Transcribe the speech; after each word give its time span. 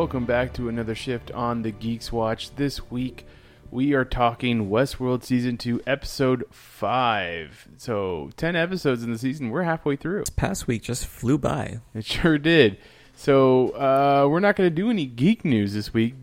Welcome 0.00 0.24
back 0.24 0.54
to 0.54 0.70
another 0.70 0.94
shift 0.94 1.30
on 1.32 1.60
the 1.60 1.72
Geeks 1.72 2.10
Watch. 2.10 2.54
This 2.54 2.90
week 2.90 3.26
we 3.70 3.92
are 3.92 4.06
talking 4.06 4.70
Westworld 4.70 5.22
Season 5.22 5.58
2, 5.58 5.82
Episode 5.86 6.46
5. 6.50 7.68
So, 7.76 8.30
10 8.38 8.56
episodes 8.56 9.02
in 9.02 9.12
the 9.12 9.18
season. 9.18 9.50
We're 9.50 9.64
halfway 9.64 9.96
through. 9.96 10.20
This 10.20 10.30
Past 10.30 10.66
week 10.66 10.84
just 10.84 11.04
flew 11.04 11.36
by. 11.36 11.80
It 11.94 12.06
sure 12.06 12.38
did. 12.38 12.78
So, 13.14 13.72
uh, 13.72 14.26
we're 14.26 14.40
not 14.40 14.56
going 14.56 14.70
to 14.70 14.74
do 14.74 14.88
any 14.88 15.04
geek 15.04 15.44
news 15.44 15.74
this 15.74 15.92
week, 15.92 16.14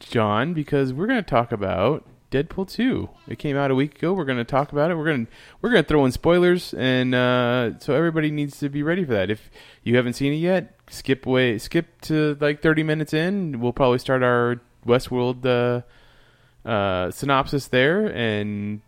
John, 0.00 0.54
because 0.54 0.94
we're 0.94 1.06
going 1.06 1.22
to 1.22 1.30
talk 1.30 1.52
about 1.52 2.06
Deadpool 2.30 2.72
2. 2.72 3.10
It 3.28 3.38
came 3.38 3.58
out 3.58 3.70
a 3.70 3.74
week 3.74 3.98
ago. 3.98 4.14
We're 4.14 4.24
going 4.24 4.38
to 4.38 4.44
talk 4.44 4.72
about 4.72 4.90
it. 4.90 4.96
We're 4.96 5.04
going 5.04 5.26
to 5.26 5.32
we're 5.60 5.70
going 5.70 5.84
to 5.84 5.88
throw 5.88 6.06
in 6.06 6.12
spoilers 6.12 6.72
and 6.72 7.14
uh, 7.14 7.78
so 7.78 7.92
everybody 7.92 8.30
needs 8.30 8.58
to 8.60 8.70
be 8.70 8.82
ready 8.82 9.04
for 9.04 9.12
that. 9.12 9.30
If 9.30 9.50
you 9.82 9.96
haven't 9.96 10.14
seen 10.14 10.32
it 10.32 10.36
yet, 10.36 10.77
skip 10.90 11.26
away 11.26 11.58
skip 11.58 12.00
to 12.02 12.36
like 12.40 12.62
30 12.62 12.82
minutes 12.82 13.14
in. 13.14 13.60
We'll 13.60 13.72
probably 13.72 13.98
start 13.98 14.22
our 14.22 14.60
Westworld 14.86 15.44
uh, 15.44 16.68
uh, 16.68 17.10
synopsis 17.10 17.68
there 17.68 18.06
and 18.06 18.80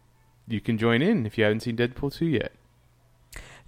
you 0.49 0.61
can 0.61 0.79
join 0.79 1.03
in 1.03 1.27
if 1.27 1.39
you 1.39 1.45
haven't 1.45 1.61
seen 1.61 1.77
Deadpool 1.77 2.13
2 2.15 2.27
yet. 2.27 2.53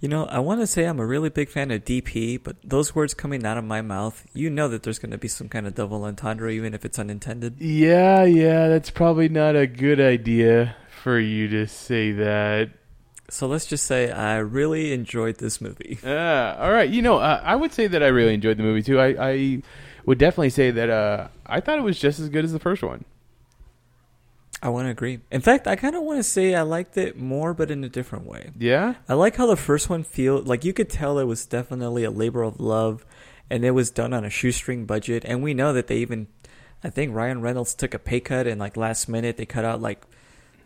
You 0.03 0.09
know, 0.09 0.25
I 0.25 0.39
want 0.39 0.59
to 0.59 0.67
say 0.67 0.83
I'm 0.83 0.99
a 0.99 1.05
really 1.05 1.29
big 1.29 1.47
fan 1.47 1.71
of 1.71 1.85
DP, 1.85 2.43
but 2.43 2.57
those 2.61 2.93
words 2.93 3.13
coming 3.13 3.45
out 3.45 3.57
of 3.57 3.63
my 3.63 3.81
mouth, 3.81 4.25
you 4.33 4.49
know 4.49 4.67
that 4.67 4.83
there's 4.83 4.99
going 4.99 5.13
to 5.13 5.17
be 5.17 5.29
some 5.29 5.47
kind 5.47 5.65
of 5.65 5.75
double 5.75 6.03
entendre, 6.03 6.51
even 6.51 6.73
if 6.73 6.83
it's 6.83 6.99
unintended. 6.99 7.61
Yeah, 7.61 8.25
yeah, 8.25 8.67
that's 8.67 8.89
probably 8.89 9.29
not 9.29 9.55
a 9.55 9.65
good 9.65 10.01
idea 10.01 10.75
for 11.01 11.17
you 11.17 11.47
to 11.47 11.67
say 11.67 12.11
that. 12.11 12.71
So 13.29 13.47
let's 13.47 13.65
just 13.65 13.85
say 13.85 14.11
I 14.11 14.37
really 14.37 14.93
enjoyed 14.93 15.37
this 15.37 15.61
movie. 15.61 15.97
Ah, 16.05 16.57
all 16.59 16.71
right. 16.71 16.89
You 16.89 17.01
know, 17.01 17.17
uh, 17.17 17.41
I 17.43 17.55
would 17.55 17.71
say 17.71 17.87
that 17.87 18.03
I 18.03 18.07
really 18.07 18.33
enjoyed 18.33 18.57
the 18.57 18.63
movie 18.63 18.83
too. 18.83 18.99
I, 18.99 19.31
I 19.31 19.61
would 20.05 20.17
definitely 20.17 20.49
say 20.49 20.71
that 20.71 20.89
uh, 20.89 21.27
I 21.45 21.59
thought 21.59 21.79
it 21.79 21.83
was 21.83 21.99
just 21.99 22.19
as 22.19 22.29
good 22.29 22.45
as 22.45 22.51
the 22.51 22.59
first 22.59 22.83
one. 22.83 23.05
I 24.61 24.69
want 24.69 24.85
to 24.85 24.91
agree. 24.91 25.19
In 25.29 25.41
fact, 25.41 25.67
I 25.67 25.75
kind 25.75 25.93
of 25.93 26.03
want 26.03 26.19
to 26.19 26.23
say 26.23 26.55
I 26.55 26.61
liked 26.61 26.95
it 26.95 27.17
more, 27.17 27.53
but 27.53 27.69
in 27.69 27.83
a 27.83 27.89
different 27.89 28.25
way. 28.25 28.51
Yeah. 28.57 28.95
I 29.09 29.13
like 29.13 29.35
how 29.35 29.45
the 29.45 29.57
first 29.57 29.89
one 29.89 30.03
feel 30.03 30.41
like 30.41 30.63
you 30.63 30.71
could 30.71 30.89
tell 30.89 31.19
it 31.19 31.25
was 31.25 31.45
definitely 31.45 32.05
a 32.05 32.11
labor 32.11 32.43
of 32.43 32.61
love, 32.61 33.05
and 33.49 33.65
it 33.65 33.71
was 33.71 33.91
done 33.91 34.13
on 34.13 34.23
a 34.23 34.29
shoestring 34.29 34.85
budget. 34.85 35.23
And 35.25 35.43
we 35.43 35.53
know 35.53 35.73
that 35.73 35.87
they 35.87 35.97
even, 35.97 36.27
I 36.81 36.89
think 36.89 37.13
Ryan 37.13 37.41
Reynolds 37.41 37.75
took 37.75 37.93
a 37.93 37.99
pay 37.99 38.21
cut, 38.21 38.47
and 38.47 38.57
like 38.57 38.77
last 38.77 39.09
minute 39.09 39.35
they 39.35 39.45
cut 39.45 39.65
out 39.65 39.81
like 39.81 40.01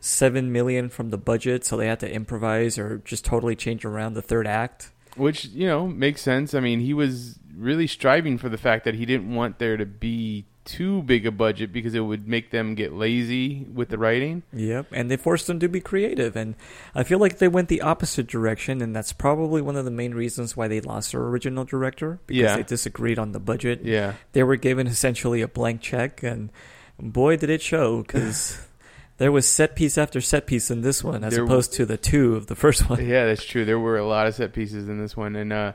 seven 0.07 0.51
million 0.51 0.89
from 0.89 1.09
the 1.09 1.17
budget, 1.17 1.65
so 1.65 1.77
they 1.77 1.87
had 1.87 1.99
to 2.01 2.11
improvise 2.11 2.77
or 2.77 2.97
just 3.05 3.25
totally 3.25 3.55
change 3.55 3.85
around 3.85 4.13
the 4.13 4.21
third 4.21 4.47
act. 4.47 4.91
Which 5.15 5.45
you 5.45 5.67
know 5.67 5.87
makes 5.87 6.21
sense. 6.21 6.53
I 6.53 6.59
mean, 6.59 6.79
he 6.79 6.93
was 6.93 7.39
really 7.55 7.87
striving 7.87 8.37
for 8.37 8.49
the 8.49 8.57
fact 8.57 8.85
that 8.85 8.93
he 8.95 9.05
didn't 9.05 9.33
want 9.33 9.57
there 9.59 9.77
to 9.77 9.85
be 9.85 10.45
too 10.63 11.01
big 11.03 11.25
a 11.25 11.31
budget 11.31 11.71
because 11.71 11.95
it 11.95 12.01
would 12.01 12.27
make 12.27 12.51
them 12.51 12.75
get 12.75 12.91
lazy 12.93 13.65
with 13.73 13.87
the 13.89 13.97
writing. 13.97 14.43
Yep, 14.53 14.87
and 14.91 15.09
they 15.09 15.15
forced 15.17 15.47
them 15.47 15.59
to 15.61 15.67
be 15.69 15.79
creative, 15.79 16.35
and 16.35 16.55
I 16.93 17.03
feel 17.03 17.19
like 17.19 17.37
they 17.39 17.47
went 17.47 17.69
the 17.69 17.81
opposite 17.81 18.27
direction, 18.27 18.81
and 18.81 18.93
that's 18.95 19.13
probably 19.13 19.61
one 19.61 19.77
of 19.77 19.85
the 19.85 19.91
main 19.91 20.13
reasons 20.13 20.55
why 20.57 20.67
they 20.67 20.81
lost 20.81 21.13
their 21.13 21.21
original 21.21 21.63
director 21.63 22.19
because 22.27 22.41
Yeah. 22.43 22.55
they 22.57 22.63
disagreed 22.63 23.17
on 23.17 23.31
the 23.31 23.39
budget. 23.39 23.81
Yeah. 23.85 24.13
They 24.33 24.43
were 24.43 24.57
given 24.57 24.87
essentially 24.87 25.41
a 25.41 25.47
blank 25.47 25.81
check, 25.81 26.21
and 26.21 26.51
boy, 26.99 27.37
did 27.37 27.49
it 27.49 27.61
show 27.61 28.01
because. 28.03 28.59
There 29.17 29.31
was 29.31 29.47
set 29.47 29.75
piece 29.75 29.97
after 29.97 30.21
set 30.21 30.45
piece 30.45 30.69
in 30.69 30.81
this 30.81 31.03
one, 31.03 31.23
as 31.23 31.33
There- 31.33 31.43
opposed 31.43 31.73
to 31.73 31.85
the 31.85 31.97
two 31.97 32.35
of 32.35 32.47
the 32.47 32.55
first 32.55 32.89
one. 32.89 33.05
Yeah, 33.05 33.25
that's 33.25 33.43
true. 33.43 33.65
There 33.65 33.79
were 33.79 33.97
a 33.97 34.05
lot 34.05 34.27
of 34.27 34.35
set 34.35 34.53
pieces 34.53 34.87
in 34.87 34.99
this 34.99 35.17
one, 35.17 35.35
and 35.35 35.51
uh, 35.51 35.73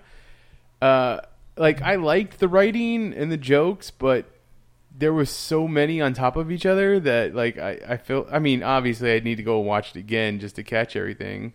uh, 0.80 1.20
like 1.56 1.82
I 1.82 1.96
liked 1.96 2.38
the 2.38 2.48
writing 2.48 3.12
and 3.12 3.30
the 3.32 3.36
jokes, 3.36 3.90
but 3.90 4.26
there 4.96 5.12
was 5.12 5.30
so 5.30 5.66
many 5.66 6.00
on 6.00 6.12
top 6.14 6.36
of 6.36 6.52
each 6.52 6.66
other 6.66 7.00
that 7.00 7.34
like 7.34 7.58
I 7.58 7.78
I 7.88 7.96
feel. 7.96 8.26
I 8.30 8.38
mean, 8.38 8.62
obviously, 8.62 9.12
I'd 9.12 9.24
need 9.24 9.36
to 9.36 9.42
go 9.42 9.58
and 9.58 9.66
watch 9.66 9.90
it 9.90 9.96
again 9.98 10.38
just 10.38 10.56
to 10.56 10.62
catch 10.62 10.94
everything, 10.96 11.54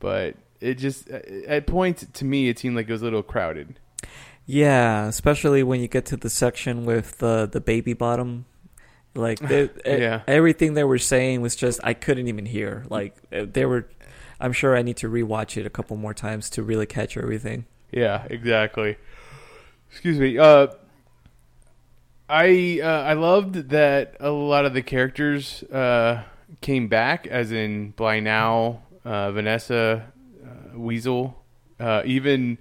but 0.00 0.36
it 0.60 0.74
just 0.78 1.08
at 1.10 1.66
points 1.66 2.06
to 2.14 2.24
me 2.24 2.48
it 2.48 2.58
seemed 2.58 2.76
like 2.76 2.88
it 2.88 2.92
was 2.92 3.02
a 3.02 3.04
little 3.04 3.22
crowded. 3.22 3.78
Yeah, 4.46 5.06
especially 5.06 5.62
when 5.64 5.80
you 5.80 5.88
get 5.88 6.06
to 6.06 6.16
the 6.16 6.30
section 6.30 6.84
with 6.86 7.18
the 7.18 7.48
the 7.50 7.60
baby 7.60 7.92
bottom. 7.92 8.46
Like 9.16 9.38
they, 9.48 9.70
Yeah. 9.84 10.22
everything 10.28 10.74
they 10.74 10.84
were 10.84 10.98
saying 10.98 11.40
was 11.40 11.56
just 11.56 11.80
I 11.82 11.94
couldn't 11.94 12.28
even 12.28 12.46
hear. 12.46 12.84
Like 12.88 13.16
uh, 13.32 13.46
they 13.50 13.64
were. 13.64 13.88
I'm 14.38 14.52
sure 14.52 14.76
I 14.76 14.82
need 14.82 14.98
to 14.98 15.08
rewatch 15.08 15.56
it 15.56 15.64
a 15.64 15.70
couple 15.70 15.96
more 15.96 16.12
times 16.12 16.50
to 16.50 16.62
really 16.62 16.84
catch 16.86 17.16
everything. 17.16 17.64
Yeah, 17.90 18.26
exactly. 18.28 18.96
Excuse 19.90 20.18
me. 20.18 20.36
Uh, 20.36 20.66
I 22.28 22.80
uh, 22.82 22.86
I 23.02 23.12
loved 23.14 23.70
that 23.70 24.16
a 24.20 24.30
lot 24.30 24.64
of 24.66 24.74
the 24.74 24.82
characters 24.82 25.62
uh, 25.64 26.24
came 26.60 26.88
back, 26.88 27.26
as 27.26 27.52
in 27.52 27.90
Blind 27.90 28.28
Al, 28.28 28.82
uh, 29.04 29.30
Vanessa, 29.32 30.06
uh, 30.44 30.76
Weasel, 30.78 31.42
uh, 31.78 32.02
even 32.04 32.58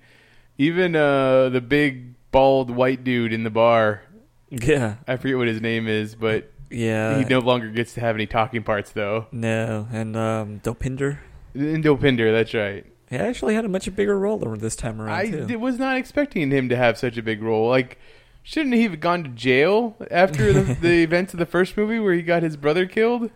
even 0.58 0.96
uh, 0.96 1.50
the 1.50 1.62
big 1.62 2.14
bald 2.32 2.70
white 2.70 3.04
dude 3.04 3.34
in 3.34 3.44
the 3.44 3.50
bar. 3.50 4.02
Yeah, 4.52 4.98
I 5.08 5.18
forget 5.18 5.38
what 5.38 5.48
his 5.48 5.60
name 5.60 5.88
is, 5.88 6.16
but 6.16 6.52
yeah. 6.70 7.18
he 7.18 7.26
no 7.26 7.40
longer 7.40 7.70
gets 7.70 7.94
to 7.96 8.02
have 8.02 8.16
any 8.16 8.28
talking 8.28 8.64
parts, 8.64 8.92
though. 8.92 9.28
no, 9.32 9.88
and 9.92 10.16
um, 10.16 10.60
Dopinder. 10.60 11.20
Indopinder, 11.56 12.32
that's 12.32 12.54
right. 12.54 12.86
He 13.10 13.18
actually 13.18 13.56
had 13.56 13.66
a 13.66 13.70
much 13.70 13.94
bigger 13.96 14.18
role 14.18 14.38
this 14.56 14.76
time 14.76 15.02
around 15.02 15.16
I 15.16 15.30
too. 15.30 15.60
was 15.60 15.78
not 15.78 15.98
expecting 15.98 16.52
him 16.52 16.70
to 16.70 16.76
have 16.76 16.98
such 16.98 17.18
a 17.18 17.24
big 17.24 17.42
role. 17.42 17.70
Like, 17.70 18.00
shouldn't 18.44 18.76
he 18.76 18.84
have 18.84 19.00
gone 19.00 19.24
to 19.24 19.30
jail 19.30 19.96
after 20.12 20.52
the, 20.52 20.74
the 20.82 21.04
events 21.04 21.34
of 21.34 21.40
the 21.40 21.46
first 21.46 21.78
movie 21.78 22.00
where 22.00 22.14
he 22.14 22.22
got 22.22 22.44
his 22.44 22.58
brother 22.58 22.86
killed? 22.86 23.32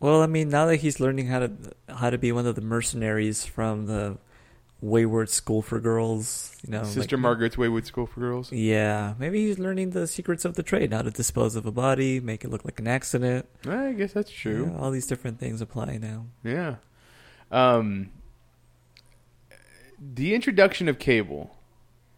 Well, 0.00 0.22
I 0.22 0.26
mean, 0.26 0.50
now 0.50 0.66
that 0.66 0.76
he's 0.76 1.00
learning 1.00 1.28
how 1.28 1.38
to 1.40 1.52
how 1.88 2.10
to 2.10 2.18
be 2.18 2.32
one 2.32 2.46
of 2.46 2.54
the 2.54 2.60
mercenaries 2.60 3.46
from 3.46 3.86
the 3.86 4.18
Wayward 4.80 5.30
School 5.30 5.62
for 5.62 5.80
Girls, 5.80 6.56
you 6.62 6.70
know, 6.70 6.84
Sister 6.84 7.16
like- 7.16 7.22
Margaret's 7.22 7.56
Wayward 7.56 7.86
School 7.86 8.06
for 8.06 8.20
Girls. 8.20 8.52
Yeah, 8.52 9.14
maybe 9.18 9.46
he's 9.46 9.58
learning 9.58 9.90
the 9.90 10.06
secrets 10.06 10.44
of 10.44 10.54
the 10.56 10.62
trade, 10.62 10.92
how 10.92 11.02
to 11.02 11.10
dispose 11.10 11.56
of 11.56 11.64
a 11.64 11.72
body, 11.72 12.20
make 12.20 12.44
it 12.44 12.50
look 12.50 12.64
like 12.64 12.78
an 12.80 12.86
accident. 12.86 13.46
I 13.66 13.92
guess 13.92 14.12
that's 14.12 14.30
true. 14.30 14.70
Yeah, 14.72 14.78
all 14.78 14.90
these 14.90 15.06
different 15.06 15.38
things 15.40 15.60
apply 15.60 15.96
now. 15.98 16.26
Yeah. 16.42 16.76
Um, 17.50 18.10
the 19.98 20.34
introduction 20.34 20.88
of 20.88 20.98
Cable. 20.98 21.56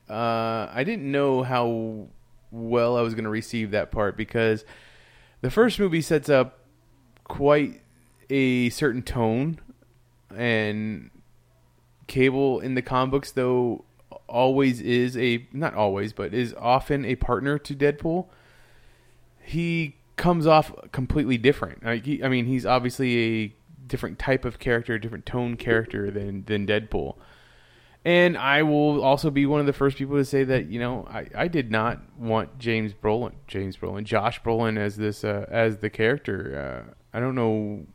Uh, 0.09 0.69
I 0.73 0.83
didn't 0.85 1.11
know 1.11 1.43
how 1.43 2.09
well 2.51 2.97
I 2.97 3.03
was 3.03 3.15
going 3.15 3.25
to 3.25 3.31
receive 3.31 3.71
that 3.73 3.91
part 3.91 4.17
because 4.17 4.65
the 5.41 5.51
first 5.51 5.79
movie 5.79 6.01
sets 6.01 6.29
up 6.29 6.61
quite 7.25 7.83
a 8.31 8.71
certain 8.71 9.03
tone, 9.03 9.61
and 10.35 11.11
Cable 12.07 12.61
in 12.61 12.75
the 12.75 12.83
comic 12.83 13.11
books, 13.11 13.33
though, 13.33 13.85
always 14.29 14.81
is 14.81 15.17
a 15.17 15.47
not 15.53 15.75
always, 15.75 16.13
but 16.13 16.35
is 16.35 16.55
often 16.59 17.05
a 17.05 17.17
partner 17.17 17.59
to 17.59 17.75
Deadpool. 17.75 18.27
He 19.41 19.97
comes 20.17 20.47
off 20.47 20.73
completely 20.93 21.39
different. 21.39 21.85
Like 21.85 22.05
he, 22.05 22.23
I 22.23 22.29
mean, 22.29 22.47
he's 22.47 22.67
obviously 22.67 23.19
a 23.45 23.55
different 23.87 24.19
type 24.19 24.45
of 24.45 24.59
character, 24.59 24.95
a 24.95 25.01
different 25.01 25.27
tone 25.27 25.57
character 25.57 26.11
than 26.11 26.45
than 26.45 26.67
Deadpool. 26.67 27.17
And 28.05 28.39
I 28.39 28.63
will 28.63 29.03
also 29.03 29.31
be 29.31 29.47
one 29.47 29.59
of 29.59 29.67
the 29.67 29.73
first 29.73 29.99
people 29.99 30.17
to 30.17 30.25
say 30.25 30.45
that 30.45 30.67
you 30.67 30.79
know 30.79 31.07
I, 31.11 31.27
I 31.35 31.49
did 31.49 31.71
not 31.71 32.01
want 32.19 32.59
James 32.59 32.93
Brolin, 32.95 33.33
James 33.47 33.77
Brolin, 33.77 34.05
Josh 34.05 34.41
Brolin 34.43 34.79
as 34.79 34.97
this 34.97 35.25
uh, 35.25 35.47
as 35.49 35.79
the 35.79 35.91
character. 35.91 36.87
Uh, 36.87 36.93
I 37.17 37.21
don't 37.21 37.35
know 37.35 37.87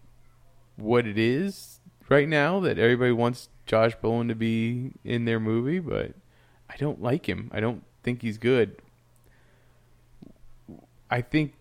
what 0.76 1.06
it 1.06 1.18
is 1.18 1.80
right 2.10 2.28
now 2.28 2.60
that 2.60 2.78
everybody 2.78 3.12
wants 3.12 3.50
Josh 3.72 3.96
Brolin 4.04 4.28
to 4.28 4.36
be 4.36 4.92
in 5.06 5.24
their 5.24 5.40
movie, 5.40 5.80
but 5.80 6.12
I 6.70 6.76
don't 6.76 7.02
like 7.02 7.30
him. 7.30 7.50
I 7.54 7.62
don't 7.62 7.86
think 8.04 8.22
he's 8.22 8.38
good. 8.38 8.76
I 11.10 11.22
think 11.22 11.54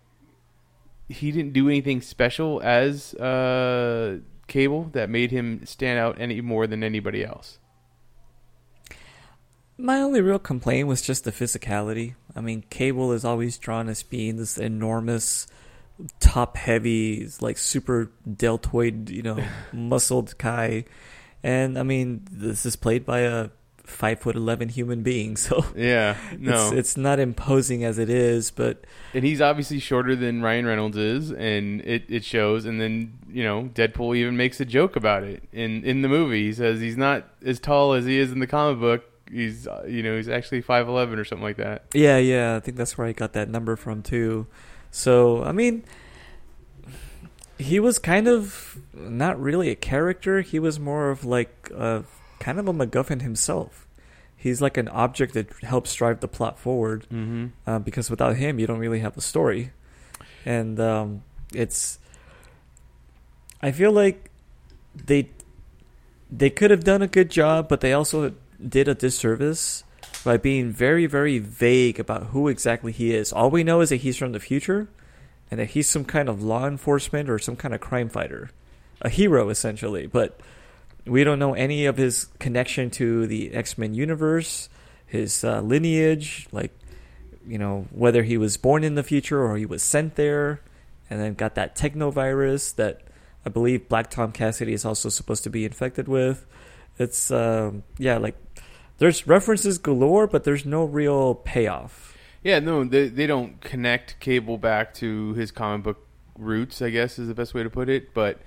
he 1.08 1.30
didn't 1.30 1.52
do 1.52 1.68
anything 1.68 2.00
special 2.00 2.60
as 2.64 3.14
uh, 3.14 4.18
Cable 4.48 4.90
that 4.92 5.08
made 5.08 5.30
him 5.30 5.64
stand 5.64 6.00
out 6.00 6.20
any 6.20 6.40
more 6.40 6.66
than 6.66 6.82
anybody 6.82 7.24
else. 7.24 7.60
My 9.78 10.00
only 10.00 10.20
real 10.20 10.40
complaint 10.40 10.88
was 10.88 11.02
just 11.02 11.22
the 11.22 11.30
physicality. 11.30 12.16
I 12.34 12.40
mean, 12.40 12.64
Cable 12.70 13.12
is 13.12 13.24
always 13.24 13.56
drawn 13.56 13.88
as 13.88 14.02
being 14.02 14.34
this 14.34 14.58
enormous, 14.58 15.46
top 16.18 16.56
heavy, 16.56 17.28
like 17.40 17.56
super 17.56 18.10
deltoid, 18.36 19.10
you 19.10 19.22
know, 19.22 19.38
muscled 19.72 20.36
guy. 20.38 20.86
And 21.42 21.78
I 21.78 21.82
mean, 21.82 22.22
this 22.30 22.66
is 22.66 22.76
played 22.76 23.04
by 23.04 23.20
a 23.20 23.50
five 23.84 24.20
foot 24.20 24.36
eleven 24.36 24.68
human 24.68 25.02
being, 25.02 25.36
so 25.36 25.64
Yeah, 25.76 26.16
no, 26.38 26.68
it's, 26.68 26.72
it's 26.72 26.96
not 26.96 27.18
imposing 27.18 27.84
as 27.84 27.98
it 27.98 28.08
is, 28.08 28.50
but 28.50 28.84
and 29.14 29.24
he's 29.24 29.40
obviously 29.40 29.78
shorter 29.78 30.14
than 30.14 30.42
Ryan 30.42 30.66
Reynolds 30.66 30.96
is, 30.96 31.30
and 31.32 31.80
it, 31.82 32.04
it 32.08 32.24
shows. 32.24 32.64
And 32.64 32.80
then 32.80 33.18
you 33.28 33.42
know, 33.44 33.70
Deadpool 33.74 34.16
even 34.16 34.36
makes 34.36 34.60
a 34.60 34.64
joke 34.64 34.96
about 34.96 35.22
it 35.24 35.42
in 35.52 35.84
in 35.84 36.02
the 36.02 36.08
movie. 36.08 36.44
He 36.44 36.52
says 36.52 36.80
he's 36.80 36.96
not 36.96 37.28
as 37.44 37.58
tall 37.58 37.92
as 37.92 38.04
he 38.04 38.18
is 38.18 38.32
in 38.32 38.38
the 38.38 38.46
comic 38.46 38.80
book. 38.80 39.04
He's 39.30 39.66
uh, 39.66 39.84
you 39.86 40.02
know 40.02 40.16
he's 40.16 40.28
actually 40.28 40.60
five 40.60 40.88
eleven 40.88 41.18
or 41.18 41.24
something 41.24 41.44
like 41.44 41.56
that. 41.56 41.84
Yeah, 41.94 42.18
yeah, 42.18 42.56
I 42.56 42.60
think 42.60 42.76
that's 42.76 42.96
where 42.96 43.06
I 43.06 43.12
got 43.12 43.32
that 43.34 43.48
number 43.48 43.76
from 43.76 44.02
too. 44.02 44.46
So, 44.90 45.44
I 45.44 45.52
mean, 45.52 45.84
he 47.60 47.78
was 47.78 47.98
kind 47.98 48.26
of 48.26 48.78
not 48.94 49.40
really 49.40 49.68
a 49.68 49.74
character. 49.74 50.40
He 50.40 50.58
was 50.58 50.80
more 50.80 51.10
of 51.10 51.24
like 51.24 51.70
a 51.74 52.04
kind 52.38 52.58
of 52.58 52.66
a 52.66 52.72
MacGuffin 52.72 53.20
himself. 53.20 53.86
He's 54.34 54.62
like 54.62 54.78
an 54.78 54.88
object 54.88 55.34
that 55.34 55.52
helps 55.62 55.94
drive 55.94 56.20
the 56.20 56.28
plot 56.28 56.58
forward. 56.58 57.06
Mm-hmm. 57.12 57.48
Uh, 57.66 57.78
because 57.78 58.08
without 58.08 58.36
him, 58.36 58.58
you 58.58 58.66
don't 58.66 58.78
really 58.78 59.00
have 59.00 59.16
a 59.16 59.20
story, 59.20 59.72
and 60.44 60.80
um, 60.80 61.22
it's. 61.54 61.98
I 63.60 63.72
feel 63.72 63.92
like 63.92 64.30
they 64.94 65.28
they 66.30 66.48
could 66.48 66.70
have 66.70 66.84
done 66.84 67.02
a 67.02 67.08
good 67.08 67.30
job, 67.30 67.68
but 67.68 67.82
they 67.82 67.92
also 67.92 68.32
did 68.66 68.88
a 68.88 68.94
disservice 68.94 69.84
by 70.24 70.38
being 70.38 70.70
very, 70.70 71.04
very 71.04 71.38
vague 71.38 72.00
about 72.00 72.28
who 72.28 72.48
exactly 72.48 72.92
he 72.92 73.14
is. 73.14 73.32
All 73.32 73.50
we 73.50 73.64
know 73.64 73.82
is 73.82 73.90
that 73.90 73.96
he's 73.96 74.16
from 74.16 74.32
the 74.32 74.40
future 74.40 74.88
and 75.50 75.60
that 75.60 75.70
he's 75.70 75.88
some 75.88 76.04
kind 76.04 76.28
of 76.28 76.42
law 76.42 76.66
enforcement 76.66 77.28
or 77.28 77.38
some 77.38 77.56
kind 77.56 77.74
of 77.74 77.80
crime 77.80 78.08
fighter. 78.08 78.50
A 79.02 79.08
hero, 79.08 79.48
essentially. 79.48 80.06
But 80.06 80.40
we 81.06 81.24
don't 81.24 81.38
know 81.38 81.54
any 81.54 81.86
of 81.86 81.96
his 81.96 82.26
connection 82.38 82.90
to 82.90 83.26
the 83.26 83.52
X 83.52 83.78
Men 83.78 83.94
universe, 83.94 84.68
his 85.06 85.42
uh, 85.42 85.60
lineage, 85.60 86.46
like, 86.52 86.72
you 87.46 87.58
know, 87.58 87.86
whether 87.90 88.22
he 88.22 88.36
was 88.36 88.56
born 88.56 88.84
in 88.84 88.94
the 88.94 89.02
future 89.02 89.42
or 89.42 89.56
he 89.56 89.66
was 89.66 89.82
sent 89.82 90.16
there 90.16 90.60
and 91.08 91.20
then 91.20 91.34
got 91.34 91.54
that 91.54 91.74
technovirus 91.74 92.74
that 92.76 93.02
I 93.44 93.48
believe 93.48 93.88
Black 93.88 94.10
Tom 94.10 94.32
Cassidy 94.32 94.74
is 94.74 94.84
also 94.84 95.08
supposed 95.08 95.42
to 95.44 95.50
be 95.50 95.64
infected 95.64 96.06
with. 96.06 96.46
It's, 96.98 97.30
um, 97.30 97.82
yeah, 97.98 98.18
like, 98.18 98.36
there's 98.98 99.26
references 99.26 99.78
galore, 99.78 100.26
but 100.26 100.44
there's 100.44 100.66
no 100.66 100.84
real 100.84 101.34
payoff. 101.34 102.09
Yeah, 102.42 102.58
no, 102.58 102.84
they 102.84 103.08
they 103.08 103.26
don't 103.26 103.60
connect 103.60 104.18
Cable 104.20 104.58
back 104.58 104.94
to 104.94 105.34
his 105.34 105.50
comic 105.50 105.84
book 105.84 106.06
roots. 106.38 106.80
I 106.80 106.90
guess 106.90 107.18
is 107.18 107.28
the 107.28 107.34
best 107.34 107.54
way 107.54 107.62
to 107.62 107.70
put 107.70 107.88
it. 107.88 108.14
But 108.14 108.40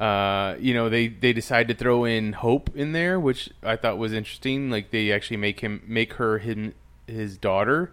uh, 0.00 0.56
you 0.58 0.74
know, 0.74 0.88
they 0.88 1.08
they 1.08 1.32
decide 1.32 1.68
to 1.68 1.74
throw 1.74 2.04
in 2.04 2.32
Hope 2.34 2.70
in 2.74 2.92
there, 2.92 3.18
which 3.18 3.50
I 3.62 3.76
thought 3.76 3.98
was 3.98 4.12
interesting. 4.12 4.70
Like 4.70 4.90
they 4.90 5.12
actually 5.12 5.36
make 5.36 5.60
him 5.60 5.82
make 5.86 6.14
her 6.14 6.38
him 6.38 6.74
his 7.06 7.36
daughter, 7.36 7.92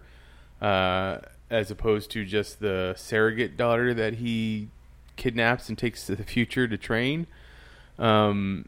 uh, 0.60 1.18
as 1.50 1.70
opposed 1.70 2.10
to 2.12 2.24
just 2.24 2.60
the 2.60 2.94
surrogate 2.96 3.56
daughter 3.56 3.94
that 3.94 4.14
he 4.14 4.68
kidnaps 5.16 5.68
and 5.68 5.78
takes 5.78 6.06
to 6.06 6.16
the 6.16 6.24
future 6.24 6.68
to 6.68 6.76
train. 6.76 7.26
Um, 7.98 8.66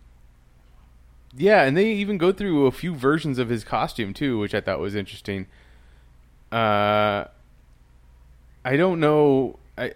yeah, 1.36 1.62
and 1.64 1.76
they 1.76 1.92
even 1.92 2.18
go 2.18 2.32
through 2.32 2.66
a 2.66 2.72
few 2.72 2.94
versions 2.94 3.38
of 3.38 3.48
his 3.48 3.64
costume 3.64 4.14
too, 4.14 4.38
which 4.38 4.54
I 4.54 4.60
thought 4.60 4.80
was 4.80 4.94
interesting. 4.94 5.46
Uh, 6.50 7.24
I 8.64 8.76
don't 8.76 9.00
know. 9.00 9.58
I 9.76 9.92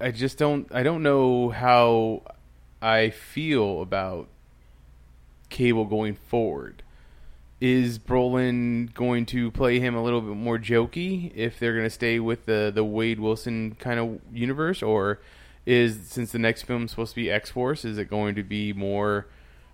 I 0.00 0.10
just 0.10 0.38
don't. 0.38 0.68
I 0.72 0.82
don't 0.82 1.02
know 1.02 1.50
how 1.50 2.22
I 2.80 3.10
feel 3.10 3.82
about 3.82 4.28
Cable 5.48 5.84
going 5.84 6.16
forward. 6.16 6.82
Is 7.60 7.98
Brolin 7.98 8.92
going 8.92 9.24
to 9.26 9.50
play 9.50 9.80
him 9.80 9.94
a 9.94 10.02
little 10.02 10.20
bit 10.20 10.36
more 10.36 10.58
jokey 10.58 11.32
if 11.34 11.58
they're 11.58 11.72
going 11.72 11.86
to 11.86 11.90
stay 11.90 12.20
with 12.20 12.46
the 12.46 12.70
the 12.74 12.84
Wade 12.84 13.18
Wilson 13.18 13.76
kind 13.78 13.98
of 13.98 14.20
universe, 14.32 14.82
or 14.82 15.20
is 15.64 15.98
since 16.06 16.32
the 16.32 16.38
next 16.38 16.62
film 16.62 16.84
is 16.84 16.90
supposed 16.90 17.12
to 17.12 17.16
be 17.16 17.30
X 17.30 17.50
Force, 17.50 17.84
is 17.84 17.98
it 17.98 18.10
going 18.10 18.34
to 18.34 18.42
be 18.42 18.72
more 18.72 19.26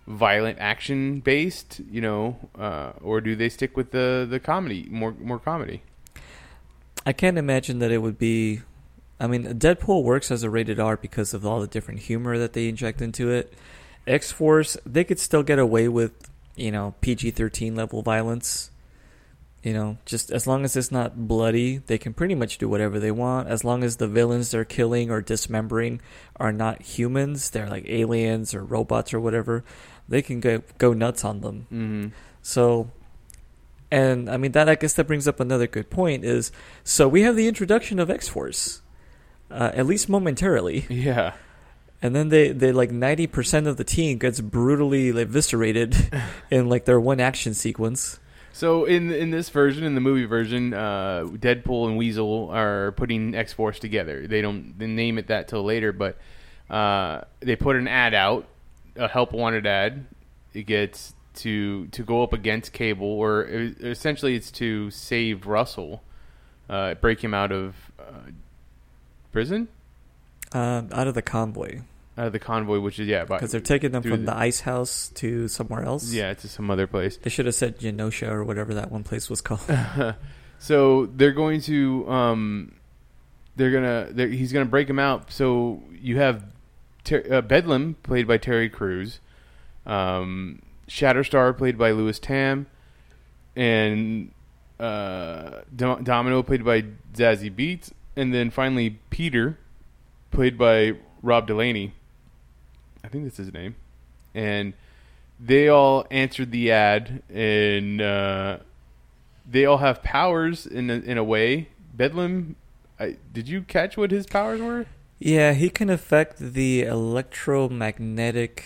violent 0.07 0.59
action 0.61 1.21
based? 1.21 1.81
You 1.91 2.01
know, 2.01 2.37
uh, 2.59 2.93
or 3.03 3.21
do 3.21 3.37
they 3.37 3.49
stick 3.49 3.77
with 3.77 3.91
the 3.91 4.27
the 4.29 4.41
comedy 4.41 4.87
more 4.91 5.15
more 5.21 5.39
comedy? 5.39 5.83
I 7.05 7.13
can't 7.13 7.39
imagine 7.39 7.79
that 7.81 7.91
it 7.91 7.99
would 7.99 8.19
be. 8.19 8.63
I 9.19 9.27
mean, 9.27 9.45
Deadpool 9.45 10.03
works 10.03 10.31
as 10.31 10.43
a 10.43 10.51
rated 10.51 10.81
R 10.81 10.97
because 10.97 11.33
of 11.35 11.47
all 11.47 11.61
the 11.61 11.67
different 11.67 12.01
humor 12.01 12.39
that 12.39 12.53
they 12.53 12.69
inject 12.69 13.01
into 13.01 13.31
it. 13.31 13.55
X 14.07 14.33
Force, 14.33 14.77
they 14.85 15.05
could 15.05 15.21
still 15.21 15.43
get 15.43 15.59
away 15.59 15.89
with, 15.89 16.13
you 16.57 16.73
know, 16.73 16.95
PG 17.01 17.33
13 17.33 17.77
level 17.77 18.03
violence. 18.03 18.71
You 19.63 19.75
know, 19.75 19.99
just 20.05 20.33
as 20.33 20.49
long 20.49 20.65
as 20.65 20.75
it's 20.75 20.91
not 20.91 21.29
bloody, 21.29 21.79
they 21.79 21.97
can 21.97 22.15
pretty 22.15 22.35
much 22.35 22.59
do 22.59 22.69
whatever 22.69 22.99
they 22.99 23.13
want. 23.13 23.49
As 23.49 23.63
long 23.63 23.85
as 23.85 23.97
the 23.97 24.09
villains 24.09 24.51
they're 24.51 24.65
killing 24.65 25.09
or 25.09 25.21
dismembering 25.21 26.01
are 26.35 26.53
not 26.53 26.83
humans, 26.83 27.51
they're 27.51 27.69
like 27.69 27.89
aliens 27.89 28.55
or 28.55 28.65
robots 28.65 29.15
or 29.15 29.21
whatever, 29.21 29.63
they 30.09 30.21
can 30.21 30.41
go, 30.41 30.63
go 30.79 30.93
nuts 30.93 31.25
on 31.25 31.43
them. 31.43 31.67
Mm-hmm. 31.73 32.09
So, 32.43 32.91
and 33.93 34.29
I 34.29 34.37
mean 34.39 34.53
that 34.53 34.69
I 34.69 34.75
guess 34.75 34.95
that 34.95 35.07
brings 35.07 35.29
up 35.29 35.39
another 35.39 35.69
good 35.69 35.89
point 35.91 36.25
is 36.25 36.51
so 36.83 37.07
we 37.07 37.23
have 37.23 37.37
the 37.37 37.47
introduction 37.47 38.01
of 38.01 38.11
X 38.11 38.27
Force, 38.27 38.83
uh, 39.51 39.71
at 39.75 39.87
least 39.87 40.09
momentarily, 40.09 40.87
Yeah. 40.91 41.35
and 42.03 42.17
then 42.17 42.29
they 42.31 42.51
they 42.53 42.73
like 42.73 42.91
ninety 42.91 43.27
percent 43.29 43.67
of 43.69 43.77
the 43.77 43.85
team 43.85 44.19
gets 44.19 44.41
brutally 44.41 45.11
eviscerated 45.11 45.95
in 46.51 46.69
like 46.69 46.87
their 46.87 46.99
one 46.99 47.21
action 47.21 47.55
sequence. 47.55 48.19
So 48.55 48.85
in 48.85 49.11
in 49.13 49.31
this 49.31 49.49
version, 49.49 49.85
in 49.85 49.95
the 49.95 50.01
movie 50.01 50.27
version, 50.27 50.75
uh, 50.75 51.25
Deadpool 51.31 51.89
and 51.89 51.97
Weasel 51.97 52.51
are 52.51 52.93
putting 52.93 53.35
X 53.35 53.53
Force 53.53 53.79
together. 53.79 54.27
They 54.27 54.43
don't 54.43 54.79
they 54.79 54.87
name 54.87 55.17
it 55.19 55.29
that 55.29 55.49
till 55.49 55.63
later, 55.65 55.93
but 55.93 56.17
uh, 56.69 57.23
they 57.41 57.57
put 57.57 57.77
an 57.77 57.89
ad 57.89 58.13
out, 58.15 58.47
a 58.97 59.09
help 59.09 59.33
wanted 59.33 59.67
ad. 59.67 60.05
It 60.53 60.65
gets 60.67 61.15
to 61.37 61.87
to 61.89 62.03
go 62.03 62.23
up 62.23 62.33
against 62.33 62.73
Cable, 62.73 63.07
or 63.07 63.45
essentially 63.45 64.35
it's 64.35 64.51
to 64.53 64.91
save 64.91 65.47
Russell, 65.47 66.03
uh, 66.69 66.95
break 66.95 67.23
him 67.23 67.35
out 67.35 67.53
of 67.53 67.75
uh, 67.99 68.31
prison, 69.33 69.69
Uh, 70.53 70.83
out 70.93 71.07
of 71.09 71.15
the 71.15 71.23
convoy 71.23 71.81
out 72.19 72.27
of 72.27 72.33
the 72.35 72.39
convoy, 72.39 72.79
which 72.79 72.99
is 72.99 73.09
yeah, 73.09 73.25
because 73.25 73.53
they're 73.53 73.61
taking 73.63 73.91
them 73.93 74.03
from 74.03 74.27
the- 74.27 74.33
the 74.33 74.37
ice 74.37 74.61
house 74.61 75.09
to 75.15 75.49
somewhere 75.49 75.83
else. 75.83 76.13
yeah, 76.13 76.35
to 76.35 76.47
some 76.47 76.71
other 76.71 76.87
place. 76.87 77.17
they 77.17 77.31
should 77.31 77.47
have 77.47 77.55
said 77.55 77.79
Genosha 77.79 78.29
or 78.31 78.45
whatever 78.45 78.75
that 78.75 78.93
one 78.93 79.03
place 79.03 79.31
was 79.31 79.41
called. 79.41 79.63
so 80.59 81.07
they're 81.07 81.33
going 81.33 81.63
to 81.63 82.07
um, 82.11 82.73
they're 83.57 83.71
gonna 83.71 84.09
they're, 84.11 84.29
he's 84.29 84.53
gonna 84.53 84.67
break 84.67 84.91
him 84.91 84.99
out. 84.99 85.33
So 85.33 85.83
you 85.99 86.19
have 86.19 86.45
Ter- 87.05 87.25
uh, 87.31 87.41
Bedlam 87.41 87.97
played 88.03 88.27
by 88.29 88.37
Terry 88.37 88.69
Crews, 88.69 89.19
um, 89.87 90.61
Shatterstar 90.89 91.57
played 91.57 91.79
by 91.79 91.93
Lewis 91.93 92.19
Tan, 92.19 92.67
and 93.57 94.31
uh, 94.81 95.61
Dom- 95.75 96.05
Domino 96.05 96.43
played 96.43 96.65
by 96.65 96.83
Zazie 97.15 97.55
Beetz, 97.55 97.93
and 98.17 98.35
then 98.35 98.51
finally 98.51 98.99
Peter 99.11 99.59
played 100.31 100.59
by 100.59 100.95
Rob 101.23 101.47
Delaney. 101.47 101.95
I 103.05 103.09
think 103.09 103.25
that's 103.25 103.37
his 103.37 103.53
name, 103.53 103.77
and 104.35 104.75
they 105.39 105.69
all 105.69 106.07
answered 106.11 106.51
the 106.51 106.71
ad 106.71 107.23
and. 107.29 108.01
Uh, 108.01 108.59
they 109.49 109.65
all 109.65 109.79
have 109.79 110.03
powers 110.03 110.67
in 110.67 110.91
a, 110.91 110.95
in 110.95 111.19
a 111.19 111.25
way. 111.25 111.69
Bedlam, 111.95 112.57
I, 112.99 113.17
did 113.33 113.49
you 113.49 113.63
catch 113.63 113.97
what 113.97 114.11
his 114.11 114.27
powers 114.27 114.61
were? 114.61 114.87
Yeah, 115.19 115.53
he 115.53 115.71
can 115.71 115.91
affect 115.91 116.39
the 116.39 116.83
electromagnetic 116.83 118.65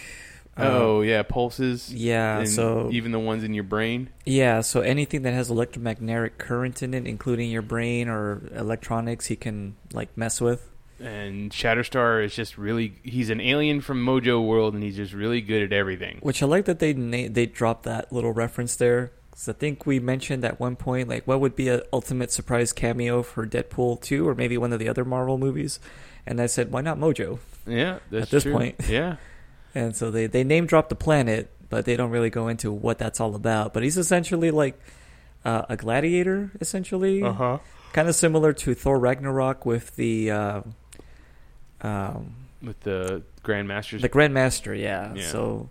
Uh, 0.59 0.63
oh 0.73 1.01
yeah, 1.03 1.23
pulses. 1.23 1.93
yeah, 1.93 2.39
and 2.39 2.49
so 2.49 2.89
even 2.91 3.13
the 3.13 3.19
ones 3.19 3.45
in 3.45 3.53
your 3.53 3.65
brain. 3.65 4.09
yeah, 4.25 4.61
so 4.63 4.81
anything 4.81 5.23
that 5.23 5.35
has 5.35 5.51
electromagnetic 5.51 6.39
current 6.39 6.83
in 6.83 6.95
it, 6.95 7.07
including 7.07 7.51
your 7.51 7.63
brain 7.63 8.09
or 8.09 8.43
electronics, 8.55 9.27
he 9.27 9.37
can 9.37 9.77
like 9.93 10.17
mess 10.17 10.41
with. 10.41 10.69
And 10.99 11.51
Shatterstar 11.51 12.25
is 12.25 12.35
just 12.35 12.57
really 12.57 12.95
he's 13.03 13.29
an 13.29 13.39
alien 13.41 13.83
from 13.83 14.03
Mojo 14.05 14.43
World 14.47 14.73
and 14.73 14.83
he's 14.83 14.97
just 14.97 15.13
really 15.13 15.43
good 15.43 15.63
at 15.63 15.73
everything. 15.75 16.21
Which 16.23 16.43
I 16.43 16.47
like 16.47 16.65
that 16.65 16.79
they 16.79 16.95
na- 16.95 17.29
they 17.31 17.45
dropped 17.45 17.83
that 17.83 18.11
little 18.11 18.33
reference 18.33 18.77
there. 18.77 19.13
Because 19.31 19.51
I 19.51 19.53
think 19.53 19.85
we 19.85 20.01
mentioned 20.01 20.43
at 20.47 20.59
one 20.59 20.75
point 20.77 21.11
like 21.11 21.27
what 21.27 21.39
would 21.41 21.55
be 21.55 21.69
an 21.69 21.83
ultimate 21.93 22.33
surprise 22.33 22.73
cameo 22.73 23.23
for 23.23 23.47
Deadpool 23.47 24.01
two 24.01 24.27
or 24.27 24.35
maybe 24.35 24.57
one 24.57 24.73
of 24.73 24.79
the 24.79 24.89
other 24.89 25.05
Marvel 25.05 25.37
movies, 25.37 25.79
and 26.27 26.41
I 26.41 26.47
said 26.47 26.73
why 26.73 26.81
not 26.81 26.97
Mojo? 26.97 27.41
Yeah, 27.67 27.99
that's 28.11 28.25
At 28.25 28.31
this 28.31 28.43
true. 28.45 28.53
point. 28.55 28.77
Yeah. 28.89 29.17
And 29.77 29.95
so 29.95 30.11
they 30.11 30.27
they 30.27 30.43
name 30.43 30.65
drop 30.65 30.89
the 30.89 30.95
planet, 30.95 31.51
but 31.69 31.85
they 31.85 31.97
don't 31.97 32.11
really 32.11 32.31
go 32.31 32.49
into 32.49 32.73
what 32.73 32.97
that's 32.97 33.21
all 33.21 33.35
about. 33.35 33.75
But 33.75 33.83
he's 33.83 33.99
essentially 33.99 34.51
like 34.51 34.81
uh, 35.45 35.67
a 35.69 35.77
gladiator, 35.77 36.51
essentially, 36.63 37.21
huh. 37.21 37.59
kind 37.93 38.09
of 38.09 38.15
similar 38.15 38.55
to 38.55 38.73
Thor 38.75 38.99
Ragnarok 38.99 39.67
with 39.67 39.95
the. 39.97 40.31
Uh, 40.31 40.61
um, 41.83 42.35
With 42.63 42.81
the 42.81 43.23
Grandmasters. 43.45 44.01
The 44.01 44.09
Grandmaster, 44.09 44.77
yeah. 44.81 45.13
Yeah. 45.15 45.29
So 45.29 45.69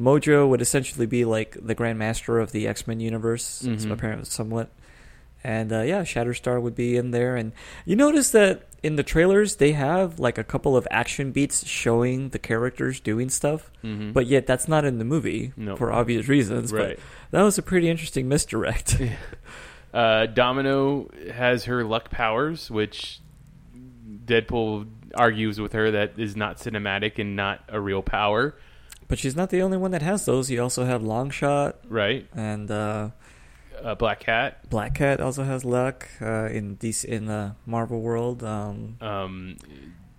Mojo 0.00 0.48
would 0.48 0.60
essentially 0.60 1.06
be 1.06 1.24
like 1.24 1.56
the 1.60 1.76
Grandmaster 1.76 2.42
of 2.42 2.50
the 2.50 2.66
X 2.66 2.88
Men 2.88 2.98
universe, 2.98 3.44
so 3.44 3.68
Mhm. 3.68 3.92
apparently 3.92 4.24
somewhat. 4.24 4.68
And 5.44 5.70
uh, 5.72 5.82
yeah, 5.82 6.02
Shatterstar 6.02 6.60
would 6.60 6.74
be 6.74 6.96
in 6.96 7.10
there. 7.10 7.36
And 7.36 7.52
you 7.84 7.96
notice 7.96 8.30
that 8.30 8.62
in 8.82 8.96
the 8.96 9.02
trailers, 9.02 9.56
they 9.56 9.72
have 9.72 10.18
like 10.18 10.38
a 10.38 10.44
couple 10.44 10.74
of 10.76 10.88
action 10.90 11.32
beats 11.32 11.66
showing 11.66 12.30
the 12.30 12.38
characters 12.38 12.98
doing 12.98 13.28
stuff, 13.28 13.70
Mhm. 13.84 14.14
but 14.14 14.26
yet 14.26 14.46
that's 14.46 14.68
not 14.68 14.84
in 14.86 14.98
the 14.98 15.04
movie 15.04 15.52
No. 15.56 15.76
for 15.76 15.92
obvious 15.92 16.28
reasons. 16.28 16.72
right. 16.72 16.98
But 17.30 17.38
that 17.38 17.42
was 17.42 17.58
a 17.58 17.62
pretty 17.62 17.88
interesting 17.90 18.26
misdirect. 18.28 19.00
Uh, 19.94 20.26
Domino 20.26 21.08
has 21.32 21.66
her 21.66 21.84
luck 21.84 22.10
powers, 22.10 22.68
which 22.68 23.20
Deadpool 24.26 24.88
argues 25.14 25.60
with 25.60 25.72
her 25.72 25.92
that 25.92 26.18
is 26.18 26.34
not 26.34 26.56
cinematic 26.58 27.18
and 27.20 27.36
not 27.36 27.60
a 27.68 27.80
real 27.80 28.02
power, 28.02 28.56
but 29.06 29.20
she's 29.20 29.36
not 29.36 29.50
the 29.50 29.62
only 29.62 29.76
one 29.76 29.92
that 29.92 30.02
has 30.02 30.24
those. 30.24 30.50
You 30.50 30.60
also 30.62 30.84
have 30.84 31.02
Longshot 31.02 31.74
right? 31.88 32.26
and. 32.34 32.70
Uh, 32.70 33.10
Uh, 33.84 33.94
Black 33.94 34.20
Cat. 34.20 34.68
Black 34.70 34.94
Cat 34.94 35.20
also 35.20 35.44
has 35.44 35.64
luck 35.64 36.08
uh, 36.22 36.46
in 36.46 36.76
DC 36.78 37.04
in 37.04 37.26
the 37.26 37.54
Marvel 37.66 38.00
world. 38.00 38.42
Um, 38.42 38.96
Um, 39.00 39.56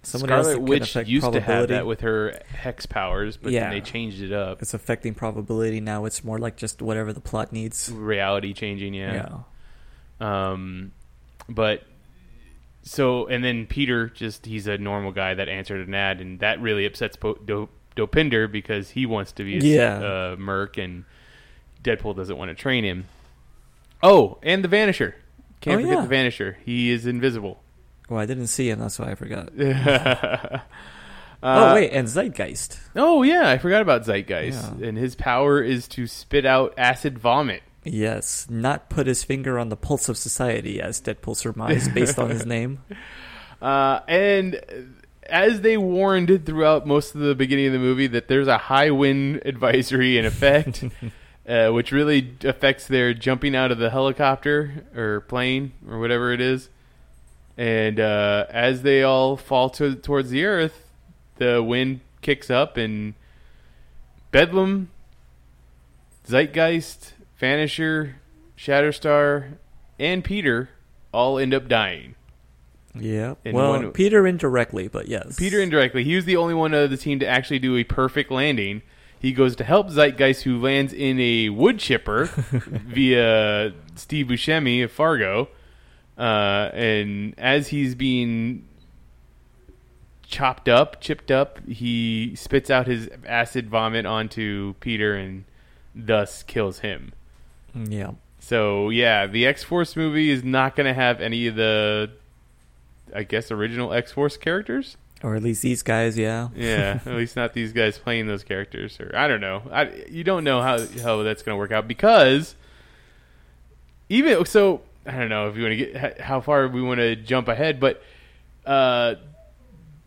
Someone 0.03 0.29
else 0.31 0.45
Scarlet 0.45 0.61
Witch 0.69 0.95
used 1.07 1.33
to 1.33 1.41
have 1.41 1.69
that 1.69 1.87
with 1.87 2.01
her 2.01 2.39
hex 2.47 2.85
powers, 2.85 3.37
but 3.37 3.51
Yeah. 3.51 3.61
then 3.61 3.69
they 3.71 3.81
changed 3.81 4.21
it 4.21 4.31
up. 4.31 4.61
it's 4.61 4.75
affecting 4.75 5.15
probability 5.15 5.79
now. 5.81 6.05
It's 6.05 6.23
more 6.23 6.37
like 6.37 6.57
just 6.57 6.79
whatever 6.79 7.11
the 7.11 7.19
plot 7.21 7.51
needs. 7.51 7.91
Reality 7.91 8.53
changing, 8.53 8.93
yeah. 8.93 9.29
Um, 10.19 10.91
but 11.49 11.83
so 12.83 13.25
and 13.25 13.43
then 13.43 13.65
Peter 13.65 14.07
just 14.09 14.45
he's 14.45 14.67
a 14.67 14.77
normal 14.77 15.11
guy 15.11 15.33
that 15.33 15.49
answered 15.49 15.87
an 15.87 15.93
ad, 15.95 16.21
and 16.21 16.39
that 16.39 16.61
really 16.61 16.85
upsets 16.85 17.15
po- 17.15 17.39
Do- 17.43 17.69
Dopinder 17.95 18.51
because 18.51 18.91
he 18.91 19.07
wants 19.07 19.31
to 19.33 19.43
be 19.43 19.57
a 19.57 19.59
Yeah. 19.61 19.95
uh, 19.97 20.35
merc, 20.37 20.77
and 20.77 21.05
Deadpool 21.83 22.15
doesn't 22.15 22.37
want 22.37 22.49
to 22.49 22.55
train 22.55 22.83
him. 22.83 23.05
Oh, 24.05 24.37
and 24.43 24.63
the 24.63 24.67
Vanisher. 24.67 25.13
Can't 25.61 25.79
Oh, 25.79 25.83
forget 25.83 25.97
yeah. 25.97 26.05
the 26.05 26.15
Vanisher. 26.15 26.55
He 26.63 26.91
is 26.91 27.05
invisible. 27.05 27.61
Well, 28.09 28.19
I 28.19 28.25
didn't 28.25 28.47
see 28.47 28.69
him. 28.69 28.79
That's 28.79 28.99
why 28.99 29.11
I 29.11 29.15
forgot. 29.15 29.49
Uh, 31.43 31.69
oh 31.69 31.75
wait, 31.75 31.91
and 31.91 32.07
Zeitgeist. 32.07 32.79
Oh 32.95 33.21
yeah, 33.21 33.49
I 33.49 33.59
forgot 33.59 33.83
about 33.83 34.03
Zeitgeist, 34.03 34.79
Yeah. 34.79 34.87
and 34.87 34.97
his 34.97 35.13
power 35.13 35.61
is 35.61 35.87
to 35.89 36.07
spit 36.07 36.43
out 36.43 36.73
acid 36.75 37.19
vomit. 37.19 37.61
Yes, 37.83 38.47
not 38.49 38.89
put 38.89 39.05
his 39.05 39.23
finger 39.23 39.59
on 39.59 39.69
the 39.69 39.75
pulse 39.75 40.09
of 40.09 40.17
society, 40.17 40.81
as 40.81 40.99
Deadpool 40.99 41.35
surmised 41.35 41.93
based 41.93 42.17
on 42.17 42.31
his 42.31 42.45
name. 42.55 42.79
Uh, 43.61 43.99
and 44.07 44.59
as 45.29 45.61
they 45.61 45.77
warned 45.77 46.45
throughout 46.47 46.87
most 46.87 47.13
of 47.13 47.21
the 47.21 47.35
beginning 47.35 47.67
of 47.67 47.73
the 47.73 47.79
movie 47.79 48.07
that 48.07 48.27
there's 48.27 48.47
a 48.47 48.57
high 48.57 48.89
wind 48.89 49.41
advisory 49.45 50.17
in 50.17 50.25
effect, 50.25 50.83
uh, 51.47 51.69
which 51.69 51.91
really 51.91 52.35
affects 52.43 52.87
their 52.87 53.13
jumping 53.13 53.55
out 53.55 53.71
of 53.71 53.77
the 53.77 53.89
helicopter 53.89 54.85
or 54.95 55.21
plane 55.21 55.73
or 55.89 55.99
whatever 55.99 56.31
it 56.33 56.41
is. 56.41 56.69
And 57.57 57.99
uh, 57.99 58.45
as 58.49 58.81
they 58.81 59.03
all 59.03 59.37
fall 59.37 59.69
to, 59.71 59.95
towards 59.95 60.29
the 60.29 60.43
earth, 60.45 60.89
the 61.37 61.63
wind 61.63 62.01
kicks 62.21 62.49
up 62.49 62.77
and 62.77 63.13
Bedlam, 64.31 64.89
Zeitgeist, 66.27 67.13
Vanisher, 67.39 68.15
Shatterstar, 68.57 69.57
and 69.99 70.23
Peter 70.23 70.69
all 71.13 71.37
end 71.37 71.53
up 71.53 71.67
dying. 71.67 72.15
Yeah. 72.93 73.35
And 73.45 73.55
well, 73.55 73.71
one- 73.71 73.91
Peter 73.91 74.25
indirectly, 74.25 74.87
but 74.87 75.07
yes. 75.07 75.35
Peter 75.37 75.61
indirectly. 75.61 76.03
He 76.03 76.15
was 76.15 76.25
the 76.25 76.37
only 76.37 76.53
one 76.53 76.73
of 76.73 76.89
the 76.89 76.97
team 76.97 77.19
to 77.19 77.27
actually 77.27 77.59
do 77.59 77.77
a 77.77 77.83
perfect 77.83 78.31
landing. 78.31 78.81
He 79.25 79.33
goes 79.33 79.55
to 79.55 79.63
help 79.63 79.89
Zeitgeist, 79.89 80.43
who 80.43 80.61
lands 80.61 80.93
in 80.93 81.19
a 81.19 81.49
wood 81.49 81.79
chipper 81.79 82.25
via 82.31 83.73
Steve 83.95 84.27
Buscemi 84.27 84.83
of 84.83 84.91
Fargo. 84.91 85.47
Uh, 86.15 86.69
and 86.73 87.33
as 87.35 87.69
he's 87.69 87.95
being 87.95 88.67
chopped 90.27 90.69
up, 90.69 91.01
chipped 91.01 91.31
up, 91.31 91.59
he 91.67 92.35
spits 92.35 92.69
out 92.69 92.85
his 92.85 93.09
acid 93.25 93.67
vomit 93.67 94.05
onto 94.05 94.75
Peter 94.79 95.15
and 95.15 95.45
thus 95.95 96.43
kills 96.43 96.81
him. 96.81 97.11
Yeah. 97.73 98.11
So 98.37 98.91
yeah, 98.91 99.25
the 99.25 99.47
X 99.47 99.63
Force 99.63 99.95
movie 99.95 100.29
is 100.29 100.43
not 100.43 100.75
going 100.75 100.85
to 100.85 100.93
have 100.93 101.19
any 101.19 101.47
of 101.47 101.55
the, 101.55 102.11
I 103.11 103.23
guess, 103.23 103.49
original 103.49 103.91
X 103.91 104.11
Force 104.11 104.37
characters. 104.37 104.97
Or 105.23 105.35
at 105.35 105.43
least 105.43 105.61
these 105.61 105.81
guys, 105.81 106.17
yeah. 106.17 106.49
Yeah, 106.55 106.99
at 107.05 107.13
least 107.13 107.35
not 107.35 107.53
these 107.53 107.73
guys 107.73 107.97
playing 107.97 108.27
those 108.27 108.43
characters, 108.43 108.99
or 108.99 109.11
I 109.15 109.27
don't 109.27 109.41
know. 109.41 109.63
I, 109.71 109.89
you 110.09 110.23
don't 110.23 110.43
know 110.43 110.61
how 110.61 110.77
how 111.01 111.23
that's 111.23 111.41
going 111.41 111.55
to 111.55 111.57
work 111.57 111.71
out 111.71 111.87
because 111.87 112.55
even 114.09 114.45
so, 114.45 114.81
I 115.05 115.11
don't 115.11 115.29
know 115.29 115.49
if 115.49 115.55
you 115.55 115.63
want 115.63 115.77
to 115.77 115.85
get 115.85 116.21
how 116.21 116.41
far 116.41 116.67
we 116.67 116.81
want 116.81 116.99
to 116.99 117.15
jump 117.15 117.47
ahead, 117.47 117.79
but 117.79 118.03
uh, 118.65 119.15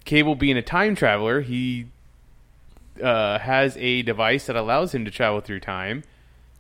Cable 0.05 0.35
being 0.35 0.57
a 0.57 0.63
time 0.63 0.95
traveler, 0.95 1.41
he 1.41 1.87
uh, 3.03 3.39
has 3.39 3.77
a 3.77 4.03
device 4.03 4.47
that 4.47 4.57
allows 4.57 4.95
him 4.95 5.05
to 5.05 5.11
travel 5.11 5.41
through 5.41 5.61
time. 5.61 6.03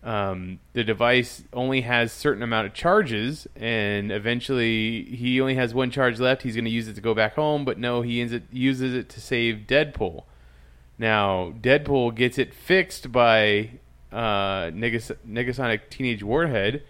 Um, 0.03 0.61
the 0.75 0.85
device 0.85 1.43
only 1.53 1.81
has 1.81 2.13
certain 2.13 2.43
amount 2.43 2.67
of 2.67 2.75
charges, 2.75 3.49
and 3.57 4.13
eventually 4.13 5.05
he 5.05 5.41
only 5.41 5.57
has 5.57 5.75
one 5.75 5.91
charge 5.91 6.21
left. 6.21 6.43
He's 6.43 6.55
going 6.55 6.65
to 6.65 6.71
use 6.71 6.87
it 6.89 6.95
to 6.95 7.01
go 7.01 7.15
back 7.15 7.35
home, 7.35 7.65
but 7.65 7.79
no, 7.79 8.03
he 8.03 8.21
it, 8.21 8.45
uses 8.53 8.95
it 8.95 9.09
to 9.11 9.21
save 9.21 9.65
Deadpool. 9.67 10.25
Now 10.99 11.53
Deadpool 11.61 12.15
gets 12.15 12.39
it 12.39 12.55
fixed 12.55 13.11
by 13.11 13.71
uh, 14.13 14.71
Negas- 14.71 15.17
Negasonic 15.29 15.91
Teenage 15.91 16.23
Warhead. 16.23 16.83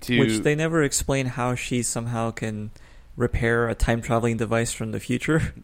To 0.00 0.18
Which 0.18 0.38
they 0.38 0.54
never 0.54 0.82
explain 0.82 1.26
how 1.26 1.54
she 1.54 1.82
somehow 1.82 2.30
can 2.30 2.70
repair 3.16 3.68
a 3.68 3.74
time 3.74 4.00
traveling 4.00 4.36
device 4.36 4.72
from 4.72 4.92
the 4.92 5.00
future. 5.00 5.54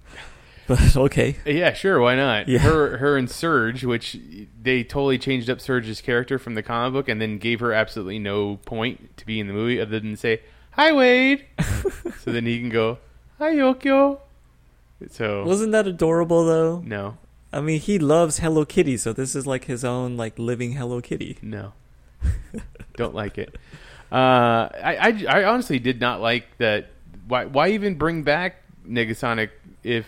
but 0.69 0.97
okay. 0.97 1.37
Yeah, 1.45 1.73
sure. 1.73 2.01
Why 2.01 2.15
not? 2.17 2.49
Yeah. 2.49 2.59
Her, 2.61 2.97
her 2.99 3.17
and 3.17 3.31
Surge, 3.31 3.85
which 3.85 4.17
they 4.61 4.83
totally 4.83 5.19
changed 5.19 5.51
up 5.51 5.61
Surge's 5.61 6.01
character 6.01 6.39
from 6.39 6.55
the 6.55 6.63
comic 6.63 6.93
book, 6.93 7.09
and 7.09 7.21
then 7.21 7.39
gave 7.39 7.61
her 7.61 7.73
absolutely 7.73 8.19
no 8.19 8.57
point 8.65 9.17
to 9.19 9.27
be 9.27 9.41
in 9.41 9.47
the 9.47 9.53
movie 9.53 9.81
other 9.81 10.01
than 10.01 10.17
say 10.17 10.41
"Hi, 10.73 10.93
Wade," 10.93 11.45
so 12.21 12.33
then 12.33 12.47
he 12.47 12.59
can 12.61 12.71
go 12.71 12.99
"Hi, 13.39 13.53
Yukio." 13.53 14.21
So 15.11 15.45
Wasn't 15.45 15.73
that 15.73 15.87
adorable 15.87 16.45
though? 16.47 16.81
no, 16.85 17.19
I 17.53 17.61
mean, 17.61 17.79
he 17.81 17.99
loves 17.99 18.39
Hello 18.39 18.65
Kitty, 18.65 18.97
so 18.97 19.13
this 19.13 19.35
is 19.37 19.47
like 19.47 19.65
his 19.67 19.85
own 19.85 20.17
like 20.17 20.39
living 20.39 20.73
Hello 20.73 21.01
Kitty. 21.01 21.37
no, 21.43 21.73
don't 22.97 23.15
like 23.15 23.37
it. 23.39 23.55
Uh, 24.11 24.69
I, 24.83 24.97
I, 25.29 25.41
I 25.41 25.45
honestly 25.45 25.79
did 25.79 26.01
not 26.01 26.21
like 26.21 26.47
that. 26.59 26.91
Why, 27.27 27.45
why 27.47 27.71
even 27.71 27.97
bring 27.97 28.23
back 28.23 28.63
Negasonic 28.89 29.51
if 29.83 30.07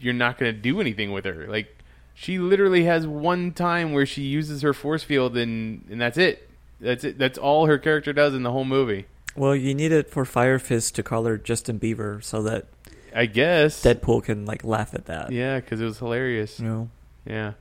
you're 0.00 0.14
not 0.14 0.38
going 0.38 0.54
to 0.54 0.58
do 0.58 0.80
anything 0.80 1.12
with 1.12 1.24
her? 1.24 1.46
Like, 1.46 1.76
she 2.14 2.38
literally 2.38 2.84
has 2.84 3.06
one 3.06 3.52
time 3.52 3.92
where 3.92 4.06
she 4.06 4.22
uses 4.22 4.62
her 4.62 4.72
force 4.74 5.02
field, 5.02 5.36
and 5.36 5.84
and 5.90 6.00
that's 6.00 6.18
it. 6.18 6.48
That's 6.80 7.04
it. 7.04 7.18
That's 7.18 7.38
all 7.38 7.66
her 7.66 7.78
character 7.78 8.12
does 8.12 8.34
in 8.34 8.42
the 8.42 8.52
whole 8.52 8.64
movie. 8.64 9.06
Well, 9.36 9.54
you 9.54 9.74
need 9.74 9.92
it 9.92 10.10
for 10.10 10.24
Fire 10.24 10.58
Fist 10.58 10.94
to 10.96 11.02
call 11.02 11.24
her 11.24 11.38
Justin 11.38 11.78
Bieber 11.78 12.22
so 12.22 12.42
that 12.42 12.66
I 13.14 13.26
guess. 13.26 13.82
Deadpool 13.82 14.24
can 14.24 14.44
like 14.46 14.64
laugh 14.64 14.94
at 14.94 15.06
that. 15.06 15.32
Yeah, 15.32 15.60
because 15.60 15.80
it 15.80 15.84
was 15.84 15.98
hilarious. 15.98 16.58
You 16.60 16.66
know. 16.66 16.90
Yeah. 17.26 17.52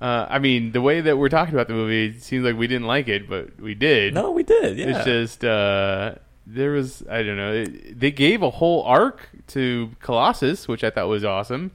Uh, 0.00 0.26
I 0.28 0.38
mean, 0.38 0.72
the 0.72 0.80
way 0.80 1.00
that 1.00 1.18
we're 1.18 1.28
talking 1.28 1.54
about 1.54 1.66
the 1.66 1.74
movie 1.74 2.06
it 2.06 2.22
seems 2.22 2.44
like 2.44 2.56
we 2.56 2.66
didn't 2.68 2.86
like 2.86 3.08
it, 3.08 3.28
but 3.28 3.60
we 3.60 3.74
did. 3.74 4.14
No, 4.14 4.30
we 4.30 4.44
did. 4.44 4.78
Yeah. 4.78 4.96
It's 4.96 5.04
just 5.04 5.44
uh, 5.44 6.14
there 6.50 6.70
was 6.72 7.02
I 7.08 7.22
don't 7.22 7.36
know. 7.36 7.52
It, 7.52 7.98
they 8.00 8.10
gave 8.10 8.42
a 8.42 8.50
whole 8.50 8.82
arc 8.84 9.28
to 9.48 9.90
Colossus, 10.00 10.66
which 10.66 10.82
I 10.82 10.90
thought 10.90 11.08
was 11.08 11.24
awesome. 11.24 11.72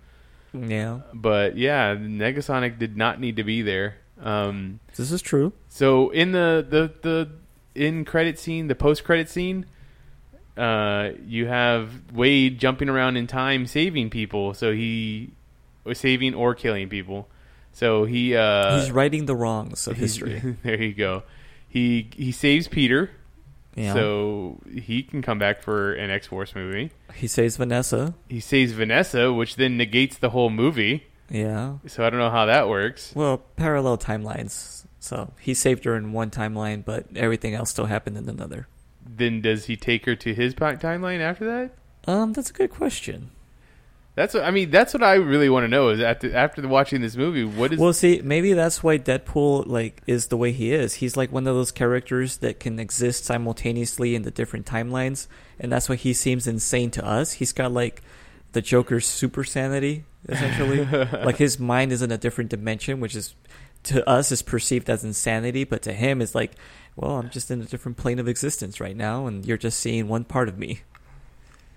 Yeah, 0.53 0.99
But 1.13 1.57
yeah, 1.57 1.95
Negasonic 1.95 2.77
did 2.77 2.95
not 2.95 3.19
need 3.19 3.37
to 3.37 3.43
be 3.43 3.61
there. 3.63 3.95
Um, 4.21 4.79
this 4.95 5.11
is 5.11 5.21
true. 5.21 5.53
so 5.67 6.09
in 6.11 6.31
the 6.31 6.65
the 6.67 6.91
the 7.01 7.29
in 7.75 8.05
credit 8.05 8.37
scene, 8.39 8.67
the 8.67 8.75
post 8.75 9.03
credit 9.03 9.29
scene, 9.29 9.65
uh, 10.55 11.09
you 11.25 11.47
have 11.47 12.11
Wade 12.13 12.59
jumping 12.59 12.89
around 12.89 13.17
in 13.17 13.25
time, 13.27 13.65
saving 13.65 14.09
people. 14.11 14.53
So 14.53 14.71
he 14.73 15.31
was 15.83 15.97
saving 15.99 16.35
or 16.35 16.53
killing 16.55 16.89
people. 16.89 17.27
So 17.71 18.05
he 18.05 18.35
uh, 18.35 18.79
He's 18.79 18.91
righting 18.91 19.25
the 19.25 19.35
wrongs 19.35 19.87
of 19.87 19.97
history. 19.97 20.39
there 20.63 20.81
you 20.81 20.93
go. 20.93 21.23
He 21.67 22.09
he 22.15 22.31
saves 22.31 22.67
Peter, 22.67 23.09
Yeah. 23.75 23.93
so 23.93 24.61
he 24.71 25.03
can 25.03 25.21
come 25.21 25.39
back 25.39 25.61
for 25.61 25.93
an 25.93 26.09
X 26.11 26.27
Force 26.27 26.53
movie. 26.55 26.91
he 27.15 27.27
saves 27.27 27.57
Vanessa. 27.57 28.13
He 28.29 28.39
saves 28.39 28.71
Vanessa, 28.73 29.33
which 29.33 29.55
then 29.55 29.77
negates 29.77 30.17
the 30.17 30.29
whole 30.29 30.49
movie. 30.49 31.05
Yeah. 31.29 31.77
So 31.87 32.05
I 32.05 32.09
don't 32.09 32.19
know 32.19 32.29
how 32.29 32.45
that 32.45 32.69
works. 32.69 33.13
Well, 33.15 33.37
parallel 33.55 33.97
timelines. 33.97 34.85
So 34.99 35.33
he 35.39 35.53
saved 35.53 35.83
her 35.85 35.95
in 35.95 36.13
one 36.13 36.29
timeline, 36.29 36.85
but 36.85 37.05
everything 37.15 37.53
else 37.55 37.71
still 37.71 37.85
happened 37.87 38.17
in 38.17 38.29
another. 38.29 38.67
Then 39.05 39.41
does 39.41 39.65
he 39.65 39.75
take 39.75 40.05
her 40.05 40.15
to 40.15 40.33
his 40.33 40.53
timeline 40.53 41.19
after 41.19 41.45
that? 41.45 41.71
Um, 42.09 42.33
that's 42.33 42.49
a 42.49 42.53
good 42.53 42.69
question. 42.69 43.31
That's 44.15 44.35
what 44.35 44.43
I 44.43 44.51
mean. 44.51 44.69
That's 44.69 44.93
what 44.93 45.01
I 45.01 45.15
really 45.15 45.49
want 45.49 45.63
to 45.63 45.67
know. 45.67 45.89
Is 45.89 45.99
after 45.99 46.35
after 46.35 46.67
watching 46.67 47.01
this 47.01 47.15
movie, 47.15 47.43
what 47.43 47.73
is 47.73 47.79
Well, 47.79 47.93
see, 47.93 48.21
maybe 48.23 48.53
that's 48.53 48.83
why 48.83 48.99
Deadpool 48.99 49.65
like 49.65 50.03
is 50.05 50.27
the 50.27 50.37
way 50.37 50.51
he 50.51 50.71
is. 50.71 50.95
He's 50.95 51.17
like 51.17 51.31
one 51.31 51.47
of 51.47 51.55
those 51.55 51.71
characters 51.71 52.37
that 52.37 52.59
can 52.59 52.79
exist 52.79 53.25
simultaneously 53.25 54.13
in 54.13 54.21
the 54.21 54.29
different 54.29 54.67
timelines, 54.67 55.27
and 55.59 55.71
that's 55.71 55.89
why 55.89 55.95
he 55.95 56.13
seems 56.13 56.45
insane 56.45 56.91
to 56.91 57.03
us. 57.03 57.33
He's 57.33 57.53
got 57.53 57.71
like 57.71 58.03
the 58.51 58.61
Joker's 58.61 59.07
super 59.07 59.43
sanity, 59.43 60.05
essentially. 60.29 60.85
like 61.25 61.37
his 61.37 61.59
mind 61.59 61.91
is 61.91 62.03
in 62.03 62.11
a 62.11 62.17
different 62.17 62.51
dimension, 62.51 62.99
which 62.99 63.15
is 63.15 63.33
to 63.85 64.07
us 64.07 64.31
is 64.31 64.43
perceived 64.43 64.91
as 64.91 65.03
insanity, 65.03 65.63
but 65.63 65.81
to 65.81 65.91
him 65.91 66.21
is 66.21 66.35
like, 66.35 66.51
well, 66.95 67.17
I'm 67.17 67.31
just 67.31 67.49
in 67.49 67.61
a 67.61 67.65
different 67.65 67.97
plane 67.97 68.19
of 68.19 68.27
existence 68.27 68.79
right 68.79 68.95
now, 68.95 69.25
and 69.25 69.43
you're 69.43 69.57
just 69.57 69.79
seeing 69.79 70.07
one 70.07 70.23
part 70.23 70.49
of 70.49 70.57
me. 70.59 70.81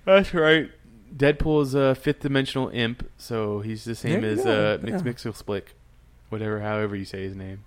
That's 0.04 0.32
right. 0.34 0.70
Deadpool 1.14 1.62
is 1.62 1.74
a 1.74 1.94
fifth 1.94 2.20
dimensional 2.20 2.68
imp, 2.68 3.08
so 3.16 3.60
he's 3.60 3.84
the 3.84 3.94
same 3.94 4.22
There 4.22 4.30
as 4.30 4.46
uh, 4.46 4.78
Mix 4.82 5.02
yeah. 5.02 5.12
Mixelsplick, 5.12 5.62
whatever, 6.28 6.60
however 6.60 6.96
you 6.96 7.04
say 7.04 7.22
his 7.22 7.36
name. 7.36 7.64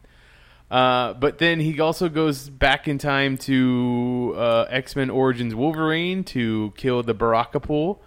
Uh, 0.69 1.13
but 1.13 1.39
then 1.39 1.60
he 1.60 1.79
also 1.79 2.10
goes 2.10 2.48
back 2.48 2.88
in 2.88 2.98
time 3.00 3.38
to 3.38 4.34
uh, 4.38 4.65
X 4.69 4.96
Men 4.96 5.10
Origins 5.10 5.55
Wolverine 5.55 6.24
to 6.25 6.74
kill 6.77 7.01
the 7.01 7.13
Baraka 7.13 7.60
Pool. 7.60 8.01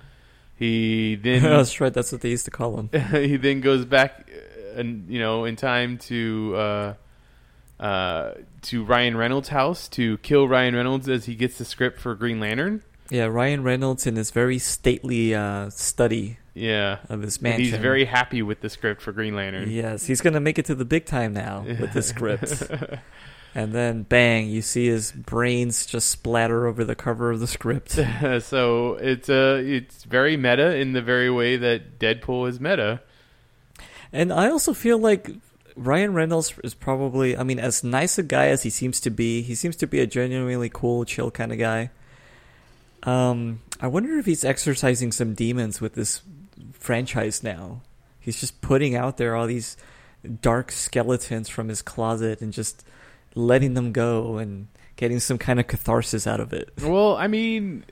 He 0.55 1.17
then 1.17 1.43
that's 1.43 1.81
right. 1.81 1.93
That's 1.93 2.13
what 2.13 2.21
they 2.21 2.31
used 2.31 2.45
to 2.45 2.53
call 2.53 2.79
him. 2.79 2.91
he 3.11 3.37
then 3.37 3.61
goes 3.61 3.85
back, 3.85 4.31
uh, 4.31 4.79
and 4.79 5.09
you 5.11 5.19
know, 5.19 5.45
in 5.45 5.57
time 5.57 5.99
to 5.99 6.55
uh, 6.57 6.95
uh, 7.81 8.35
to 8.63 8.85
Ryan 8.85 9.17
Reynolds' 9.17 9.49
house 9.49 9.89
to 9.89 10.19
kill 10.19 10.47
Ryan 10.47 10.77
Reynolds 10.77 11.09
as 11.09 11.25
he 11.25 11.35
gets 11.35 11.59
the 11.59 11.65
script 11.65 11.99
for 11.99 12.15
Green 12.15 12.39
Lantern. 12.39 12.83
Yeah, 13.11 13.27
Ryan 13.27 13.63
Reynolds 13.63 14.07
in 14.07 14.17
his 14.17 14.31
very 14.31 14.59
stately 14.59 15.35
uh, 15.35 15.69
study 15.71 16.39
Yeah, 16.55 16.99
of 17.09 17.23
his 17.23 17.37
And 17.37 17.43
mansion. 17.45 17.65
he's 17.65 17.75
very 17.75 18.05
happy 18.07 18.43
with 18.43 18.61
the 18.61 18.71
script 18.71 19.03
for 19.03 19.13
Green 19.13 19.35
Lantern. 19.35 19.71
Yes, 19.71 20.07
he's 20.07 20.21
gonna 20.21 20.41
make 20.41 20.59
it 20.59 20.65
to 20.67 20.75
the 20.75 20.85
big 20.85 21.05
time 21.07 21.33
now 21.33 21.63
with 21.81 21.93
the 21.93 22.03
script. 22.03 22.63
and 23.55 23.73
then 23.73 24.05
bang, 24.05 24.49
you 24.49 24.63
see 24.63 24.87
his 24.87 25.13
brains 25.13 25.85
just 25.85 26.09
splatter 26.11 26.67
over 26.67 26.85
the 26.85 26.95
cover 26.95 27.31
of 27.31 27.41
the 27.41 27.47
script. 27.47 27.91
so 28.43 28.95
it's 28.95 29.29
uh, 29.29 29.61
it's 29.63 30.05
very 30.05 30.37
meta 30.39 30.77
in 30.77 30.93
the 30.93 31.03
very 31.03 31.31
way 31.31 31.57
that 31.57 31.99
Deadpool 31.99 32.49
is 32.49 32.61
meta. 32.61 33.03
And 34.11 34.33
I 34.33 34.49
also 34.51 34.73
feel 34.75 34.99
like 34.99 35.31
Ryan 35.75 36.13
Reynolds 36.13 36.53
is 36.63 36.75
probably, 36.75 37.35
I 37.37 37.43
mean, 37.45 37.59
as 37.59 37.83
nice 37.83 38.19
a 38.19 38.23
guy 38.23 38.49
as 38.49 38.63
he 38.63 38.69
seems 38.71 39.01
to 39.01 39.11
be, 39.11 39.41
he 39.41 39.55
seems 39.55 39.75
to 39.77 39.87
be 39.87 40.01
a 40.01 40.07
genuinely 40.07 40.69
cool, 40.71 41.05
chill 41.07 41.31
kind 41.31 41.51
of 41.51 41.59
guy. 41.59 41.91
Um, 43.03 43.61
I 43.81 43.87
wonder 43.89 44.19
if 44.19 44.27
he's 44.27 44.45
exercising 44.45 45.13
some 45.13 45.35
demons 45.35 45.81
with 45.81 45.95
this 45.95 46.23
franchise 46.73 47.43
now. 47.43 47.83
He's 48.21 48.41
just 48.41 48.61
putting 48.61 48.95
out 48.95 49.17
there 49.17 49.35
all 49.35 49.47
these 49.47 49.77
dark 50.41 50.71
skeletons 50.71 51.49
from 51.49 51.69
his 51.69 51.83
closet 51.83 52.41
and 52.41 52.53
just 52.53 52.85
letting 53.35 53.75
them 53.75 53.93
go 53.93 54.37
and 54.39 54.69
getting 54.97 55.19
some 55.19 55.39
kind 55.39 55.59
of 55.59 55.67
catharsis 55.67 56.27
out 56.27 56.41
of 56.41 56.53
it. 56.53 56.73
Well, 56.83 57.17
I 57.17 57.27
mean, 57.27 57.85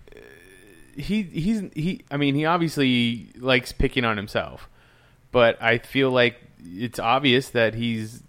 he 0.96 1.22
he's 1.22 1.62
he. 1.74 2.04
I 2.10 2.16
mean, 2.16 2.34
he 2.34 2.44
obviously 2.44 3.32
likes 3.36 3.72
picking 3.72 4.04
on 4.04 4.16
himself, 4.16 4.68
but 5.32 5.60
I 5.62 5.78
feel 5.78 6.10
like 6.10 6.36
it's 6.62 6.98
obvious 6.98 7.50
that 7.50 7.74
he's 7.74 8.22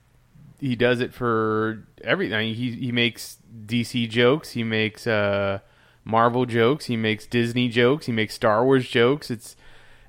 he 0.59 0.75
does 0.75 1.01
it 1.01 1.13
for 1.13 1.85
everything. 2.03 2.35
I 2.35 2.41
mean, 2.45 2.55
he 2.55 2.71
he 2.71 2.91
makes 2.91 3.37
DC 3.65 4.09
jokes, 4.09 4.51
he 4.51 4.63
makes 4.63 5.05
uh, 5.05 5.59
Marvel 6.03 6.45
jokes, 6.45 6.85
he 6.85 6.97
makes 6.97 7.25
Disney 7.25 7.69
jokes, 7.69 8.05
he 8.05 8.11
makes 8.11 8.33
Star 8.33 8.63
Wars 8.65 8.87
jokes. 8.87 9.29
It's 9.29 9.55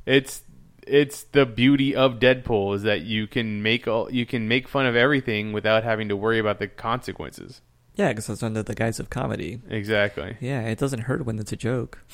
it's 0.06 0.42
it's 0.86 1.22
the 1.22 1.46
beauty 1.46 1.94
of 1.94 2.18
Deadpool 2.18 2.74
is 2.74 2.82
that 2.82 3.02
you 3.02 3.26
can 3.26 3.62
make 3.62 3.86
all 3.86 4.10
you 4.10 4.26
can 4.26 4.48
make 4.48 4.68
fun 4.68 4.86
of 4.86 4.96
everything 4.96 5.52
without 5.52 5.84
having 5.84 6.08
to 6.08 6.16
worry 6.16 6.38
about 6.38 6.58
the 6.58 6.68
consequences. 6.68 7.60
Yeah, 7.94 8.08
because 8.08 8.30
it's 8.30 8.42
under 8.42 8.62
the 8.62 8.74
guise 8.74 8.98
of 8.98 9.10
comedy. 9.10 9.60
Exactly. 9.68 10.38
Yeah, 10.40 10.62
it 10.62 10.78
doesn't 10.78 11.00
hurt 11.00 11.26
when 11.26 11.38
it's 11.38 11.52
a 11.52 11.56
joke. 11.56 11.98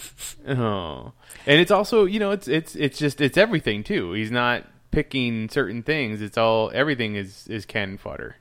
Oh, 0.48 1.12
and 1.46 1.60
it's 1.60 1.70
also 1.70 2.04
you 2.06 2.18
know 2.18 2.30
it's 2.30 2.48
it's 2.48 2.74
it's 2.74 2.98
just 2.98 3.20
it's 3.20 3.36
everything 3.36 3.84
too. 3.84 4.12
He's 4.12 4.30
not 4.30 4.64
picking 4.90 5.48
certain 5.50 5.82
things. 5.82 6.22
It's 6.22 6.38
all 6.38 6.70
everything 6.72 7.16
is 7.16 7.46
is 7.48 7.66
cannon 7.66 7.98
fodder. 7.98 8.36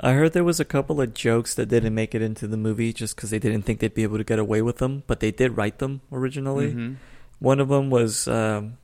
I 0.00 0.12
heard 0.12 0.32
there 0.32 0.44
was 0.44 0.60
a 0.60 0.64
couple 0.64 1.00
of 1.00 1.12
jokes 1.12 1.54
that 1.56 1.66
didn't 1.66 1.94
make 1.94 2.14
it 2.14 2.22
into 2.22 2.46
the 2.46 2.56
movie 2.56 2.92
just 2.92 3.16
because 3.16 3.30
they 3.30 3.38
didn't 3.40 3.62
think 3.62 3.80
they'd 3.80 3.94
be 3.94 4.04
able 4.04 4.18
to 4.18 4.24
get 4.24 4.38
away 4.38 4.62
with 4.62 4.78
them, 4.78 5.02
but 5.08 5.18
they 5.20 5.32
did 5.32 5.56
write 5.56 5.78
them 5.78 6.02
originally. 6.12 6.72
Mhm. 6.72 6.96
One 7.40 7.58
of 7.60 7.68
them 7.68 7.90
was 7.90 8.28
um, 8.28 8.78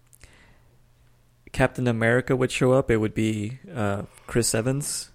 Captain 1.53 1.87
America 1.87 2.35
would 2.35 2.51
show 2.51 2.73
up. 2.73 2.91
It 2.91 2.97
would 2.97 3.15
be 3.15 3.59
uh, 3.73 4.03
Chris 4.27 4.55
Evans, 4.55 5.11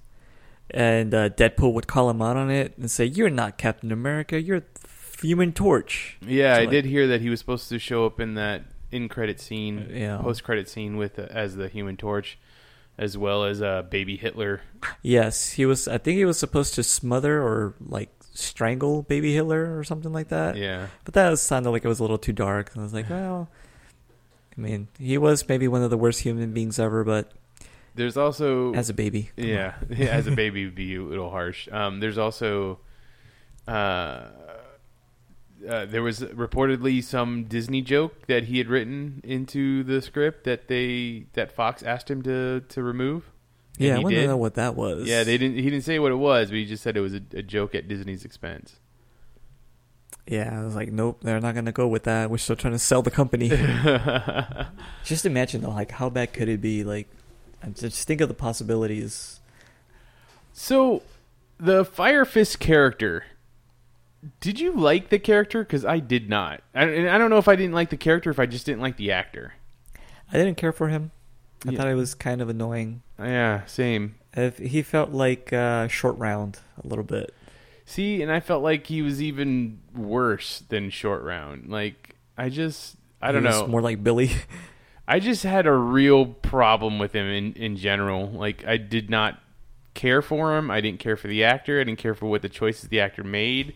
and 0.71 1.13
uh, 1.13 1.29
Deadpool 1.29 1.73
would 1.73 1.87
call 1.87 2.09
him 2.09 2.21
out 2.21 2.37
on 2.37 2.49
it 2.49 2.77
and 2.77 2.89
say, 2.89 3.05
"You're 3.05 3.29
not 3.29 3.57
Captain 3.57 3.91
America. 3.91 4.41
You're 4.41 4.63
Human 5.21 5.51
Torch." 5.51 6.17
Yeah, 6.25 6.53
So, 6.55 6.59
I 6.59 6.63
like- 6.63 6.69
did 6.71 6.85
hear 6.85 7.07
that 7.07 7.19
he 7.21 7.29
was 7.29 7.39
supposed 7.39 7.67
to 7.69 7.79
show 7.79 8.05
up 8.05 8.19
in 8.21 8.35
that 8.35 8.63
in 8.91 9.09
credit 9.09 9.39
scene, 9.39 9.89
Yeah. 9.91 10.17
post 10.17 10.43
credit 10.43 10.67
scene 10.69 10.95
with 10.97 11.19
uh, 11.19 11.23
as 11.29 11.55
the 11.57 11.67
Human 11.67 11.97
Torch, 11.97 12.37
as 12.99 13.17
well 13.17 13.45
as 13.45 13.61
uh, 13.61 13.81
Baby 13.83 14.17
Hitler. 14.17 14.61
Yes, 15.01 15.51
he 15.53 15.65
was. 15.65 15.87
I 15.87 15.97
think 15.97 16.17
he 16.17 16.25
was 16.25 16.37
supposed 16.37 16.75
to 16.75 16.83
smother 16.83 17.41
or 17.41 17.73
like 17.79 18.09
strangle 18.33 19.03
Baby 19.03 19.33
Hitler 19.33 19.79
or 19.79 19.83
something 19.85 20.11
like 20.11 20.27
that. 20.27 20.57
Yeah, 20.57 20.87
But 21.05 21.13
that 21.13 21.29
was, 21.29 21.41
sounded 21.41 21.71
like 21.71 21.85
it 21.85 21.87
was 21.87 21.99
a 21.99 22.03
little 22.03 22.17
too 22.17 22.33
dark. 22.33 22.71
I 22.75 22.81
was 22.81 22.93
like, 22.93 23.09
well, 23.09 23.49
I 24.57 24.61
mean, 24.61 24.89
he 24.99 25.17
was 25.17 25.47
maybe 25.47 25.67
one 25.67 25.81
of 25.81 25.89
the 25.89 25.97
worst 25.97 26.21
human 26.21 26.51
beings 26.51 26.77
ever, 26.77 27.05
but 27.05 27.31
there's 27.95 28.17
also 28.17 28.73
as 28.73 28.89
a 28.89 28.93
baby, 28.93 29.31
come 29.35 29.45
yeah, 29.45 29.75
as 29.97 30.27
a 30.27 30.31
baby 30.35 30.65
would 30.65 30.75
be 30.75 30.95
a 30.95 31.01
little 31.01 31.29
harsh. 31.29 31.69
Um, 31.71 32.01
there's 32.01 32.17
also, 32.17 32.79
uh, 33.65 34.25
uh, 35.67 35.85
there 35.85 36.01
was 36.01 36.19
reportedly 36.19 37.03
some 37.03 37.45
Disney 37.45 37.81
joke 37.81 38.27
that 38.27 38.45
he 38.45 38.57
had 38.57 38.67
written 38.67 39.21
into 39.23 39.83
the 39.83 40.01
script 40.01 40.43
that 40.45 40.67
they 40.67 41.25
that 41.33 41.51
Fox 41.51 41.83
asked 41.83 42.09
him 42.09 42.21
to 42.23 42.61
to 42.61 42.83
remove. 42.83 43.31
Yeah, 43.77 43.93
I 43.93 43.97
he 43.97 44.03
want 44.03 44.15
to 44.15 44.27
know 44.27 44.37
what 44.37 44.55
that 44.55 44.75
was. 44.75 45.07
Yeah, 45.07 45.23
they 45.23 45.37
didn't. 45.37 45.57
He 45.57 45.63
didn't 45.63 45.83
say 45.83 45.99
what 45.99 46.11
it 46.11 46.15
was, 46.15 46.49
but 46.49 46.57
he 46.57 46.65
just 46.65 46.83
said 46.83 46.97
it 46.97 47.01
was 47.01 47.13
a, 47.13 47.21
a 47.33 47.41
joke 47.41 47.75
at 47.75 47.87
Disney's 47.87 48.25
expense. 48.25 48.77
Yeah, 50.27 50.59
I 50.59 50.63
was 50.63 50.75
like, 50.75 50.91
nope, 50.91 51.19
they're 51.23 51.39
not 51.39 51.55
gonna 51.55 51.71
go 51.71 51.87
with 51.87 52.03
that. 52.03 52.29
We're 52.29 52.37
still 52.37 52.55
trying 52.55 52.73
to 52.73 52.79
sell 52.79 53.01
the 53.01 53.11
company. 53.11 53.49
just 55.03 55.25
imagine 55.25 55.61
though, 55.61 55.71
like 55.71 55.91
how 55.91 56.09
bad 56.09 56.33
could 56.33 56.49
it 56.49 56.61
be? 56.61 56.83
Like, 56.83 57.07
just 57.73 58.07
think 58.07 58.21
of 58.21 58.27
the 58.27 58.35
possibilities. 58.35 59.39
so, 60.53 61.01
the 61.59 61.83
Fire 61.83 62.25
Fist 62.25 62.59
character. 62.59 63.25
Did 64.41 64.59
you 64.59 64.73
like 64.73 65.09
the 65.09 65.19
character? 65.19 65.63
Because 65.63 65.85
I 65.85 65.99
did 65.99 66.29
not. 66.29 66.61
I, 66.75 66.83
and 66.83 67.09
I 67.09 67.17
don't 67.17 67.29
know 67.29 67.37
if 67.37 67.47
I 67.47 67.55
didn't 67.55 67.73
like 67.73 67.89
the 67.89 67.97
character, 67.97 68.29
if 68.29 68.39
I 68.39 68.45
just 68.45 68.65
didn't 68.65 68.81
like 68.81 68.97
the 68.97 69.11
actor. 69.11 69.53
I 70.31 70.37
didn't 70.37 70.57
care 70.57 70.73
for 70.73 70.89
him. 70.89 71.11
I 71.65 71.71
Yeah. 71.71 71.77
thought 71.77 71.87
it 71.87 71.95
was 71.95 72.13
kind 72.15 72.41
of 72.41 72.49
annoying. 72.49 73.01
Yeah, 73.17 73.65
same. 73.65 74.15
If 74.35 74.57
he 74.57 74.81
felt 74.81 75.11
like 75.11 75.51
uh, 75.53 75.87
short 75.87 76.17
round 76.17 76.59
a 76.83 76.87
little 76.87 77.03
bit. 77.03 77.33
See, 77.85 78.21
and 78.21 78.31
I 78.31 78.39
felt 78.39 78.61
like 78.61 78.85
he 78.87 79.01
was 79.01 79.21
even 79.21 79.79
worse 79.95 80.63
than 80.69 80.91
Short 80.91 81.23
Round. 81.23 81.69
Like, 81.69 82.15
I 82.37 82.49
just, 82.49 82.97
I 83.19 83.31
don't 83.31 83.41
He 83.41 83.47
was 83.47 83.61
know. 83.61 83.67
more 83.67 83.81
like 83.81 84.03
Billy. 84.03 84.29
I 85.07 85.19
just 85.19 85.41
had 85.41 85.65
a 85.65 85.73
real 85.73 86.27
problem 86.27 86.99
with 86.99 87.13
him 87.13 87.25
in, 87.25 87.53
in 87.53 87.77
general. 87.77 88.29
Like, 88.29 88.63
I 88.67 88.77
did 88.77 89.09
not 89.09 89.39
care 89.95 90.21
for 90.21 90.55
him. 90.55 90.69
I 90.69 90.81
didn't 90.81 90.99
care 90.99 91.17
for 91.17 91.27
the 91.27 91.43
actor. 91.43 91.81
I 91.81 91.83
didn't 91.83 91.97
care 91.97 92.13
for 92.13 92.27
what 92.27 92.43
the 92.43 92.49
choices 92.49 92.89
the 92.89 92.99
actor 92.99 93.23
made. 93.23 93.73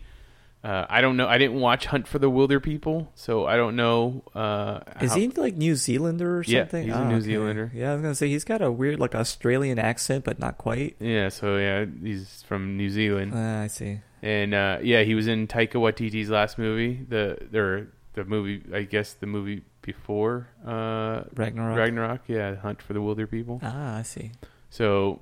Uh, 0.64 0.86
I 0.88 1.02
don't 1.02 1.18
know. 1.18 1.28
I 1.28 1.36
didn't 1.36 1.60
watch 1.60 1.84
Hunt 1.84 2.08
for 2.08 2.18
the 2.18 2.30
Wilderpeople, 2.30 3.08
so 3.14 3.44
I 3.46 3.56
don't 3.56 3.76
know. 3.76 4.22
Uh, 4.34 4.80
Is 5.00 5.10
how- 5.10 5.16
he 5.18 5.28
like 5.28 5.56
New 5.56 5.74
Zealander 5.76 6.38
or 6.38 6.42
Yeah, 6.46 6.60
something? 6.62 6.84
he's 6.84 6.94
a 6.94 6.96
Ah, 6.96 7.08
New 7.08 7.16
okay. 7.16 7.24
Zealander. 7.26 7.70
Yeah, 7.74 7.90
I 7.90 7.94
was 7.94 8.02
gonna 8.02 8.14
say 8.14 8.28
he's 8.28 8.44
got 8.44 8.62
a 8.62 8.72
weird 8.72 8.98
like 8.98 9.14
Australian 9.14 9.78
accent, 9.78 10.24
but 10.24 10.38
not 10.38 10.56
quite. 10.56 10.96
Yeah, 10.98 11.28
so 11.28 11.58
yeah, 11.58 11.84
he's 12.02 12.42
from 12.48 12.78
New 12.78 12.88
Zealand, 12.88 13.32
Ah, 13.34 13.60
I 13.62 13.66
see. 13.66 14.00
and 14.22 14.54
uh, 14.54 14.78
yeah, 14.82 15.02
he 15.02 15.14
was 15.14 15.26
in 15.28 15.46
Taika 15.48 15.74
Waititi's 15.74 16.30
last 16.30 16.58
movie, 16.58 17.04
the 17.08 17.36
or 17.54 17.88
the 18.14 18.24
movie, 18.24 18.62
I 18.72 18.84
guess 18.84 19.12
the 19.12 19.26
movie 19.26 19.64
before 19.82 20.48
uh, 20.66 21.24
Ragnarok. 21.36 21.76
Ragnarok. 21.76 22.20
Yeah, 22.26 22.54
Hunt 22.54 22.80
for 22.80 22.94
the 22.94 23.00
Wilderpeople. 23.00 23.60
Ah, 23.62 23.98
I 23.98 24.02
see. 24.02 24.32
So 24.70 25.20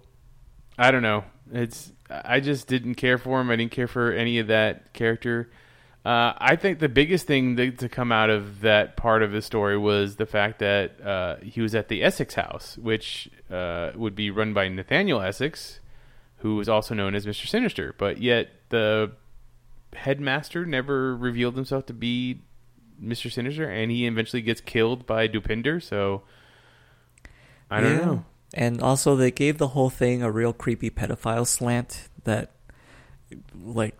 I 0.78 0.92
don't 0.92 1.02
know. 1.02 1.24
It's 1.52 1.90
I 2.24 2.40
just 2.40 2.66
didn't 2.66 2.96
care 2.96 3.18
for 3.18 3.40
him. 3.40 3.50
I 3.50 3.56
didn't 3.56 3.72
care 3.72 3.88
for 3.88 4.12
any 4.12 4.38
of 4.38 4.48
that 4.48 4.92
character. 4.92 5.50
Uh, 6.04 6.32
I 6.36 6.56
think 6.56 6.80
the 6.80 6.88
biggest 6.88 7.26
thing 7.28 7.54
that, 7.56 7.78
to 7.78 7.88
come 7.88 8.10
out 8.10 8.28
of 8.28 8.62
that 8.62 8.96
part 8.96 9.22
of 9.22 9.30
the 9.30 9.40
story 9.40 9.78
was 9.78 10.16
the 10.16 10.26
fact 10.26 10.58
that 10.58 11.00
uh, 11.00 11.36
he 11.42 11.60
was 11.60 11.76
at 11.76 11.88
the 11.88 12.02
Essex 12.02 12.34
House, 12.34 12.76
which 12.76 13.30
uh, 13.50 13.92
would 13.94 14.16
be 14.16 14.28
run 14.30 14.52
by 14.52 14.66
Nathaniel 14.68 15.20
Essex, 15.20 15.78
who 16.38 16.56
was 16.56 16.68
also 16.68 16.94
known 16.94 17.14
as 17.14 17.24
Mister 17.24 17.46
Sinister. 17.46 17.94
But 17.96 18.20
yet 18.20 18.48
the 18.70 19.12
headmaster 19.94 20.66
never 20.66 21.16
revealed 21.16 21.54
himself 21.54 21.86
to 21.86 21.92
be 21.92 22.40
Mister 22.98 23.30
Sinister, 23.30 23.70
and 23.70 23.92
he 23.92 24.06
eventually 24.06 24.42
gets 24.42 24.60
killed 24.60 25.06
by 25.06 25.28
Dopinder. 25.28 25.80
So 25.80 26.22
I 27.70 27.80
don't 27.80 27.92
Yeah. 27.92 28.04
know. 28.04 28.24
And 28.54 28.82
also, 28.82 29.16
they 29.16 29.30
gave 29.30 29.58
the 29.58 29.68
whole 29.68 29.90
thing 29.90 30.22
a 30.22 30.30
real 30.30 30.52
creepy 30.52 30.90
pedophile 30.90 31.46
slant 31.46 32.08
that, 32.24 32.50
like, 33.64 33.96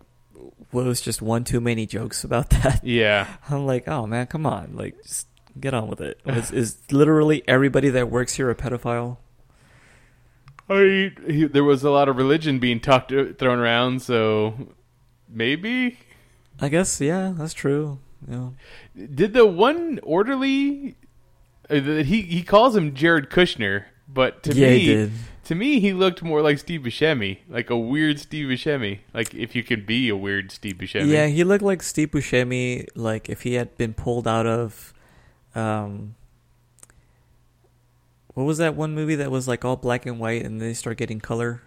was 0.73 1.01
just 1.01 1.23
one 1.23 1.45
too 1.45 1.61
many 1.61 1.87
jokes 1.87 2.25
about 2.25 2.51
that. 2.63 2.85
Yeah. 2.85 3.29
I'm 3.49 3.67
like, 3.67 3.89
oh 3.89 4.07
man, 4.07 4.27
come 4.27 4.47
on, 4.47 4.75
like, 4.75 5.03
just 5.03 5.27
get 5.59 5.75
on 5.75 5.89
with 5.89 6.01
it. 6.01 6.21
Is, 6.27 6.51
is 6.51 6.79
literally 6.91 7.43
everybody 7.47 7.91
that 7.91 8.11
works 8.11 8.35
here 8.35 8.51
a 8.51 8.55
pedophile? 8.55 9.19
I 10.69 11.13
he, 11.27 11.45
there 11.45 11.65
was 11.65 11.83
a 11.83 11.91
lot 11.91 12.09
of 12.09 12.17
religion 12.17 12.59
being 12.59 12.81
talked 12.81 13.11
thrown 13.11 13.59
around, 13.59 14.01
so 14.01 14.55
maybe 15.29 15.99
I 16.61 16.69
guess, 16.69 17.01
yeah, 17.01 17.33
that's 17.37 17.53
true. 17.55 17.99
Yeah. 18.29 18.51
did 18.95 19.33
the 19.33 19.45
one 19.45 19.99
orderly 20.05 20.95
uh, 21.69 21.81
that 21.81 22.07
he 22.07 22.23
he 22.23 22.43
calls 22.43 22.77
him 22.77 22.95
Jared 22.95 23.31
Kushner, 23.31 23.85
but 24.13 24.43
to 24.45 24.55
yeah, 24.55 24.69
me 24.69 25.11
to 25.45 25.55
me 25.55 25.81
he 25.81 25.93
looked 25.93 26.23
more 26.23 26.43
like 26.43 26.59
Steve 26.59 26.83
Buscemi, 26.83 27.39
like 27.49 27.71
a 27.71 27.77
weird 27.77 28.19
Steve 28.19 28.49
Buscemi, 28.49 29.01
like 29.15 29.35
if 29.35 29.55
you 29.55 29.63
could 29.63 29.87
be 29.87 30.09
a 30.09 30.17
weird 30.17 30.51
Steve 30.53 30.77
Buscemi. 30.77 31.09
Yeah, 31.09 31.27
he 31.27 31.45
looked 31.45 31.63
like 31.63 31.83
Steve 31.83 32.11
Buscemi, 32.11 32.89
like 32.95 33.29
if 33.29 33.43
he 33.43 33.55
had 33.55 33.77
been 33.77 33.95
pulled 33.95 34.29
out 34.29 34.47
of, 34.47 34.93
um, 35.55 36.15
what 38.35 38.45
was 38.45 38.59
that 38.59 38.75
one 38.75 38.95
movie 38.95 39.17
that 39.17 39.31
was 39.31 39.49
like 39.49 39.65
all 39.65 39.77
black 39.77 40.07
and 40.07 40.19
white 40.19 40.45
and 40.45 40.61
they 40.61 40.75
start 40.75 40.97
getting 40.97 41.21
color? 41.21 41.63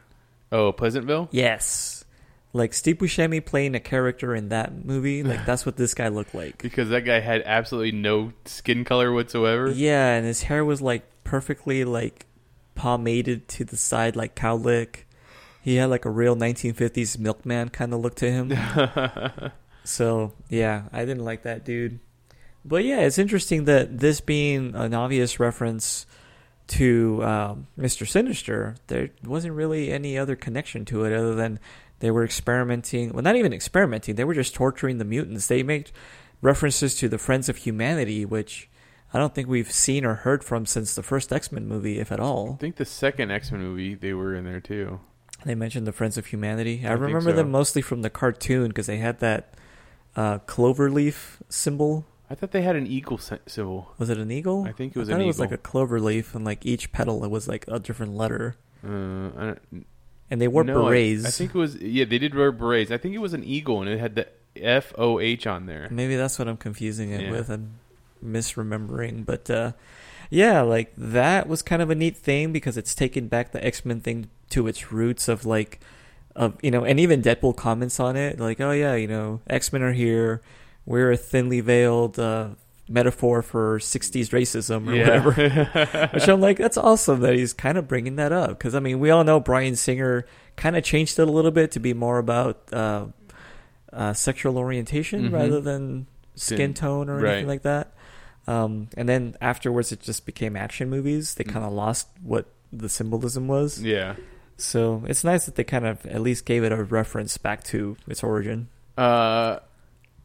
Oh, 0.52 0.72
Pleasantville. 0.72 1.28
Yes, 1.32 2.06
like 2.54 2.74
Steve 2.74 2.98
Buscemi 2.98 3.44
playing 3.44 3.76
a 3.76 3.80
character 3.80 4.34
in 4.34 4.50
that 4.50 4.86
movie, 4.86 5.24
like 5.24 5.46
that's 5.46 5.66
what 5.66 5.76
this 5.78 5.94
guy 5.94 6.08
looked 6.08 6.34
like. 6.34 6.62
Because 6.62 6.90
that 6.90 7.02
guy 7.02 7.20
had 7.20 7.44
absolutely 7.46 7.92
no 7.92 8.32
skin 8.46 8.86
color 8.86 9.12
whatsoever. 9.12 9.70
Yeah, 9.72 10.14
and 10.14 10.26
his 10.26 10.44
hair 10.44 10.64
was 10.64 10.82
like 10.82 11.04
perfectly 11.24 11.84
like 11.84 12.26
pomaded 12.76 13.48
to 13.50 13.66
the 13.66 13.78
side, 13.78 14.16
like 14.16 14.36
cowlick. 14.36 15.06
He 15.62 15.78
had 15.78 15.90
like 15.90 16.06
a 16.06 16.12
real 16.12 16.36
1950s 16.36 17.18
milkman 17.18 17.70
kind 17.70 17.94
of 17.94 18.02
look 18.02 18.16
to 18.16 18.32
him. 18.32 18.52
So 19.86 20.34
yeah, 20.50 20.84
I 20.92 21.06
didn't 21.06 21.24
like 21.24 21.44
that 21.44 21.64
dude. 21.64 22.00
But 22.66 22.84
yeah, 22.84 23.02
it's 23.02 23.20
interesting 23.20 23.66
that 23.66 24.00
this 24.00 24.20
being 24.20 24.76
an 24.76 24.94
obvious 24.94 25.40
reference 25.40 26.08
to 26.68 27.24
um, 27.24 27.68
Mr. 27.80 28.08
Sinister, 28.08 28.76
there 28.88 29.12
wasn't 29.24 29.54
really 29.54 29.92
any 29.92 30.18
other 30.18 30.36
connection 30.36 30.84
to 30.86 31.06
it 31.06 31.14
other 31.14 31.36
than 31.36 31.60
they 32.00 32.10
were 32.10 32.26
experimenting. 32.26 33.14
Well, 33.14 33.22
not 33.22 33.36
even 33.36 33.54
experimenting; 33.54 34.16
they 34.16 34.24
were 34.24 34.34
just 34.34 34.56
torturing 34.56 34.98
the 34.98 35.06
mutants. 35.06 35.48
They 35.48 35.62
made 35.62 35.92
references 36.42 36.96
to 36.96 37.08
the 37.08 37.20
Friends 37.20 37.48
of 37.48 37.58
Humanity, 37.58 38.26
which 38.26 38.68
I 39.14 39.20
don't 39.20 39.34
think 39.34 39.48
we've 39.48 39.72
seen 39.72 40.06
or 40.06 40.16
heard 40.16 40.44
from 40.44 40.66
since 40.66 40.96
the 40.96 41.04
first 41.04 41.32
X 41.32 41.52
Men 41.52 41.68
movie, 41.68 42.00
if 42.00 42.12
at 42.12 42.20
all. 42.20 42.54
I 42.54 42.58
think 42.58 42.76
the 42.76 42.86
second 42.86 43.32
X 43.32 43.52
Men 43.52 43.62
movie 43.62 43.96
they 43.96 44.14
were 44.14 44.36
in 44.36 44.44
there 44.46 44.60
too. 44.62 45.00
They 45.46 45.56
mentioned 45.56 45.86
the 45.86 45.94
Friends 45.94 46.18
of 46.18 46.28
Humanity. 46.28 46.82
I, 46.86 46.90
I 46.90 46.94
remember 46.94 47.32
so. 47.32 47.36
them 47.36 47.52
mostly 47.52 47.82
from 47.82 48.02
the 48.02 48.10
cartoon 48.10 48.70
because 48.70 48.88
they 48.88 48.98
had 48.98 49.20
that 49.20 49.54
uh, 50.16 50.40
clover 50.40 50.90
leaf 50.90 51.42
symbol 51.50 52.06
I 52.30 52.34
thought 52.36 52.52
they 52.52 52.64
had 52.64 52.76
an 52.76 52.88
eagle 52.88 53.20
symbol. 53.20 53.94
Was 53.98 54.10
it 54.10 54.18
an 54.18 54.32
eagle? 54.32 54.66
I 54.68 54.72
think 54.72 54.96
it 54.96 55.00
was 55.00 55.10
I 55.10 55.14
thought 55.14 55.20
an 55.20 55.26
it 55.26 55.28
was 55.28 55.40
like 55.40 55.52
a 55.52 55.58
clover 55.58 56.00
leaf, 56.00 56.34
and 56.34 56.44
like 56.44 56.66
each 56.66 56.92
petal, 56.92 57.24
it 57.24 57.30
was 57.30 57.48
like 57.48 57.66
a 57.68 57.80
different 57.80 58.16
letter. 58.16 58.56
Uh, 58.84 58.90
I 59.38 59.56
And 60.32 60.42
they 60.42 60.48
wore 60.48 60.64
no, 60.64 60.88
I- 60.88 60.90
berets. 60.90 61.26
I, 61.26 61.30
think 61.30 61.54
it 61.54 61.58
was 61.58 61.76
yeah 61.78 62.06
they 62.06 62.18
did 62.18 62.34
wear 62.34 62.52
berets. 62.52 62.90
I 62.92 62.98
think 62.98 63.14
it 63.14 63.20
was 63.20 63.34
an 63.34 63.44
eagle 63.44 63.82
and 63.82 63.90
it 63.90 64.00
had 64.00 64.16
the 64.16 64.28
F 64.56 64.94
O 64.98 65.20
H 65.20 65.46
on 65.46 65.68
there. 65.68 65.88
Maybe 65.92 66.16
that's 66.16 66.40
what 66.40 66.48
I'm 66.48 66.58
confusing 66.58 67.12
it 67.12 67.22
Yeah. 67.22 67.32
with. 67.32 67.50
I'm 67.50 67.80
misremembering, 68.26 69.26
but 69.26 69.50
uh, 69.50 69.72
yeah, 70.30 70.62
like 70.62 70.92
that 70.98 71.48
was 71.48 71.62
kind 71.62 71.82
of 71.82 71.90
a 71.90 71.96
neat 71.96 72.18
thing 72.18 72.52
because 72.52 72.78
it's 72.78 72.96
taken 72.96 73.28
back 73.28 73.52
the 73.52 73.64
X 73.66 73.86
Men 73.86 74.02
thing 74.02 74.30
to 74.50 74.68
its 74.68 74.92
roots 74.92 75.28
of 75.28 75.46
like, 75.46 75.80
of 76.36 76.58
you 76.62 76.72
know, 76.72 76.84
and 76.84 77.00
even 77.00 77.22
Deadpool 77.22 77.56
comments 77.56 78.00
on 78.00 78.16
it, 78.16 78.40
like, 78.40 78.60
oh 78.60 78.72
yeah, 78.72 78.96
you 78.96 79.08
know, 79.08 79.42
X 79.48 79.72
Men 79.72 79.82
are 79.84 79.94
here. 79.94 80.42
We're 80.86 81.12
a 81.12 81.18
thinly 81.18 81.62
veiled 81.62 82.20
uh, 82.20 82.50
metaphor 82.88 83.42
for 83.42 83.80
'60s 83.80 84.30
racism 84.30 84.88
or 84.88 84.98
whatever. 84.98 86.10
Which 86.14 86.28
I'm 86.28 86.42
like, 86.42 86.58
that's 86.58 86.78
awesome 86.78 87.22
that 87.22 87.34
he's 87.36 87.54
kind 87.54 87.78
of 87.78 87.88
bringing 87.88 88.18
that 88.18 88.32
up 88.32 88.50
because 88.50 88.76
I 88.76 88.80
mean, 88.80 89.00
we 89.00 89.10
all 89.10 89.24
know 89.24 89.40
Bryan 89.40 89.76
Singer 89.76 90.26
kind 90.56 90.76
of 90.76 90.84
changed 90.84 91.18
it 91.20 91.28
a 91.28 91.32
little 91.32 91.52
bit 91.52 91.72
to 91.72 91.80
be 91.80 91.94
more 91.94 92.18
about 92.20 92.72
uh, 92.72 93.06
uh, 93.92 94.14
sexual 94.14 94.58
orientation 94.58 95.30
Mhm. 95.30 95.34
rather 95.34 95.60
than 95.62 96.06
skin 96.36 96.58
Skin- 96.58 96.74
tone 96.76 97.10
or 97.10 97.18
right. 97.18 97.32
anything 97.32 97.48
like 97.48 97.62
that. 97.64 97.94
Um, 98.48 98.90
and 98.96 99.10
then 99.10 99.36
afterwards, 99.42 99.92
it 99.92 100.02
just 100.02 100.26
became 100.26 100.56
action 100.56 100.90
movies. 100.90 101.34
They 101.36 101.44
Mm. 101.44 101.54
kind 101.54 101.66
of 101.66 101.74
lost 101.74 102.08
what 102.22 102.46
the 102.72 102.90
symbolism 102.90 103.48
was. 103.48 103.82
yeah. 103.82 104.16
So 104.58 105.04
it's 105.08 105.24
nice 105.26 105.46
that 105.48 105.56
they 105.56 105.64
kind 105.66 105.86
of 105.86 106.06
at 106.06 106.22
least 106.22 106.46
gave 106.46 106.64
it 106.64 106.72
a 106.72 106.82
reference 106.84 107.38
back 107.38 107.64
to 107.66 107.98
its 108.08 108.24
origin. 108.24 108.70
Uh, 108.98 109.60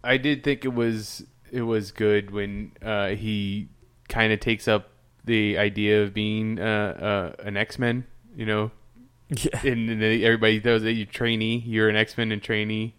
I 0.04 0.18
did 0.18 0.44
think 0.44 0.64
it 0.64 0.72
was 0.72 1.24
it 1.50 1.62
was 1.62 1.90
good 1.90 2.30
when 2.30 2.70
uh, 2.80 3.08
he 3.08 3.68
kind 4.08 4.32
of 4.32 4.38
takes 4.38 4.68
up 4.68 4.90
the 5.24 5.58
idea 5.58 6.02
of 6.04 6.14
being 6.14 6.60
uh, 6.60 7.32
uh, 7.40 7.42
an 7.44 7.56
X 7.56 7.76
Men. 7.78 8.04
You 8.36 8.46
know, 8.46 8.70
Yeah. 9.30 9.58
and, 9.64 9.90
and 9.90 10.00
everybody 10.22 10.60
knows 10.64 10.82
that 10.82 10.92
you 10.92 11.06
trainee, 11.06 11.58
you're 11.66 11.88
an 11.88 11.96
X 11.96 12.16
Men 12.16 12.30
and 12.30 12.40
trainee. 12.40 12.94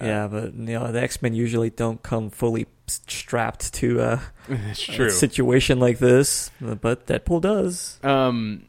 Uh, 0.00 0.04
Yeah, 0.06 0.28
but 0.28 0.54
you 0.54 0.78
know 0.78 0.90
the 0.92 1.02
X 1.02 1.20
Men 1.22 1.34
usually 1.34 1.70
don't 1.70 2.02
come 2.02 2.30
fully 2.30 2.66
strapped 2.86 3.72
to 3.74 4.00
uh, 4.00 4.20
it's 4.48 4.88
a 4.88 5.10
situation 5.10 5.78
like 5.78 5.98
this, 5.98 6.50
but 6.60 7.06
Deadpool 7.06 7.40
does. 7.40 7.98
Um, 8.02 8.66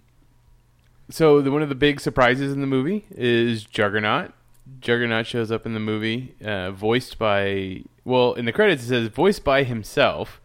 so 1.10 1.42
the, 1.42 1.52
one 1.52 1.62
of 1.62 1.70
the 1.70 1.76
big 1.76 2.00
surprises 2.00 2.54
in 2.54 2.62
the 2.62 2.68
movie 2.68 3.06
is 3.12 3.64
Juggernaut. 3.64 4.34
Juggernaut 4.80 5.28
shows 5.28 5.52
up 5.52 5.66
in 5.66 5.74
the 5.74 5.80
movie, 5.80 6.36
uh, 6.44 6.72
voiced 6.72 7.18
by 7.20 7.84
well, 8.06 8.34
in 8.34 8.46
the 8.46 8.52
credits 8.54 8.84
it 8.84 8.88
says 8.88 9.08
voiced 9.10 9.44
by 9.44 9.64
himself, 9.64 10.42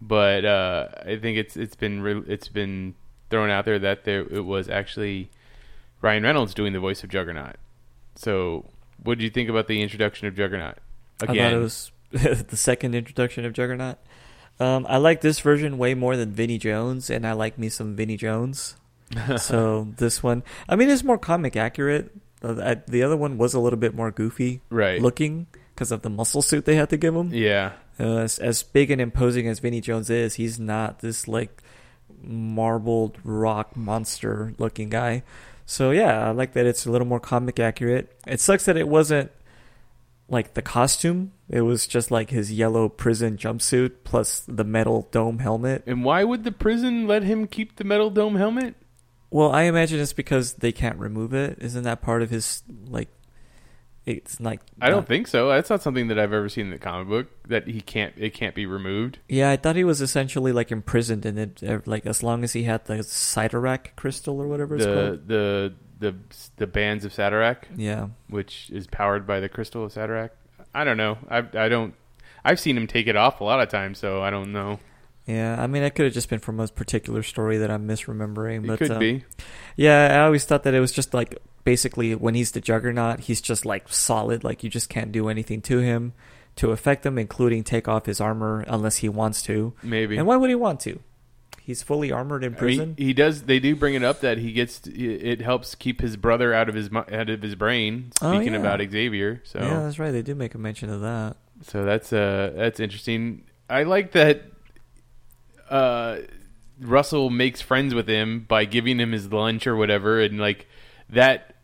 but 0.00 0.44
uh, 0.44 0.88
I 1.04 1.16
think 1.16 1.38
it's 1.38 1.56
it's 1.56 1.76
been 1.76 2.02
re- 2.02 2.24
it's 2.26 2.48
been 2.48 2.94
thrown 3.30 3.50
out 3.50 3.64
there 3.64 3.78
that 3.78 4.04
there 4.04 4.20
it 4.20 4.44
was 4.44 4.68
actually 4.68 5.30
Ryan 6.00 6.22
Reynolds 6.22 6.54
doing 6.54 6.72
the 6.72 6.80
voice 6.80 7.02
of 7.02 7.10
Juggernaut. 7.10 7.56
So, 8.14 8.66
what 9.02 9.18
did 9.18 9.24
you 9.24 9.30
think 9.30 9.48
about 9.48 9.66
the 9.66 9.82
introduction 9.82 10.26
of 10.26 10.36
Juggernaut? 10.36 10.78
I 11.22 11.26
thought 11.26 11.36
it 11.36 11.56
was 11.56 11.90
the 12.10 12.56
second 12.56 12.94
introduction 12.94 13.44
of 13.44 13.52
Juggernaut. 13.52 13.98
Um, 14.58 14.86
I 14.88 14.96
like 14.96 15.20
this 15.20 15.40
version 15.40 15.78
way 15.78 15.94
more 15.94 16.16
than 16.16 16.32
Vinnie 16.32 16.58
Jones, 16.58 17.10
and 17.10 17.26
I 17.26 17.32
like 17.32 17.58
me 17.58 17.68
some 17.68 17.94
Vinnie 17.94 18.16
Jones. 18.16 18.76
so 19.38 19.88
this 19.96 20.22
one, 20.22 20.42
I 20.68 20.76
mean, 20.76 20.88
it's 20.88 21.04
more 21.04 21.18
comic 21.18 21.56
accurate. 21.56 22.10
Uh, 22.42 22.76
the 22.86 23.02
other 23.02 23.16
one 23.16 23.38
was 23.38 23.54
a 23.54 23.60
little 23.60 23.78
bit 23.78 23.94
more 23.94 24.10
goofy 24.10 24.60
right. 24.70 25.00
looking 25.00 25.46
because 25.74 25.90
of 25.90 26.02
the 26.02 26.10
muscle 26.10 26.42
suit 26.42 26.64
they 26.64 26.76
had 26.76 26.90
to 26.90 26.96
give 26.96 27.14
him. 27.14 27.32
yeah. 27.32 27.72
Uh, 27.98 28.18
as, 28.18 28.38
as 28.38 28.62
big 28.62 28.90
and 28.90 29.00
imposing 29.00 29.48
as 29.48 29.58
Vinnie 29.58 29.80
Jones 29.80 30.10
is, 30.10 30.34
he's 30.34 30.60
not 30.60 30.98
this 30.98 31.26
like 31.26 31.62
marbled 32.22 33.18
rock 33.24 33.74
monster 33.74 34.54
looking 34.58 34.90
guy. 34.90 35.22
So 35.66 35.90
yeah, 35.90 36.28
I 36.28 36.30
like 36.30 36.52
that 36.52 36.64
it's 36.64 36.86
a 36.86 36.90
little 36.90 37.06
more 37.06 37.20
comic 37.20 37.58
accurate. 37.58 38.16
It 38.26 38.40
sucks 38.40 38.64
that 38.64 38.76
it 38.76 38.88
wasn't 38.88 39.32
like 40.28 40.54
the 40.54 40.62
costume. 40.62 41.32
It 41.50 41.62
was 41.62 41.86
just 41.86 42.10
like 42.10 42.30
his 42.30 42.52
yellow 42.52 42.88
prison 42.88 43.36
jumpsuit 43.36 43.92
plus 44.04 44.40
the 44.46 44.64
metal 44.64 45.08
dome 45.10 45.40
helmet. 45.40 45.82
And 45.86 46.04
why 46.04 46.24
would 46.24 46.44
the 46.44 46.52
prison 46.52 47.06
let 47.06 47.24
him 47.24 47.46
keep 47.46 47.76
the 47.76 47.84
metal 47.84 48.10
dome 48.10 48.36
helmet? 48.36 48.76
Well, 49.30 49.50
I 49.52 49.62
imagine 49.62 50.00
it's 50.00 50.12
because 50.12 50.54
they 50.54 50.72
can't 50.72 50.98
remove 50.98 51.34
it. 51.34 51.58
Isn't 51.60 51.82
that 51.82 52.00
part 52.00 52.22
of 52.22 52.30
his 52.30 52.62
like 52.86 53.08
It's 54.06 54.40
like 54.40 54.60
I 54.80 54.88
don't 54.88 54.98
not- 54.98 55.08
think 55.08 55.26
so. 55.26 55.48
That's 55.48 55.68
not 55.68 55.82
something 55.82 56.06
that 56.08 56.18
I've 56.18 56.32
ever 56.32 56.48
seen 56.48 56.66
in 56.66 56.70
the 56.70 56.78
comic 56.78 57.08
book 57.08 57.26
that 57.48 57.66
he 57.66 57.80
can't. 57.80 58.14
It 58.16 58.34
can't 58.34 58.54
be 58.54 58.64
removed. 58.64 59.18
Yeah, 59.28 59.50
I 59.50 59.56
thought 59.56 59.74
he 59.74 59.82
was 59.84 60.00
essentially 60.00 60.52
like 60.52 60.70
imprisoned, 60.70 61.26
and 61.26 61.38
it 61.38 61.62
uh, 61.68 61.80
like 61.86 62.06
as 62.06 62.22
long 62.22 62.44
as 62.44 62.52
he 62.52 62.62
had 62.62 62.84
the 62.84 62.98
Cyttorak 62.98 63.96
crystal 63.96 64.40
or 64.40 64.46
whatever 64.46 64.76
it's 64.76 64.84
The 64.86 64.94
called. 64.94 65.28
the 65.28 65.74
the 65.98 66.14
the 66.56 66.66
bands 66.68 67.04
of 67.04 67.12
Cyttorak, 67.12 67.64
Yeah, 67.76 68.08
which 68.28 68.70
is 68.70 68.86
powered 68.86 69.26
by 69.26 69.40
the 69.40 69.48
crystal 69.48 69.84
of 69.84 69.92
Cyttorak. 69.92 70.30
I 70.72 70.84
don't 70.84 70.96
know. 70.96 71.18
I 71.28 71.38
I 71.54 71.68
don't. 71.68 71.94
I've 72.44 72.60
seen 72.60 72.76
him 72.76 72.86
take 72.86 73.08
it 73.08 73.16
off 73.16 73.40
a 73.40 73.44
lot 73.44 73.60
of 73.60 73.68
times, 73.70 73.98
so 73.98 74.22
I 74.22 74.30
don't 74.30 74.52
know. 74.52 74.78
yeah. 75.26 75.60
I 75.60 75.66
mean, 75.66 75.82
it 75.82 75.96
could 75.96 76.04
have 76.04 76.14
just 76.14 76.28
been 76.30 76.38
from 76.38 76.60
a 76.60 76.68
particular 76.68 77.24
story 77.24 77.56
that 77.58 77.72
I'm 77.72 77.88
misremembering. 77.88 78.62
It 78.62 78.66
but 78.68 78.78
could 78.78 78.90
um, 78.92 78.98
be. 79.00 79.24
Yeah, 79.74 80.20
I 80.20 80.24
always 80.26 80.44
thought 80.44 80.62
that 80.62 80.74
it 80.74 80.80
was 80.80 80.92
just 80.92 81.12
like 81.12 81.36
basically 81.66 82.14
when 82.14 82.34
he's 82.36 82.52
the 82.52 82.60
Juggernaut, 82.60 83.20
he's 83.20 83.40
just 83.42 83.66
like 83.66 83.88
solid. 83.88 84.44
Like 84.44 84.62
you 84.62 84.70
just 84.70 84.88
can't 84.88 85.10
do 85.10 85.28
anything 85.28 85.60
to 85.62 85.80
him 85.80 86.12
to 86.54 86.70
affect 86.70 87.04
him, 87.04 87.18
including 87.18 87.64
take 87.64 87.88
off 87.88 88.06
his 88.06 88.20
armor 88.20 88.64
unless 88.68 88.98
he 88.98 89.08
wants 89.08 89.42
to. 89.42 89.74
Maybe. 89.82 90.16
And 90.16 90.26
why 90.26 90.36
would 90.36 90.48
he 90.48 90.54
want 90.54 90.78
to? 90.80 91.00
He's 91.60 91.82
fully 91.82 92.12
armored 92.12 92.44
in 92.44 92.50
I 92.50 92.50
mean, 92.50 92.58
prison. 92.58 92.94
he 92.96 93.12
does. 93.12 93.42
They 93.42 93.58
do 93.58 93.74
bring 93.74 93.94
it 93.94 94.04
up 94.04 94.20
that 94.20 94.38
he 94.38 94.52
gets. 94.52 94.82
It 94.86 95.40
helps 95.40 95.74
keep 95.74 96.00
his 96.00 96.16
brother 96.16 96.54
out 96.54 96.68
of 96.68 96.76
his 96.76 96.88
out 96.94 97.28
of 97.28 97.42
his 97.42 97.56
brain. 97.56 98.12
Oh, 98.22 98.32
Speaking 98.32 98.54
yeah. 98.54 98.60
about 98.60 98.80
Xavier, 98.80 99.42
so 99.44 99.58
Yeah, 99.60 99.80
that's 99.80 99.98
right. 99.98 100.12
They 100.12 100.22
do 100.22 100.36
make 100.36 100.54
a 100.54 100.58
mention 100.58 100.88
of 100.88 101.00
that. 101.00 101.36
so 101.62 101.84
that's 101.84 102.12
uh 102.12 102.52
that's 102.54 102.78
interesting. 102.78 103.42
I 103.68 103.82
like 103.82 104.12
that. 104.12 104.44
Uh, 105.68 106.18
Russell 106.80 107.30
makes 107.30 107.60
friends 107.60 107.92
with 107.92 108.06
him 108.08 108.44
by 108.46 108.64
giving 108.64 109.00
him 109.00 109.10
his 109.10 109.32
lunch 109.32 109.66
or 109.66 109.74
whatever, 109.74 110.20
and 110.20 110.38
like 110.38 110.68
that 111.10 111.55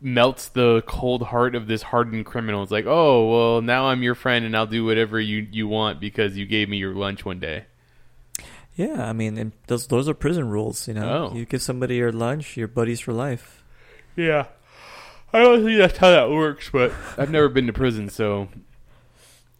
melts 0.00 0.48
the 0.48 0.82
cold 0.86 1.22
heart 1.22 1.54
of 1.54 1.66
this 1.66 1.82
hardened 1.82 2.26
criminal. 2.26 2.62
It's 2.62 2.72
like, 2.72 2.86
oh 2.86 3.28
well, 3.30 3.62
now 3.62 3.86
I'm 3.88 4.02
your 4.02 4.14
friend, 4.14 4.44
and 4.44 4.56
I'll 4.56 4.66
do 4.66 4.84
whatever 4.84 5.18
you 5.20 5.46
you 5.50 5.68
want 5.68 6.00
because 6.00 6.36
you 6.36 6.46
gave 6.46 6.68
me 6.68 6.76
your 6.76 6.94
lunch 6.94 7.24
one 7.24 7.40
day. 7.40 7.64
Yeah, 8.74 9.08
I 9.08 9.12
mean, 9.14 9.38
and 9.38 9.52
those 9.68 9.86
those 9.86 10.08
are 10.08 10.14
prison 10.14 10.48
rules. 10.50 10.86
You 10.86 10.94
know, 10.94 11.30
Oh. 11.32 11.34
you 11.36 11.46
give 11.46 11.62
somebody 11.62 11.96
your 11.96 12.12
lunch, 12.12 12.56
your 12.56 12.68
buddies 12.68 13.00
for 13.00 13.12
life. 13.12 13.64
Yeah. 14.16 14.46
I 15.32 15.40
don't 15.40 15.64
think 15.64 15.78
that's 15.78 15.98
how 15.98 16.10
that 16.10 16.30
works, 16.30 16.70
but 16.70 16.92
I've 17.18 17.30
never 17.30 17.48
been 17.48 17.66
to 17.66 17.72
prison, 17.72 18.08
so 18.10 18.48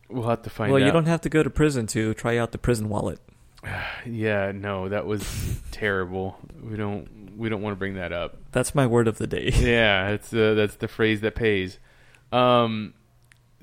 we'll 0.08 0.28
have 0.28 0.42
to 0.42 0.50
find 0.50 0.72
well, 0.72 0.82
out. 0.82 0.86
you 0.86 0.92
don't 0.92 1.06
have 1.06 1.20
to 1.22 1.28
go 1.28 1.42
to 1.42 1.50
prison 1.50 1.86
to 1.88 2.14
try 2.14 2.36
out 2.38 2.52
the 2.52 2.58
prison 2.58 2.88
wallet. 2.88 3.18
Yeah, 4.06 4.52
no, 4.54 4.88
that 4.88 5.06
was 5.06 5.58
terrible. 5.72 6.38
We 6.62 6.76
don't 6.76 7.15
we 7.36 7.48
don't 7.48 7.62
want 7.62 7.72
to 7.72 7.78
bring 7.78 7.94
that 7.94 8.12
up. 8.12 8.36
That's 8.52 8.74
my 8.74 8.86
word 8.86 9.08
of 9.08 9.18
the 9.18 9.26
day. 9.26 9.50
Yeah, 9.54 10.08
it's 10.10 10.32
uh, 10.32 10.54
that's 10.54 10.76
the 10.76 10.88
phrase 10.88 11.20
that 11.20 11.34
pays. 11.34 11.78
Um 12.32 12.94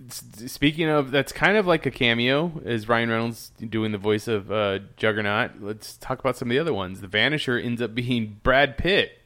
speaking 0.09 0.89
of 0.89 1.11
that's 1.11 1.31
kind 1.31 1.55
of 1.57 1.65
like 1.67 1.85
a 1.85 1.91
cameo 1.91 2.61
is 2.65 2.89
Ryan 2.89 3.09
Reynolds 3.09 3.51
doing 3.69 3.91
the 3.91 3.97
voice 3.97 4.27
of 4.27 4.51
uh, 4.51 4.79
Juggernaut. 4.97 5.51
Let's 5.61 5.97
talk 5.97 6.19
about 6.19 6.35
some 6.35 6.49
of 6.49 6.49
the 6.49 6.59
other 6.59 6.73
ones. 6.73 6.99
The 7.01 7.07
Vanisher 7.07 7.63
ends 7.63 7.81
up 7.81 7.95
being 7.95 8.39
Brad 8.43 8.77
Pitt. 8.77 9.19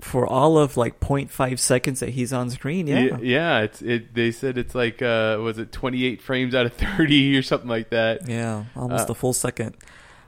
For 0.00 0.26
all 0.26 0.58
of 0.58 0.76
like 0.76 1.00
0.5 1.00 1.58
seconds 1.58 2.00
that 2.00 2.10
he's 2.10 2.32
on 2.32 2.50
screen, 2.50 2.86
yeah. 2.88 3.16
Yeah, 3.22 3.60
it's 3.60 3.80
it. 3.80 4.12
They 4.14 4.32
said 4.32 4.58
it's 4.58 4.74
like 4.74 5.00
uh, 5.00 5.38
was 5.40 5.56
it 5.58 5.72
twenty 5.72 6.04
eight 6.04 6.20
frames 6.20 6.54
out 6.54 6.66
of 6.66 6.74
thirty 6.74 7.36
or 7.38 7.42
something 7.42 7.68
like 7.70 7.90
that. 7.90 8.28
Yeah, 8.28 8.64
almost 8.76 9.08
Uh, 9.08 9.12
a 9.12 9.14
full 9.14 9.32
second. 9.32 9.76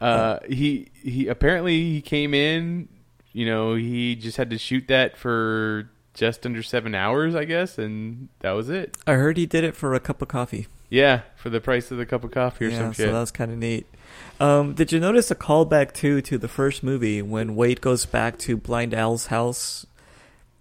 Uh, 0.01 0.39
he 0.49 0.89
he 0.95 1.27
apparently 1.29 1.91
he 1.93 2.01
came 2.01 2.33
in. 2.33 2.89
You 3.37 3.45
know, 3.45 3.75
he 3.75 4.17
just 4.17 4.39
had 4.39 4.49
to 4.49 4.57
shoot 4.57 4.89
that 4.89 5.19
for 5.19 5.91
just 6.15 6.47
under 6.47 6.63
seven 6.63 6.95
hours, 6.95 7.35
I 7.35 7.45
guess, 7.45 7.77
and 7.77 8.31
that 8.39 8.53
was 8.53 8.71
it. 8.71 8.97
I 9.07 9.13
heard 9.13 9.37
he 9.37 9.45
did 9.45 9.63
it 9.63 9.77
for 9.77 9.93
a 9.93 10.01
cup 10.01 10.23
of 10.23 10.29
coffee. 10.29 10.69
Yeah, 10.89 11.21
for 11.37 11.51
the 11.51 11.61
price 11.61 11.91
of 11.91 11.99
the 11.99 12.07
cup 12.07 12.25
of 12.25 12.31
coffee 12.31 12.65
or 12.65 12.69
yeah, 12.71 12.79
some 12.79 12.95
so 12.95 13.13
that 13.13 13.21
was 13.21 13.31
kind 13.31 13.53
of 13.53 13.59
neat. 13.59 13.87
Um, 14.41 14.73
did 14.73 14.91
you 14.91 14.99
notice 14.99 15.31
a 15.31 15.35
callback 15.35 15.93
too 15.93 16.23
to 16.23 16.39
the 16.39 16.49
first 16.49 16.83
movie 16.83 17.21
when 17.21 17.57
Wade 17.57 17.83
goes 17.83 18.07
back 18.07 18.39
to 18.39 18.57
Blind 18.57 18.95
Al's 18.95 19.27
house 19.27 19.85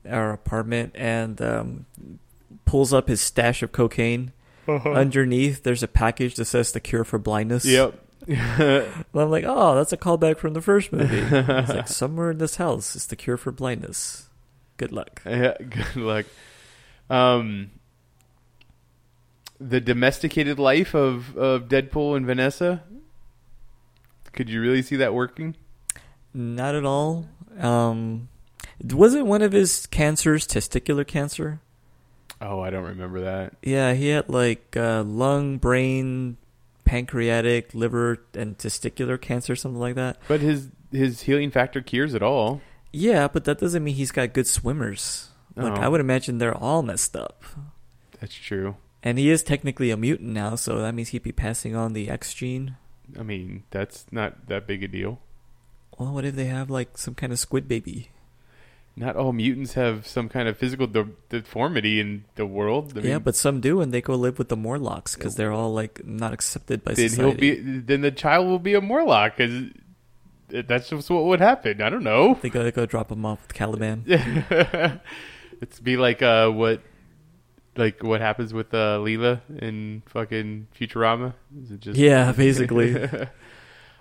or 0.04 0.32
apartment 0.32 0.92
and 0.96 1.42
um, 1.42 1.86
pulls 2.66 2.92
up 2.92 3.08
his 3.08 3.22
stash 3.22 3.64
of 3.64 3.72
cocaine? 3.72 4.34
Underneath, 4.68 5.64
there's 5.64 5.84
a 5.84 5.88
package 5.88 6.36
that 6.36 6.46
says 6.46 6.74
"The 6.74 6.82
Cure 6.82 7.06
for 7.06 7.20
Blindness." 7.20 7.64
Yep. 7.64 8.05
I'm 8.28 9.30
like, 9.30 9.46
oh, 9.48 9.76
that's 9.76 9.94
a 9.94 9.98
callback 9.98 10.38
from 10.38 10.54
the 10.54 10.62
first 10.62 10.92
movie. 10.92 11.18
it's 11.38 11.70
like 11.70 11.88
somewhere 11.88 12.32
in 12.32 12.40
this 12.40 12.56
house 12.56 12.96
is 12.96 13.08
the 13.08 13.16
cure 13.16 13.38
for 13.38 13.52
blindness. 13.52 14.30
Good 14.78 14.92
luck. 14.92 15.22
yeah, 15.26 15.56
good 15.58 15.96
luck. 15.96 16.26
Um, 17.10 17.72
the 19.60 19.80
domesticated 19.80 20.58
life 20.58 20.96
of, 20.96 21.38
of 21.38 21.68
Deadpool 21.68 22.18
and 22.18 22.26
Vanessa. 22.26 22.84
Could 24.34 24.50
you 24.50 24.60
really 24.60 24.82
see 24.82 24.96
that 24.98 25.14
working? 25.14 25.56
Not 26.34 26.76
at 26.76 26.84
all. 26.84 27.28
Um, 27.60 28.28
was 28.84 29.14
it 29.14 29.26
one 29.26 29.42
of 29.42 29.52
his 29.52 29.86
cancers, 29.86 30.48
testicular 30.48 31.08
cancer? 31.08 31.62
Oh, 32.42 32.60
I 32.60 32.70
don't 32.70 32.84
remember 32.84 33.22
that. 33.22 33.54
Yeah, 33.62 33.94
he 33.94 34.10
had 34.10 34.28
like 34.28 34.76
uh, 34.76 35.04
lung, 35.04 35.58
brain, 35.58 36.38
pancreatic, 36.86 37.74
liver, 37.74 38.20
and 38.34 38.58
testicular 38.58 39.20
cancer, 39.20 39.56
something 39.56 39.80
like 39.80 39.96
that. 39.96 40.18
But 40.28 40.42
his 40.42 40.70
his 40.92 41.22
healing 41.22 41.52
factor 41.52 41.82
cures 41.82 42.14
it 42.14 42.24
all. 42.24 42.62
Yeah, 42.94 43.28
but 43.28 43.44
that 43.46 43.58
doesn't 43.60 43.84
mean 43.84 43.96
he's 43.96 44.12
got 44.12 44.34
good 44.34 44.48
swimmers. 44.48 45.30
Like 45.56 45.78
Oh. 45.78 45.82
I 45.82 45.88
would 45.90 46.00
imagine 46.02 46.38
they're 46.38 46.56
all 46.56 46.82
messed 46.84 47.16
up. 47.16 47.44
That's 48.20 48.36
true. 48.36 48.76
And 49.04 49.18
he 49.20 49.30
is 49.30 49.44
technically 49.44 49.92
a 49.92 49.98
mutant 49.98 50.32
now, 50.32 50.56
so 50.56 50.80
that 50.80 50.96
means 50.96 51.10
he'd 51.10 51.22
be 51.24 51.32
passing 51.32 51.76
on 51.76 51.94
the 51.94 52.10
X 52.10 52.34
gene. 52.34 52.78
I 53.20 53.24
mean, 53.24 53.64
that's 53.70 54.06
not 54.12 54.48
that 54.48 54.66
big 54.66 54.84
a 54.84 54.88
deal. 54.88 55.20
Well, 55.98 56.14
what 56.14 56.26
if 56.26 56.36
they 56.36 56.46
have 56.46 56.70
like 56.70 56.98
some 56.98 57.16
kind 57.16 57.32
of 57.32 57.40
squid 57.40 57.68
baby? 57.68 58.10
Not 58.98 59.18
all 59.18 59.34
mutants 59.34 59.74
have 59.74 60.08
some 60.08 60.30
kind 60.30 60.48
of 60.48 60.58
physical 60.58 60.88
de- 60.88 61.10
deformity 61.28 62.00
in 62.00 62.24
the 62.36 62.46
world. 62.46 62.98
I 62.98 63.02
yeah, 63.02 63.20
but 63.20 63.36
some 63.36 63.60
do, 63.60 63.82
and 63.82 63.94
they 63.94 64.02
go 64.02 64.16
live 64.16 64.40
with 64.40 64.48
the 64.48 64.56
Morlocks 64.56 65.16
because 65.16 65.36
they're 65.36 65.52
all 65.52 65.74
like 65.74 66.06
not 66.06 66.32
accepted 66.32 66.84
by 66.84 66.94
then 66.94 67.10
society. 67.10 67.30
he'll 67.30 67.74
be 67.74 67.80
then 67.80 68.02
the 68.02 68.12
child 68.12 68.48
will 68.48 68.60
be 68.60 68.74
a 68.74 68.80
Morlock 68.80 69.36
because 69.36 69.70
that's 70.48 70.90
just 70.90 71.10
what 71.10 71.26
would 71.26 71.42
happen. 71.42 71.82
I 71.82 71.90
don't 71.90 72.04
know. 72.04 72.36
They 72.42 72.50
gotta 72.50 72.72
go 72.72 72.86
drop 72.86 73.12
him 73.12 73.26
off 73.26 73.42
with 73.42 73.54
Caliban. 73.54 74.04
it's 75.62 75.80
be 75.82 75.98
like 75.98 76.22
uh 76.22 76.50
what 76.50 76.82
like 77.76 78.02
what 78.02 78.22
happens 78.22 78.54
with 78.54 78.74
uh 78.74 79.00
Leela 79.00 79.42
in 79.60 80.04
fucking 80.06 80.68
Futurama? 80.80 81.34
Is 81.62 81.72
it 81.72 81.80
just 81.82 82.00
Yeah, 82.00 82.32
basically. 82.32 82.94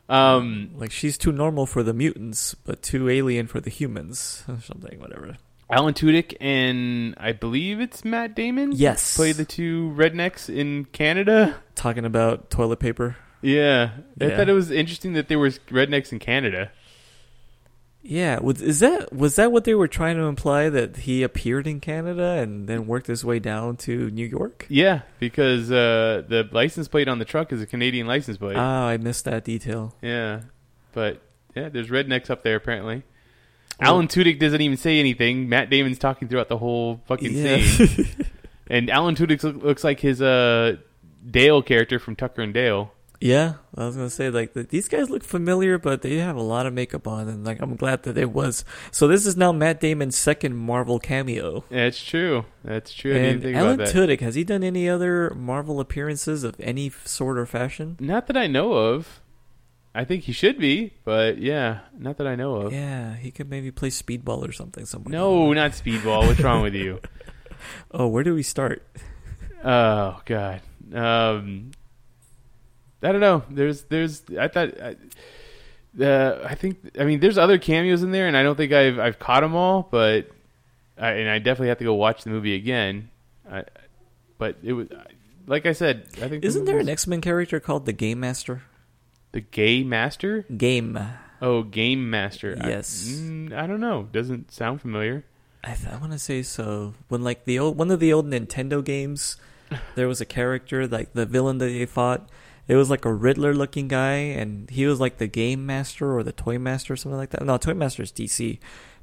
um 0.09 0.71
like 0.77 0.91
she's 0.91 1.17
too 1.19 1.33
normal 1.33 1.67
for 1.67 1.83
the 1.83 1.95
mutants, 1.95 2.55
but 2.55 2.83
too 2.83 3.09
alien 3.09 3.47
for 3.47 3.61
the 3.61 3.71
humans, 3.71 4.45
or 4.49 4.61
something, 4.65 4.99
whatever. 5.01 5.37
Alan 5.71 5.95
Tudyk 5.95 6.37
and 6.41 7.15
I 7.19 7.33
believe 7.33 7.81
it's 7.81 8.05
Matt 8.05 8.35
Damon. 8.35 8.73
Yes. 8.73 9.17
play 9.17 9.33
the 9.33 9.45
two 9.47 9.95
rednecks 9.97 10.55
in 10.55 10.85
Canada. 10.87 11.57
Talking 11.75 12.05
about 12.05 12.51
toilet 12.51 12.81
paper. 12.81 13.17
Yeah, 13.41 13.91
I 14.21 14.31
thought 14.31 14.49
it 14.49 14.55
was 14.55 14.71
interesting 14.71 15.13
that 15.15 15.29
there 15.29 15.39
was 15.39 15.59
rednecks 15.71 16.13
in 16.13 16.19
Canada. 16.19 16.71
Yeah, 18.07 18.39
was 18.41 18.61
is 18.61 18.81
that 18.81 19.15
was 19.15 19.37
that 19.37 19.51
what 19.51 19.65
they 19.65 19.75
were 19.75 19.89
trying 19.89 20.17
to 20.17 20.25
imply 20.25 20.69
that 20.69 20.99
he 20.99 21.23
appeared 21.23 21.67
in 21.67 21.81
Canada 21.81 22.33
and 22.43 22.69
then 22.69 22.87
worked 22.87 23.07
his 23.07 23.25
way 23.25 23.39
down 23.39 23.79
to 23.79 24.11
New 24.11 24.27
York? 24.27 24.67
Yeah, 24.69 25.01
because 25.19 25.73
uh, 25.73 26.23
the 26.29 26.47
license 26.53 26.87
plate 26.87 27.09
on 27.09 27.19
the 27.19 27.25
truck 27.25 27.51
is 27.51 27.63
a 27.63 27.67
Canadian 27.67 28.07
license 28.07 28.37
plate. 28.37 28.57
Ah, 28.59 28.87
I 28.89 28.99
missed 28.99 29.25
that 29.25 29.43
detail. 29.45 29.95
yeah, 30.03 30.43
but 30.93 31.23
yeah, 31.57 31.71
there's 31.71 31.89
rednecks 31.89 32.29
up 32.29 32.43
there 32.43 32.57
apparently. 32.57 33.05
Alan 33.81 34.07
Tudyk 34.07 34.39
doesn't 34.39 34.61
even 34.61 34.77
say 34.77 35.01
anything. 35.01 35.49
Matt 35.49 35.71
Damon's 35.71 35.99
talking 35.99 36.29
throughout 36.29 36.49
the 36.49 36.59
whole 36.59 37.01
fucking 37.07 37.33
Yeah. 37.33 37.59
scene, 37.65 38.07
and 38.69 38.91
Alan 38.91 39.15
Tudyk 39.17 39.43
looks 39.63 39.83
like 39.83 40.01
his 40.01 40.21
uh, 40.21 40.77
Dale 41.29 41.63
character 41.63 41.99
from 41.99 42.17
Tucker 42.17 42.43
and 42.43 42.53
Dale. 42.53 42.93
Yeah, 43.25 43.55
I 43.75 43.87
was 43.87 43.97
gonna 43.97 44.11
say 44.11 44.29
like 44.29 44.53
th- 44.53 44.69
these 44.69 44.87
guys 44.87 45.09
look 45.09 45.25
familiar, 45.25 45.79
but 45.79 46.03
they 46.03 46.19
have 46.19 46.37
a 46.37 46.43
lot 46.43 46.67
of 46.67 46.75
makeup 46.75 47.09
on, 47.09 47.27
and 47.27 47.43
like 47.43 47.59
I'm 47.59 47.75
glad 47.75 48.03
that 48.03 48.19
it 48.19 48.33
was. 48.33 48.67
So 48.91 49.09
this 49.09 49.25
is 49.25 49.35
now 49.35 49.51
Matt 49.51 49.81
Damon's 49.81 50.15
second 50.15 50.55
Marvel 50.57 50.99
cameo. 50.99 51.65
That's 51.71 52.05
true. 52.05 52.45
That's 52.63 52.93
true. 52.93 53.17
And 53.17 53.43
Alan. 53.57 53.79
Tudyk 53.79 54.21
has 54.21 54.35
he 54.35 54.45
done 54.45 54.63
any 54.63 54.91
other 54.91 55.31
Marvel 55.31 55.81
appearances 55.81 56.45
of 56.45 56.55
any 56.61 56.91
sort 56.91 57.39
or 57.39 57.47
fashion? 57.47 57.97
Not 57.99 58.27
that 58.27 58.37
I 58.37 58.47
know 58.47 58.75
of. 58.75 59.23
I 59.95 60.05
think 60.05 60.25
he 60.25 60.33
should 60.33 60.59
be, 60.59 60.93
but 61.07 61.39
yeah, 61.39 61.79
not 61.97 62.19
that 62.19 62.27
I 62.27 62.35
know 62.35 62.57
of. 62.57 62.75
Yeah, 62.75 63.17
he 63.17 63.31
could 63.31 63.49
maybe 63.49 63.71
play 63.71 63.89
speedball 63.89 64.47
or 64.47 64.53
something 64.53 64.85
somewhere. 64.85 65.13
No, 65.13 65.51
not 65.55 65.71
Speedball. 65.71 66.27
What's 66.27 66.41
wrong 66.41 66.61
with 66.61 66.75
you? 66.75 67.01
Oh, 67.91 68.09
where 68.09 68.23
do 68.23 68.35
we 68.35 68.43
start? 68.43 68.87
Oh 69.65 70.21
God. 70.27 70.61
Um, 70.93 71.71
I 73.05 73.13
don't 73.13 73.21
know. 73.21 73.43
There's, 73.51 73.83
there's. 73.85 74.23
I 74.39 74.49
thought. 74.49 74.71
I, 74.81 74.97
uh, 76.03 76.47
I 76.49 76.55
think. 76.55 76.79
I 76.99 77.05
mean, 77.05 77.21
there's 77.21 77.39
other 77.39 77.59
cameos 77.59 78.03
in 78.03 78.11
there, 78.11 78.27
and 78.27 78.37
I 78.37 78.43
don't 78.43 78.57
think 78.57 78.73
I've 78.73 78.99
I've 78.99 79.19
caught 79.19 79.43
them 79.43 79.55
all. 79.55 79.87
But 79.91 80.31
I, 80.99 81.11
and 81.13 81.29
I 81.31 81.39
definitely 81.39 81.69
have 81.69 81.79
to 81.79 81.85
go 81.85 81.95
watch 81.95 82.25
the 82.25 82.31
movie 82.31 82.55
again. 82.55 83.11
I, 83.51 83.65
but 84.39 84.57
it 84.63 84.73
was 84.73 84.89
like 85.47 85.67
I 85.67 85.73
said. 85.73 86.07
I 86.23 86.29
think 86.29 86.45
Isn't 86.45 86.63
movie 86.63 86.73
there 86.73 86.81
an 86.81 86.89
X 86.89 87.07
Men 87.07 87.21
character 87.21 87.61
called 87.61 87.87
the 87.87 87.93
Game 87.93 88.21
Master? 88.21 88.63
the 89.33 89.41
Gay 89.41 89.83
Master? 89.83 90.43
Game. 90.57 90.99
Oh, 91.43 91.63
Game 91.65 92.09
Master. 92.09 92.57
I- 92.61 92.69
Yes. 92.69 93.09
mm, 93.11 93.53
I, 93.53 93.67
don't 93.67 93.81
know. 93.81 94.09
Doesn't 94.13 94.53
sound 94.53 94.81
familiar. 94.81 95.25
I, 95.65 95.75
th- 95.75 95.89
I 95.89 95.97
want 95.97 96.13
to 96.13 96.19
say 96.21 96.43
so. 96.43 96.95
When 97.09 97.23
like 97.25 97.45
the 97.45 97.59
old 97.59 97.77
one 97.77 97.91
of 97.91 97.99
the 98.01 98.13
old 98.13 98.27
Nintendo 98.27 98.83
games, 98.85 99.37
there 99.97 100.07
was 100.09 100.21
a 100.21 100.25
character 100.25 100.87
like 100.87 101.13
the 101.15 101.27
villain 101.27 101.59
that 101.59 101.67
they 101.67 101.85
fought. 101.87 102.29
It 102.67 102.77
was 102.77 102.89
like 102.91 103.05
a 103.05 103.13
Riddler 103.13 103.55
looking 103.55 103.89
guy, 103.89 104.15
and 104.15 104.71
he 104.71 104.87
was 104.87 105.01
like 105.01 105.19
the 105.19 105.27
game 105.27 105.67
master 105.67 106.17
or 106.17 106.23
the 106.23 106.33
toy 106.33 106.59
master 106.59 106.95
or 106.95 106.97
something 106.97 107.19
like 107.19 107.31
that. 107.31 107.45
No, 107.45 107.57
toy 107.59 107.75
master 107.75 108.03
is 108.03 108.11
DC, 108.11 108.59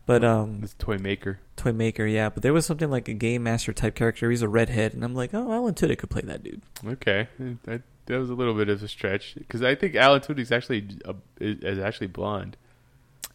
but 0.08 0.24
um, 0.24 0.62
It's 0.64 0.74
Toy 0.80 0.98
Maker. 0.98 1.40
toy 1.56 1.72
maker, 1.72 2.06
yeah. 2.08 2.30
But 2.30 2.42
there 2.42 2.54
was 2.54 2.66
something 2.66 2.90
like 2.90 3.08
a 3.08 3.14
game 3.14 3.44
master 3.44 3.72
type 3.72 3.94
character. 3.94 4.32
He's 4.32 4.42
a 4.42 4.50
redhead, 4.50 4.94
and 4.94 5.04
I'm 5.04 5.14
like, 5.14 5.34
oh, 5.34 5.52
Alan 5.52 5.76
Tudyk 5.76 6.00
could 6.00 6.10
play 6.10 6.24
that 6.24 6.42
dude. 6.44 6.62
Okay, 6.86 7.28
that, 7.66 7.84
that 8.08 8.18
was 8.18 8.32
a 8.32 8.34
little 8.34 8.56
bit 8.56 8.68
of 8.68 8.82
a 8.82 8.88
stretch 8.88 9.36
because 9.36 9.62
I 9.62 9.76
think 9.76 9.96
Alan 9.96 10.22
Tudyk's 10.22 10.52
actually 10.52 10.88
uh, 11.06 11.14
is, 11.40 11.78
actually 11.78 12.08
blonde. 12.08 12.58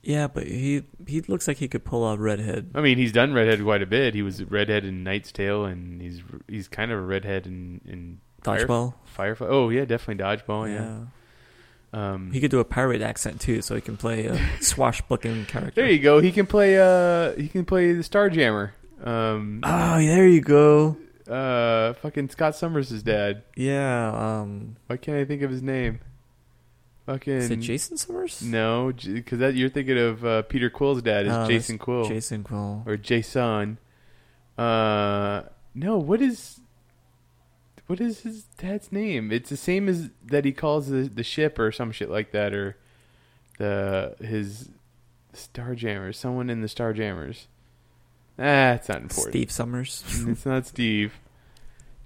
Yeah, 0.02 0.26
but 0.28 0.46
he 0.46 0.82
he 1.06 1.20
looks 1.22 1.48
like 1.48 1.56
he 1.58 1.66
could 1.68 1.84
pull 1.84 2.04
off 2.04 2.18
redhead. 2.20 2.70
I 2.74 2.80
mean, 2.80 2.96
he's 2.98 3.12
done 3.12 3.32
redhead 3.32 3.62
quite 3.62 3.82
a 3.82 3.86
bit. 3.86 4.14
He 4.14 4.22
was 4.22 4.42
redhead 4.44 4.84
in 4.84 5.02
Knight's 5.04 5.30
Tale, 5.32 5.64
and 5.64 6.00
he's 6.02 6.22
he's 6.48 6.66
kind 6.68 6.90
of 6.92 6.98
a 6.98 7.02
redhead 7.02 7.46
in 7.46 7.80
in 7.84 8.20
Dodgeball. 8.46 8.94
Firefly. 9.04 9.46
Oh 9.48 9.68
yeah, 9.70 9.84
definitely 9.84 10.22
dodgeball. 10.24 10.68
Yeah. 10.72 11.06
Um, 11.92 12.30
He 12.32 12.40
could 12.40 12.50
do 12.50 12.58
a 12.60 12.64
pirate 12.64 13.00
accent 13.02 13.40
too, 13.40 13.62
so 13.62 13.74
he 13.74 13.80
can 13.80 13.96
play 13.96 14.26
a 14.26 14.38
swashbuckling 14.60 15.46
character. 15.46 15.80
there 15.80 15.90
you 15.90 15.98
go. 16.00 16.20
He 16.20 16.32
can 16.32 16.46
play. 16.46 16.78
Uh, 16.78 17.32
he 17.36 17.48
can 17.48 17.64
play 17.64 17.92
the 17.92 18.02
Starjammer. 18.02 18.72
Um, 19.02 19.60
Oh, 19.62 19.98
there 19.98 20.26
you 20.26 20.40
go. 20.40 20.96
uh, 21.28 21.92
fucking 21.94 22.28
Scott 22.30 22.54
Summers' 22.56 23.02
dad. 23.02 23.42
Yeah. 23.56 24.08
Um, 24.40 24.76
Why 24.88 24.96
can't 24.96 25.18
I 25.18 25.24
think 25.24 25.42
of 25.42 25.50
his 25.50 25.62
name? 25.62 26.00
Fucking. 27.06 27.32
is 27.34 27.50
it 27.50 27.56
Jason 27.60 27.96
Summers? 27.96 28.42
No, 28.42 28.92
because 28.92 29.38
that 29.38 29.54
you're 29.54 29.68
thinking 29.70 29.96
of 29.96 30.24
uh, 30.24 30.42
Peter 30.42 30.68
Quill's 30.68 31.02
dad 31.02 31.26
is 31.26 31.32
Oh, 31.32 31.46
Jason 31.46 31.78
Quill 31.78 32.04
Jason 32.04 32.42
Quill. 32.42 32.82
or 32.84 32.96
Jason. 32.96 33.78
Uh, 34.58 35.42
no, 35.74 35.98
what 35.98 36.20
is 36.20 36.60
what 37.86 38.00
is 38.00 38.20
his 38.20 38.44
dad's 38.58 38.90
name? 38.90 39.30
It's 39.30 39.50
the 39.50 39.56
same 39.56 39.88
as 39.88 40.10
that 40.24 40.44
he 40.44 40.52
calls 40.52 40.88
the 40.88 41.02
the 41.02 41.22
ship 41.22 41.58
or 41.58 41.70
some 41.72 41.92
shit 41.92 42.10
like 42.10 42.32
that 42.32 42.52
or 42.54 42.76
the 43.58 44.16
his 44.20 44.70
Starjammer, 45.34 46.14
someone 46.14 46.50
in 46.50 46.62
the 46.62 46.68
Starjammers. 46.68 47.46
Ah, 48.38 48.72
it's 48.72 48.88
not 48.88 49.02
important. 49.02 49.32
Steve 49.32 49.50
Summers. 49.50 50.04
it's 50.28 50.44
not 50.46 50.66
Steve, 50.66 51.14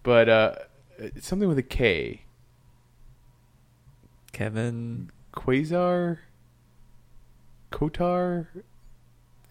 but 0.02 0.28
uh, 0.28 0.54
it's 0.98 1.26
something 1.26 1.48
with 1.48 1.58
a 1.58 1.62
K. 1.62 2.22
Kevin. 4.32 5.10
Quasar, 5.32 6.18
Kotar. 7.70 8.46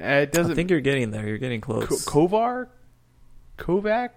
Uh, 0.01 0.05
it 0.05 0.31
doesn't. 0.31 0.51
I 0.51 0.55
think 0.55 0.69
you're 0.69 0.81
getting 0.81 1.11
there. 1.11 1.27
You're 1.27 1.37
getting 1.37 1.61
Ko- 1.61 1.81
close. 1.81 2.05
Kovar, 2.05 2.67
Kovac. 3.57 4.09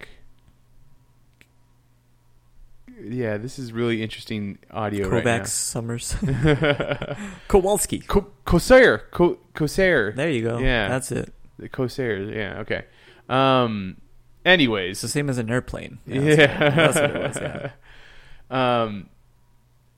Yeah, 3.05 3.37
this 3.39 3.59
is 3.59 3.73
really 3.73 4.03
interesting 4.03 4.59
audio 4.71 5.09
Kovacs 5.11 5.25
right 5.25 5.47
Summers. 5.49 6.15
Kowalski. 7.49 7.99
Ko- 8.01 8.31
Corsair, 8.45 8.99
Ko- 9.11 9.39
Corsair, 9.55 10.13
There 10.13 10.31
you 10.31 10.43
go. 10.43 10.59
Yeah. 10.59 10.89
That's 10.89 11.11
it. 11.13 11.33
the 11.59 11.69
Corsair. 11.69 12.19
Yeah, 12.23 12.61
okay. 12.61 12.85
Um. 13.29 13.97
Anyways, 14.45 14.93
It's 14.93 15.03
the 15.03 15.09
same 15.09 15.31
as 15.31 15.39
an 15.39 15.51
airplane. 15.51 15.99
yeah, 16.05 16.71
That's 16.71 16.97
what 16.97 17.11
it 17.15 17.23
was, 17.23 17.37
yeah. 17.41 17.71
Um, 18.51 19.09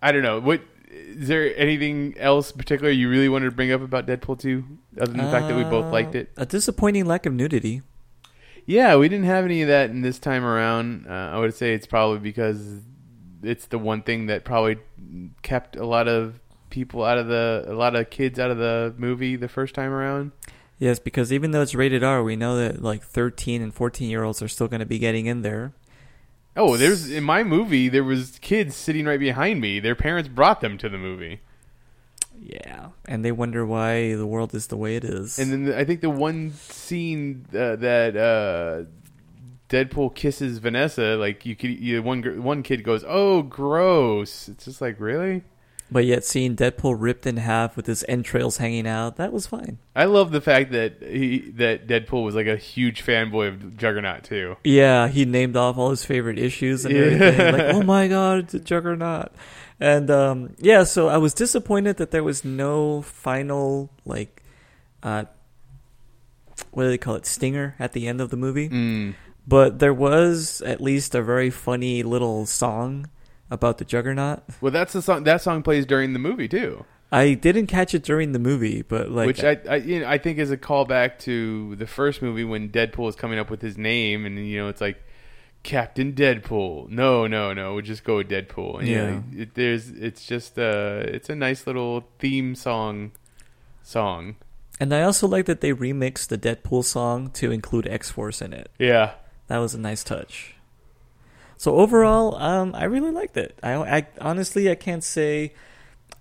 I 0.03 0.13
don't 0.13 0.23
know. 0.23 0.39
What 0.41 0.61
is 0.91 1.27
there 1.29 1.57
anything 1.57 2.15
else 2.19 2.53
particular 2.53 2.91
you 2.91 3.09
really 3.11 3.29
wanted 3.29 3.47
to 3.47 3.51
bring 3.51 3.73
up 3.73 3.81
about 3.83 4.07
Deadpool 4.07 4.39
two, 4.39 4.65
other 5.01 5.11
than 5.13 5.17
the 5.25 5.31
fact 5.33 5.49
that 5.49 5.57
we 5.57 5.65
both 5.65 5.87
Uh, 5.87 5.91
liked 5.91 6.15
it? 6.15 6.31
A 6.37 6.47
disappointing 6.47 7.05
lack 7.07 7.27
of 7.27 7.33
nudity. 7.33 7.83
Yeah, 8.67 8.95
we 8.97 9.09
didn't 9.09 9.25
have 9.27 9.45
any 9.45 9.63
of 9.63 9.69
that 9.69 9.91
in 9.91 10.03
this 10.03 10.19
time 10.21 10.45
around. 10.45 11.07
Uh, 11.09 11.13
I 11.13 11.39
would 11.39 11.55
say 11.55 11.75
it's 11.75 11.87
probably 11.87 12.19
because 12.21 12.81
it's 13.45 13.67
the 13.67 13.79
one 13.79 14.03
thing 14.03 14.27
that 14.27 14.45
probably 14.45 14.79
kept 15.43 15.77
a 15.77 15.87
lot 15.87 16.09
of 16.09 16.41
people 16.71 17.05
out 17.05 17.19
of 17.19 17.29
the 17.29 17.65
a 17.69 17.75
lot 17.75 17.95
of 17.95 18.11
kids 18.11 18.39
out 18.39 18.51
of 18.51 18.59
the 18.59 18.95
movie 18.99 19.37
the 19.37 19.49
first 19.49 19.75
time 19.75 19.93
around. 19.93 20.33
Yes, 20.79 20.99
because 20.99 21.33
even 21.33 21.53
though 21.53 21.63
it's 21.63 21.75
rated 21.75 22.03
R, 22.03 22.23
we 22.23 22.37
know 22.37 22.57
that 22.57 22.83
like 22.83 23.03
13 23.03 23.63
and 23.63 23.73
14 23.73 24.11
year 24.11 24.25
olds 24.25 24.43
are 24.43 24.49
still 24.49 24.69
going 24.69 24.81
to 24.81 24.87
be 24.87 24.99
getting 24.99 25.27
in 25.27 25.43
there. 25.43 25.73
Oh, 26.57 26.77
there's 26.77 27.11
in 27.11 27.25
my 27.25 27.43
movie 27.43 27.89
there 27.89 28.05
was 28.05 28.39
kids 28.41 28.75
sitting 28.75 29.07
right 29.07 29.21
behind 29.21 29.61
me. 29.61 29.81
Their 29.81 29.95
parents 29.95 30.29
brought 30.29 30.61
them 30.61 30.79
to 30.79 30.89
the 30.89 30.99
movie. 30.99 31.41
Yeah. 32.41 32.89
And 33.07 33.25
they 33.25 33.33
wonder 33.33 33.65
why 33.65 34.15
the 34.15 34.27
world 34.27 34.55
is 34.55 34.67
the 34.67 34.77
way 34.77 34.97
it 34.97 35.05
is. 35.05 35.39
And 35.39 35.53
then 35.53 35.65
the, 35.65 35.79
I 35.79 35.85
think 35.85 36.01
the 36.01 36.11
one 36.11 36.53
scene 36.53 37.47
uh, 37.51 37.77
that 37.77 38.17
uh, 38.17 38.91
Deadpool 39.71 40.15
kisses 40.15 40.59
Vanessa, 40.59 41.17
like 41.17 41.47
you 41.47 41.57
could, 41.57 41.71
you, 41.71 42.03
one 42.03 42.43
one 42.43 42.63
kid 42.63 42.85
goes, 42.85 43.05
"Oh, 43.07 43.43
gross!" 43.43 44.49
It's 44.49 44.67
just 44.67 44.81
like 44.81 45.01
really. 45.01 45.43
but 45.91 46.05
yet 46.05 46.25
seeing 46.25 46.55
Deadpool 46.57 46.97
ripped 46.99 47.27
in 47.27 47.37
half 47.39 47.77
with 47.77 47.87
his 47.87 48.05
entrails 48.09 48.57
hanging 48.59 48.87
out, 48.87 49.17
that 49.17 49.33
was 49.33 49.47
fine. 49.47 49.79
I 49.97 50.05
love 50.07 50.33
the 50.33 50.41
fact 50.41 50.73
that 50.73 51.03
he 51.03 51.51
that 51.57 51.87
Deadpool 51.87 52.25
was 52.25 52.35
like 52.35 52.47
a 52.47 52.57
huge 52.57 53.05
fanboy 53.05 53.49
of 53.49 53.77
Juggernaut 53.77 54.25
too. 54.25 54.57
Yeah, 54.65 55.09
he 55.09 55.25
named 55.25 55.57
off 55.57 55.79
all 55.79 55.91
his 55.91 56.05
favorite 56.05 56.39
issues 56.39 56.85
and 56.85 56.95
Yeah. 56.97 57.03
everything. 57.03 57.53
Like, 57.55 57.75
oh 57.75 57.83
my 57.83 58.07
god, 58.09 58.39
it's 58.41 58.55
a 58.55 58.61
Juggernaut. 58.61 59.33
And 59.81 60.11
um, 60.11 60.55
yeah, 60.59 60.85
so 60.85 61.09
I 61.09 61.17
was 61.17 61.35
disappointed 61.35 61.97
that 61.97 62.11
there 62.13 62.23
was 62.25 62.45
no 62.45 63.03
final 63.03 63.91
like, 64.05 64.43
uh, 65.03 65.25
what 66.71 66.85
do 66.85 66.89
they 66.91 66.99
call 66.99 67.15
it, 67.17 67.27
stinger 67.27 67.75
at 67.79 67.93
the 67.93 68.07
end 68.07 68.21
of 68.21 68.31
the 68.31 68.37
movie. 68.37 68.69
Mm. 68.69 69.15
But 69.47 69.79
there 69.79 69.95
was 69.95 70.63
at 70.63 70.81
least 70.81 71.15
a 71.15 71.23
very 71.23 71.51
funny 71.51 72.03
little 72.03 72.47
song 72.47 73.09
about 73.51 73.79
the 73.79 73.85
Juggernaut. 73.85 74.43
Well, 74.61 74.73
that's 74.73 74.93
the 74.95 75.03
song. 75.03 75.25
That 75.25 75.43
song 75.43 75.63
plays 75.63 75.85
during 75.87 76.13
the 76.15 76.19
movie 76.19 76.49
too, 76.49 76.85
I 77.13 77.35
didn't 77.35 77.67
catch 77.69 77.95
it 77.95 78.03
during 78.03 78.33
the 78.33 78.39
movie, 78.39 78.83
but 78.83 79.11
like, 79.11 79.27
which 79.27 79.45
I 79.45 79.59
I, 79.69 79.77
you 79.77 80.01
know, 80.01 80.09
I 80.09 80.19
think 80.19 80.39
is 80.39 80.51
a 80.51 80.57
callback 80.57 81.19
to 81.21 81.77
the 81.77 81.87
first 81.87 82.23
movie 82.23 82.45
when 82.45 82.71
Deadpool 82.71 83.09
is 83.09 83.15
coming 83.15 83.39
up 83.39 83.51
with 83.51 83.61
his 83.63 83.77
name, 83.79 84.25
and 84.27 84.39
you 84.49 84.59
know 84.59 84.69
it's 84.69 84.81
like 84.81 85.01
Captain 85.63 86.13
Deadpool. 86.13 86.89
No, 86.89 87.27
no, 87.27 87.53
no. 87.53 87.75
We'll 87.75 87.83
just 87.83 88.03
go 88.05 88.17
with 88.17 88.29
Deadpool. 88.29 88.81
And, 88.81 88.89
you 88.89 88.97
know, 88.97 89.23
Yeah. 89.33 89.43
it, 89.43 89.55
there's 89.55 89.91
it's 89.91 90.27
just 90.27 90.59
uh 90.59 91.03
it's 91.07 91.29
a 91.31 91.35
nice 91.37 91.67
little 91.67 92.09
theme 92.19 92.55
song 92.55 93.13
song. 93.83 94.37
and 94.81 94.93
I 94.95 95.03
also 95.03 95.29
like 95.29 95.47
that 95.47 95.61
they 95.61 95.73
remixed 95.73 96.29
the 96.29 96.39
Deadpool 96.39 96.85
song 96.85 97.31
to 97.33 97.53
include 97.53 97.87
X 97.87 98.11
Force 98.11 98.41
in 98.43 98.53
it. 98.53 98.71
Yeah. 98.79 99.13
That 99.49 99.59
was 99.59 99.75
a 99.75 99.79
nice 99.79 100.03
touch. 100.05 100.55
So 101.57 101.77
overall, 101.77 102.37
um, 102.37 102.75
I 102.75 102.85
really 102.85 103.11
liked 103.11 103.37
it. 103.37 103.59
I, 103.63 103.75
I 103.75 104.07
honestly 104.21 104.71
I 104.71 104.75
can't 104.75 105.05
say 105.05 105.53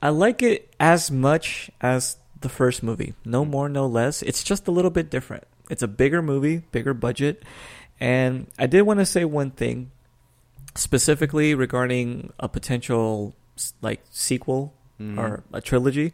I 0.01 0.09
like 0.09 0.41
it 0.43 0.73
as 0.79 1.09
much 1.09 1.71
as 1.81 2.17
the 2.41 2.49
first 2.49 2.83
movie. 2.83 3.13
No 3.25 3.43
more, 3.45 3.67
no 3.69 3.87
less. 3.87 4.21
It's 4.21 4.43
just 4.43 4.67
a 4.67 4.71
little 4.71 4.91
bit 4.91 5.09
different. 5.09 5.45
It's 5.69 5.81
a 5.81 5.87
bigger 5.87 6.21
movie, 6.21 6.63
bigger 6.71 6.93
budget, 6.93 7.43
and 7.99 8.47
I 8.59 8.67
did 8.67 8.81
want 8.83 8.99
to 8.99 9.05
say 9.05 9.23
one 9.25 9.51
thing 9.51 9.91
specifically 10.75 11.55
regarding 11.55 12.33
a 12.39 12.49
potential 12.49 13.35
like 13.81 14.01
sequel 14.11 14.73
Mhm. 14.99 15.17
or 15.17 15.43
a 15.53 15.61
trilogy. 15.61 16.13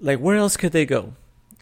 Like 0.00 0.18
where 0.20 0.36
else 0.36 0.56
could 0.56 0.72
they 0.72 0.86
go? 0.86 1.14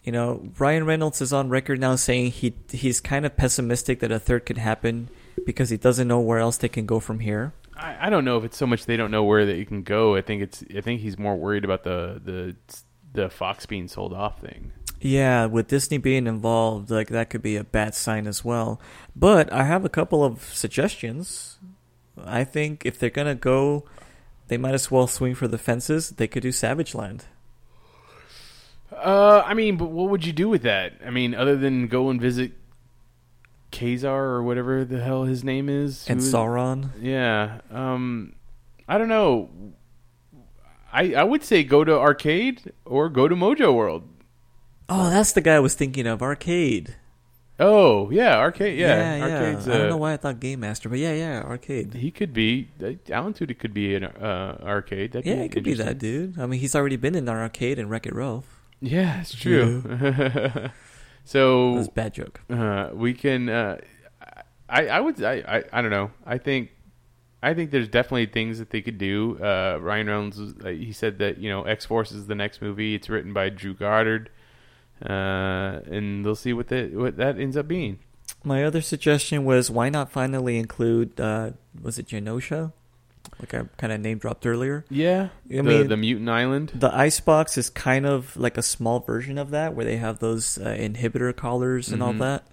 You 0.07 0.13
know, 0.13 0.41
Ryan 0.57 0.85
Reynolds 0.85 1.19
is 1.19 1.33
on 1.33 1.49
record 1.49 1.81
now 1.81 1.97
saying 1.97 2.31
he 2.31 2.53
he's 2.71 3.01
kind 3.01 3.25
of 3.25 3.35
pessimistic 3.35 3.99
that 3.99 4.09
a 4.09 4.19
third 4.19 4.45
could 4.45 4.57
happen 4.57 5.09
because 5.45 5.69
he 5.69 5.75
doesn't 5.75 6.07
know 6.07 6.21
where 6.21 6.39
else 6.39 6.55
they 6.55 6.69
can 6.69 6.85
go 6.85 7.01
from 7.01 7.19
here. 7.19 7.51
I, 7.75 8.07
I 8.07 8.09
don't 8.09 8.23
know 8.23 8.37
if 8.37 8.45
it's 8.45 8.55
so 8.55 8.65
much 8.65 8.85
they 8.85 8.95
don't 8.95 9.11
know 9.11 9.25
where 9.25 9.45
they 9.45 9.65
can 9.65 9.83
go. 9.83 10.15
I 10.15 10.21
think 10.21 10.43
it's 10.43 10.63
I 10.73 10.79
think 10.79 11.01
he's 11.01 11.19
more 11.19 11.35
worried 11.35 11.65
about 11.65 11.83
the 11.83 12.21
the 12.23 12.55
the 13.11 13.29
Fox 13.29 13.65
being 13.65 13.89
sold 13.89 14.13
off 14.13 14.39
thing. 14.39 14.71
Yeah, 15.01 15.45
with 15.47 15.67
Disney 15.67 15.97
being 15.97 16.25
involved, 16.25 16.89
like 16.89 17.09
that 17.09 17.29
could 17.29 17.41
be 17.41 17.57
a 17.57 17.65
bad 17.65 17.93
sign 17.93 18.27
as 18.27 18.45
well. 18.45 18.79
But 19.13 19.51
I 19.51 19.65
have 19.65 19.83
a 19.83 19.89
couple 19.89 20.23
of 20.23 20.41
suggestions. 20.53 21.57
I 22.23 22.45
think 22.45 22.85
if 22.85 22.97
they're 22.97 23.09
gonna 23.09 23.35
go, 23.35 23.83
they 24.47 24.57
might 24.57 24.73
as 24.73 24.89
well 24.89 25.07
swing 25.07 25.35
for 25.35 25.49
the 25.49 25.57
fences. 25.57 26.11
They 26.11 26.29
could 26.29 26.43
do 26.43 26.53
Savage 26.53 26.95
Land. 26.95 27.25
Uh, 28.91 29.43
I 29.45 29.53
mean, 29.53 29.77
but 29.77 29.89
what 29.89 30.09
would 30.09 30.25
you 30.25 30.33
do 30.33 30.49
with 30.49 30.61
that? 30.63 30.93
I 31.05 31.09
mean, 31.09 31.35
other 31.35 31.55
than 31.55 31.87
go 31.87 32.09
and 32.09 32.19
visit 32.21 32.53
Ka-Zar 33.71 34.23
or 34.25 34.43
whatever 34.43 34.85
the 34.85 35.01
hell 35.01 35.23
his 35.25 35.43
name 35.43 35.69
is, 35.69 36.07
And 36.09 36.21
Sauron. 36.21 36.91
Yeah. 37.01 37.59
Um, 37.69 38.33
I 38.87 38.97
don't 38.97 39.09
know. 39.09 39.49
I 40.91 41.13
I 41.13 41.23
would 41.23 41.43
say 41.43 41.63
go 41.63 41.83
to 41.83 41.93
arcade 41.99 42.73
or 42.85 43.09
go 43.09 43.27
to 43.27 43.35
Mojo 43.35 43.73
World. 43.73 44.07
Oh, 44.89 45.09
that's 45.09 45.33
the 45.33 45.41
guy 45.41 45.55
I 45.55 45.59
was 45.59 45.75
thinking 45.75 46.07
of. 46.07 46.21
Arcade. 46.21 46.95
Oh 47.59 48.09
yeah, 48.11 48.37
arcade. 48.37 48.79
Yeah, 48.79 49.17
yeah. 49.17 49.23
arcades. 49.23 49.67
I 49.67 49.73
don't 49.73 49.87
uh, 49.87 49.89
know 49.89 49.97
why 49.97 50.13
I 50.13 50.17
thought 50.17 50.39
Game 50.39 50.61
Master, 50.61 50.87
but 50.87 50.99
yeah, 50.99 51.13
yeah, 51.13 51.41
arcade. 51.41 51.93
He 51.95 52.09
could 52.11 52.31
be 52.31 52.69
uh, 52.81 52.93
Alan 53.11 53.33
Tudyk 53.33 53.59
could 53.59 53.73
be 53.73 53.95
an 53.95 54.05
uh, 54.05 54.59
arcade. 54.63 55.11
That'd 55.11 55.25
Yeah, 55.25 55.39
be 55.39 55.41
it 55.45 55.51
could 55.51 55.63
be 55.63 55.73
that 55.73 55.97
dude. 55.97 56.39
I 56.39 56.45
mean, 56.45 56.59
he's 56.59 56.75
already 56.75 56.95
been 56.95 57.15
in 57.15 57.27
our 57.27 57.41
arcade 57.41 57.79
and 57.79 57.89
Wreck 57.89 58.05
It 58.05 58.15
Ralph. 58.15 58.56
Yeah, 58.81 59.21
it's 59.21 59.33
true. 59.33 59.81
so 61.23 61.75
That's 61.75 61.87
a 61.87 61.91
bad 61.91 62.13
joke. 62.13 62.41
uh, 62.49 62.89
we 62.93 63.13
can. 63.13 63.49
Uh, 63.49 63.77
I 64.69 64.87
I 64.87 64.99
would 64.99 65.23
I, 65.23 65.35
I 65.47 65.63
I 65.73 65.81
don't 65.81 65.91
know. 65.91 66.11
I 66.25 66.37
think 66.37 66.71
I 67.41 67.53
think 67.53 67.71
there's 67.71 67.87
definitely 67.87 68.25
things 68.27 68.59
that 68.59 68.69
they 68.69 68.81
could 68.81 68.97
do. 68.97 69.37
Uh, 69.41 69.77
Ryan 69.81 70.07
Reynolds 70.07 70.39
was- 70.39 70.53
uh, 70.63 70.69
he 70.69 70.91
said 70.91 71.19
that 71.19 71.37
you 71.37 71.49
know 71.49 71.63
X 71.63 71.85
Force 71.85 72.11
is 72.11 72.27
the 72.27 72.35
next 72.35 72.61
movie. 72.61 72.93
It's 72.95 73.09
written 73.09 73.33
by 73.33 73.49
Drew 73.49 73.73
Goddard, 73.73 74.29
uh, 75.03 75.79
and 75.89 76.25
they'll 76.25 76.35
see 76.35 76.53
what 76.53 76.67
that 76.67 76.93
what 76.93 77.17
that 77.17 77.39
ends 77.39 77.55
up 77.57 77.67
being. 77.67 77.99
My 78.43 78.63
other 78.63 78.81
suggestion 78.81 79.45
was 79.45 79.71
why 79.71 79.89
not 79.89 80.11
finally 80.11 80.57
include 80.57 81.19
uh 81.19 81.51
was 81.81 81.97
it 81.97 82.07
Genosha? 82.07 82.73
Like 83.39 83.53
I 83.53 83.63
kind 83.77 83.93
of 83.93 83.99
name 84.01 84.17
dropped 84.17 84.45
earlier. 84.47 84.83
Yeah, 84.89 85.29
I 85.49 85.57
the, 85.57 85.63
mean- 85.63 85.87
the 85.89 85.97
Mutant 85.97 86.29
Island. 86.29 86.71
The 86.73 86.93
icebox 86.95 87.57
is 87.57 87.69
kind 87.69 88.05
of 88.05 88.35
like 88.35 88.57
a 88.57 88.63
small 88.63 88.99
version 88.99 89.37
of 89.37 89.51
that, 89.51 89.75
where 89.75 89.85
they 89.85 89.97
have 89.97 90.19
those 90.19 90.57
uh, 90.57 90.69
inhibitor 90.79 91.35
collars 91.35 91.89
and 91.89 92.01
all 92.01 92.13
Mhm. 92.13 92.19
that. 92.19 92.43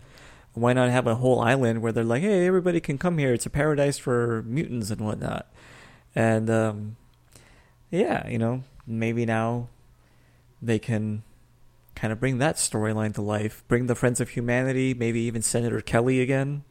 Why 0.52 0.72
not 0.74 0.90
have 0.90 1.06
a 1.06 1.14
whole 1.16 1.40
island 1.40 1.80
where 1.82 1.90
they're 1.90 2.04
like, 2.04 2.22
"Hey, 2.22 2.46
everybody 2.46 2.80
can 2.80 2.98
come 2.98 3.16
here. 3.18 3.32
It's 3.32 3.46
a 3.46 3.50
paradise 3.50 3.96
for 3.98 4.42
mutants 4.46 4.90
and 4.90 5.00
whatnot." 5.00 5.50
And 6.14 6.48
um, 6.50 6.96
yeah, 7.90 8.28
you 8.28 8.38
know, 8.38 8.62
maybe 8.86 9.24
now 9.26 9.68
they 10.62 10.78
can 10.78 11.22
kind 11.96 12.12
of 12.12 12.20
bring 12.20 12.38
that 12.38 12.56
storyline 12.56 13.14
to 13.14 13.22
life. 13.22 13.64
Bring 13.68 13.86
the 13.86 13.94
Friends 13.94 14.20
of 14.20 14.28
Humanity, 14.30 14.92
maybe 14.94 15.20
even 15.22 15.40
Senator 15.42 15.80
Kelly 15.80 16.20
again. 16.20 16.62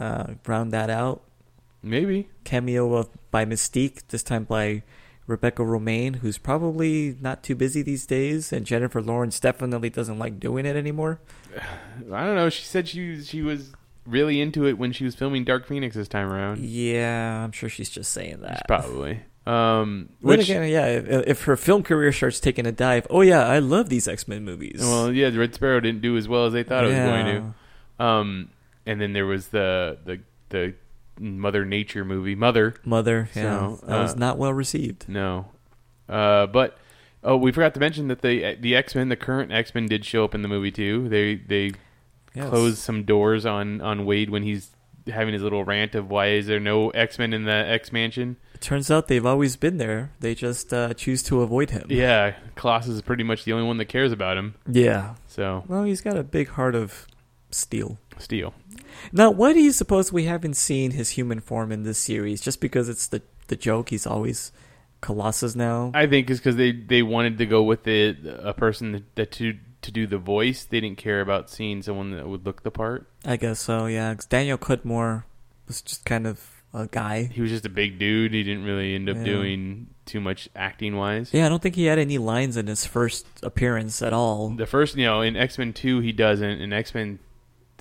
Uh, 0.00 0.34
round 0.46 0.72
that 0.72 0.90
out 0.90 1.22
Maybe 1.84 2.28
cameo 2.44 2.94
of 2.94 3.08
by 3.30 3.44
Mystique, 3.44 4.06
this 4.08 4.22
time 4.22 4.44
by 4.44 4.82
Rebecca 5.26 5.62
Romijn, 5.62 6.16
who's 6.16 6.38
probably 6.38 7.16
not 7.20 7.42
too 7.42 7.54
busy 7.54 7.82
these 7.82 8.06
days, 8.06 8.52
and 8.52 8.66
Jennifer 8.66 9.00
Lawrence 9.00 9.40
definitely 9.40 9.90
doesn't 9.90 10.18
like 10.18 10.40
doing 10.40 10.66
it 10.66 10.76
anymore. 10.76 11.20
I 12.12 12.24
don't 12.24 12.36
know. 12.36 12.48
She 12.48 12.64
said 12.64 12.88
she 12.88 13.22
she 13.22 13.42
was 13.42 13.72
really 14.06 14.40
into 14.40 14.66
it 14.66 14.78
when 14.78 14.92
she 14.92 15.04
was 15.04 15.14
filming 15.14 15.44
Dark 15.44 15.66
Phoenix 15.66 15.94
this 15.96 16.08
time 16.08 16.30
around. 16.30 16.60
Yeah, 16.60 17.44
I'm 17.44 17.52
sure 17.52 17.68
she's 17.68 17.90
just 17.90 18.12
saying 18.12 18.40
that. 18.40 18.64
Probably. 18.66 19.20
Um, 19.46 20.08
which, 20.20 20.44
again, 20.44 20.70
yeah, 20.70 20.86
if, 20.86 21.26
if 21.26 21.42
her 21.44 21.56
film 21.56 21.82
career 21.82 22.12
starts 22.12 22.40
taking 22.40 22.66
a 22.66 22.72
dive, 22.72 23.06
oh 23.10 23.20
yeah, 23.20 23.46
I 23.46 23.58
love 23.58 23.90
these 23.90 24.08
X 24.08 24.26
Men 24.26 24.42
movies. 24.42 24.80
well, 24.80 25.12
yeah, 25.12 25.30
Red 25.36 25.54
Sparrow 25.54 25.80
didn't 25.80 26.00
do 26.00 26.16
as 26.16 26.26
well 26.26 26.46
as 26.46 26.54
they 26.54 26.62
thought 26.62 26.84
it 26.84 26.88
was 26.88 26.96
going 26.96 27.26
to. 27.98 28.04
Um, 28.04 28.48
and 28.86 29.00
then 29.00 29.12
there 29.12 29.26
was 29.26 29.48
the 29.48 29.98
the 30.04 30.20
the 30.48 30.74
Mother 31.18 31.64
Nature 31.64 32.04
movie, 32.04 32.34
Mother. 32.34 32.74
Mother, 32.84 33.28
yeah, 33.34 33.42
So, 33.76 33.86
that 33.86 33.98
was 34.02 34.12
uh, 34.14 34.18
not 34.18 34.38
well 34.38 34.52
received. 34.52 35.08
No, 35.08 35.46
uh, 36.08 36.46
but 36.46 36.76
oh, 37.22 37.36
we 37.36 37.52
forgot 37.52 37.74
to 37.74 37.80
mention 37.80 38.08
that 38.08 38.22
the 38.22 38.56
the 38.60 38.74
X 38.76 38.94
Men, 38.94 39.08
the 39.08 39.16
current 39.16 39.52
X 39.52 39.74
Men, 39.74 39.86
did 39.86 40.04
show 40.04 40.24
up 40.24 40.34
in 40.34 40.42
the 40.42 40.48
movie 40.48 40.70
too. 40.72 41.08
They 41.08 41.36
they 41.36 41.72
Yes. 42.34 42.48
closed 42.48 42.78
some 42.78 43.04
doors 43.04 43.46
on 43.46 43.80
on 43.80 44.04
Wade 44.06 44.28
when 44.28 44.42
he's 44.42 44.70
having 45.06 45.34
his 45.34 45.42
little 45.42 45.62
rant 45.64 45.94
of 45.94 46.10
why 46.10 46.30
is 46.30 46.46
there 46.46 46.58
no 46.58 46.90
X 46.90 47.16
Men 47.18 47.32
in 47.32 47.44
the 47.44 47.52
X 47.52 47.92
Mansion. 47.92 48.36
It 48.54 48.60
turns 48.60 48.90
out 48.90 49.06
they've 49.06 49.24
always 49.24 49.54
been 49.54 49.76
there. 49.76 50.10
They 50.18 50.34
just 50.34 50.72
uh, 50.74 50.94
choose 50.94 51.22
to 51.24 51.42
avoid 51.42 51.70
him. 51.70 51.86
Yeah, 51.90 52.34
Colossus 52.56 52.94
is 52.94 53.02
pretty 53.02 53.22
much 53.22 53.44
the 53.44 53.52
only 53.52 53.66
one 53.66 53.76
that 53.76 53.84
cares 53.84 54.10
about 54.10 54.36
him. 54.36 54.54
Yeah. 54.68 55.14
So 55.28 55.62
Well, 55.68 55.84
he's 55.84 56.00
got 56.00 56.16
a 56.16 56.24
big 56.24 56.48
heart 56.48 56.74
of 56.74 57.06
steel. 57.52 57.98
Steel. 58.18 58.54
Now, 59.12 59.30
why 59.30 59.52
do 59.52 59.60
you 59.60 59.72
suppose 59.72 60.12
we 60.12 60.24
haven't 60.24 60.54
seen 60.54 60.92
his 60.92 61.10
human 61.10 61.40
form 61.40 61.72
in 61.72 61.82
this 61.82 61.98
series? 61.98 62.40
Just 62.40 62.60
because 62.60 62.88
it's 62.88 63.06
the 63.06 63.22
the 63.48 63.56
joke? 63.56 63.90
He's 63.90 64.06
always 64.06 64.52
Colossus 65.00 65.54
now. 65.54 65.90
I 65.94 66.06
think 66.06 66.30
it's 66.30 66.40
because 66.40 66.56
they 66.56 66.72
they 66.72 67.02
wanted 67.02 67.38
to 67.38 67.46
go 67.46 67.62
with 67.62 67.82
the 67.84 68.16
a 68.42 68.54
person 68.54 68.92
that, 68.92 69.14
that 69.16 69.32
to 69.32 69.58
to 69.82 69.90
do 69.90 70.06
the 70.06 70.16
voice. 70.18 70.64
They 70.64 70.80
didn't 70.80 70.98
care 70.98 71.20
about 71.20 71.50
seeing 71.50 71.82
someone 71.82 72.12
that 72.12 72.26
would 72.26 72.46
look 72.46 72.62
the 72.62 72.70
part. 72.70 73.06
I 73.24 73.36
guess 73.36 73.60
so. 73.60 73.86
Yeah, 73.86 74.14
'cause 74.14 74.26
Daniel 74.26 74.56
Cudmore 74.56 75.24
was 75.68 75.82
just 75.82 76.04
kind 76.06 76.26
of 76.26 76.40
a 76.72 76.86
guy. 76.90 77.24
He 77.32 77.42
was 77.42 77.50
just 77.50 77.66
a 77.66 77.70
big 77.70 77.98
dude. 77.98 78.32
He 78.32 78.42
didn't 78.42 78.64
really 78.64 78.94
end 78.94 79.08
up 79.10 79.16
Yeah. 79.18 79.24
doing 79.24 79.88
too 80.06 80.20
much 80.20 80.48
acting 80.56 80.96
wise. 80.96 81.30
Yeah, 81.32 81.46
I 81.46 81.48
don't 81.48 81.62
think 81.62 81.74
he 81.76 81.84
had 81.84 81.98
any 81.98 82.18
lines 82.18 82.56
in 82.56 82.66
his 82.66 82.84
first 82.86 83.26
appearance 83.42 84.00
at 84.02 84.12
all. 84.12 84.48
The 84.50 84.66
first, 84.66 84.96
you 84.96 85.04
know, 85.04 85.20
in 85.20 85.36
X 85.36 85.58
Men 85.58 85.72
Two, 85.74 86.00
he 86.00 86.12
doesn't. 86.12 86.60
In 86.62 86.72
X 86.72 86.94
Men 86.94 87.18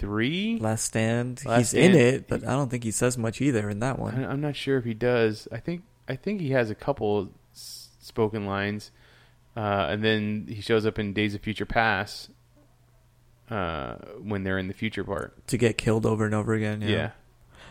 Three, 0.03 0.57
Last 0.59 0.83
Stand, 0.85 1.45
Last 1.45 1.71
he's 1.71 1.73
in 1.73 1.95
it, 1.95 2.27
but 2.27 2.43
I 2.43 2.51
don't 2.51 2.69
think 2.69 2.83
he 2.83 2.91
says 2.91 3.17
much 3.17 3.39
either 3.41 3.69
in 3.69 3.79
that 3.79 3.97
one. 3.99 4.23
I- 4.25 4.29
I'm 4.31 4.41
not 4.41 4.55
sure 4.55 4.77
if 4.77 4.83
he 4.85 4.93
does. 4.93 5.47
I 5.51 5.57
think 5.59 5.83
I 6.09 6.15
think 6.17 6.41
he 6.41 6.49
has 6.49 6.69
a 6.69 6.75
couple 6.75 7.29
s- 7.53 7.89
spoken 7.99 8.45
lines, 8.45 8.91
uh, 9.55 9.87
and 9.89 10.03
then 10.03 10.47
he 10.49 10.59
shows 10.61 10.85
up 10.85 10.99
in 10.99 11.13
Days 11.13 11.35
of 11.35 11.41
Future 11.41 11.65
Past 11.65 12.29
uh, 13.49 13.95
when 14.21 14.43
they're 14.43 14.57
in 14.57 14.67
the 14.67 14.73
future 14.73 15.03
part. 15.03 15.45
To 15.47 15.57
get 15.57 15.77
killed 15.77 16.05
over 16.05 16.25
and 16.25 16.33
over 16.35 16.53
again. 16.53 16.81
Yeah. 16.81 16.89
Yeah, 16.89 17.11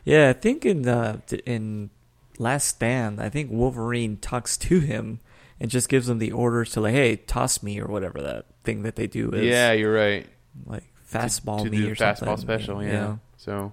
yeah. 0.05 0.29
I 0.31 0.33
think 0.33 0.65
in 0.65 0.87
uh, 0.89 1.21
t- 1.27 1.43
in 1.47 1.91
Last 2.39 2.67
Stand, 2.69 3.21
I 3.21 3.29
think 3.29 3.51
Wolverine 3.51 4.17
talks 4.17 4.57
to 4.59 4.81
him 4.81 5.21
and 5.61 5.71
just 5.71 5.89
gives 5.89 6.09
him 6.09 6.19
the 6.19 6.33
orders 6.33 6.71
to 6.73 6.81
like, 6.81 6.95
hey, 6.95 7.17
toss 7.17 7.63
me 7.63 7.81
or 7.81 7.87
whatever 7.87 8.21
that 8.23 8.47
thing 8.65 8.83
that 8.83 8.97
they 8.97 9.07
do 9.07 9.31
is. 9.33 9.45
yeah, 9.45 9.73
you're 9.73 9.93
right. 9.93 10.27
like 10.67 10.85
fastball 11.19 11.63
to, 11.65 11.71
me 11.71 11.77
do 11.79 11.89
the 11.89 11.95
fastball 11.95 12.17
something. 12.17 12.37
special. 12.39 12.83
Yeah. 12.83 13.17
So, 13.37 13.73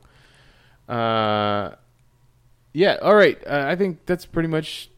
uh, 0.87 1.75
yeah. 2.73 2.97
All 3.01 3.15
right. 3.15 3.37
Uh, 3.45 3.65
I 3.67 3.75
think 3.75 4.05
that's 4.05 4.25
pretty 4.25 4.49
much 4.49 4.89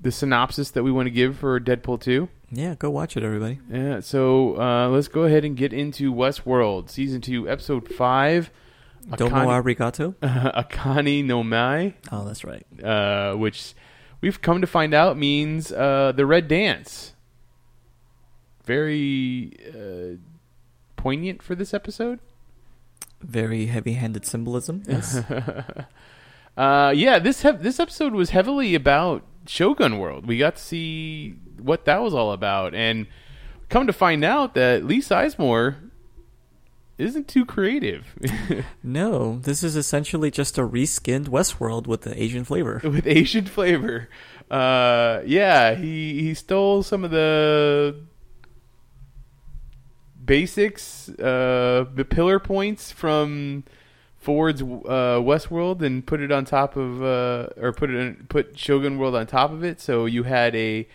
the 0.00 0.12
synopsis 0.12 0.70
that 0.72 0.82
we 0.82 0.92
want 0.92 1.06
to 1.06 1.10
give 1.10 1.36
for 1.38 1.58
Deadpool 1.60 2.00
two. 2.00 2.28
Yeah, 2.52 2.76
go 2.76 2.90
watch 2.90 3.16
it, 3.16 3.24
everybody. 3.24 3.58
Yeah, 3.68 3.98
so 3.98 4.56
uh, 4.60 4.88
let's 4.88 5.08
go 5.08 5.22
ahead 5.24 5.44
and 5.44 5.56
get 5.56 5.72
into 5.72 6.12
Westworld, 6.14 6.88
season 6.90 7.20
two, 7.20 7.48
episode 7.50 7.92
five. 7.92 8.52
Don't 9.16 9.32
know 9.32 9.48
arigato. 9.48 10.14
Akane 10.22 11.24
no 11.24 11.42
Mai, 11.42 11.94
Oh, 12.12 12.24
that's 12.24 12.44
right. 12.44 12.64
uh, 12.84 13.34
which 13.34 13.74
we've 14.20 14.40
come 14.40 14.60
to 14.60 14.66
find 14.68 14.94
out 14.94 15.16
means 15.18 15.72
uh, 15.72 16.12
the 16.14 16.24
Red 16.24 16.46
Dance. 16.46 17.14
Very 18.64 19.52
uh, 19.68 20.16
poignant 21.06 21.40
for 21.40 21.54
this 21.54 21.72
episode. 21.72 22.18
Very 23.20 23.66
heavy-handed 23.66 24.26
symbolism. 24.26 24.82
Yes. 24.88 25.22
Uh, 26.56 26.90
yeah, 26.96 27.18
this 27.18 27.42
hev- 27.42 27.62
this 27.62 27.78
episode 27.78 28.14
was 28.14 28.30
heavily 28.30 28.74
about 28.74 29.22
Shogun 29.46 29.98
World. 29.98 30.26
We 30.26 30.38
got 30.38 30.56
to 30.56 30.62
see 30.62 31.36
what 31.60 31.84
that 31.84 32.00
was 32.00 32.14
all 32.14 32.32
about, 32.32 32.74
and 32.74 33.06
come 33.68 33.86
to 33.86 33.92
find 33.92 34.24
out 34.24 34.54
that 34.54 34.84
Lee 34.84 35.00
Sizemore 35.02 35.76
isn't 36.96 37.28
too 37.28 37.44
creative 37.44 38.14
no, 38.82 39.38
this 39.40 39.62
is 39.62 39.76
essentially 39.76 40.30
just 40.30 40.56
a 40.56 40.62
reskinned 40.62 41.28
Westworld 41.28 41.86
with 41.86 42.00
the 42.02 42.20
Asian 42.20 42.42
flavor. 42.42 42.80
with 42.84 43.06
Asian 43.06 43.44
flavor. 43.44 44.08
Uh, 44.50 45.20
yeah, 45.26 45.74
he 45.74 46.22
he 46.22 46.32
stole 46.32 46.82
some 46.82 47.04
of 47.04 47.10
the 47.10 48.00
basics, 50.26 51.08
uh, 51.08 51.86
the 51.94 52.04
pillar 52.04 52.38
points 52.38 52.92
from 52.92 53.64
Ford's 54.18 54.60
uh, 54.60 55.20
Westworld, 55.22 55.82
and 55.82 56.04
put 56.06 56.20
it 56.20 56.32
on 56.32 56.44
top 56.44 56.76
of, 56.76 57.02
uh, 57.02 57.48
or 57.56 57.72
put 57.72 57.90
it 57.90 57.96
in, 57.96 58.26
put 58.28 58.58
Shogun 58.58 58.98
World 58.98 59.14
on 59.14 59.26
top 59.26 59.52
of 59.52 59.64
it. 59.64 59.80
So 59.80 60.06
you 60.06 60.24
had 60.24 60.54
a 60.56 60.88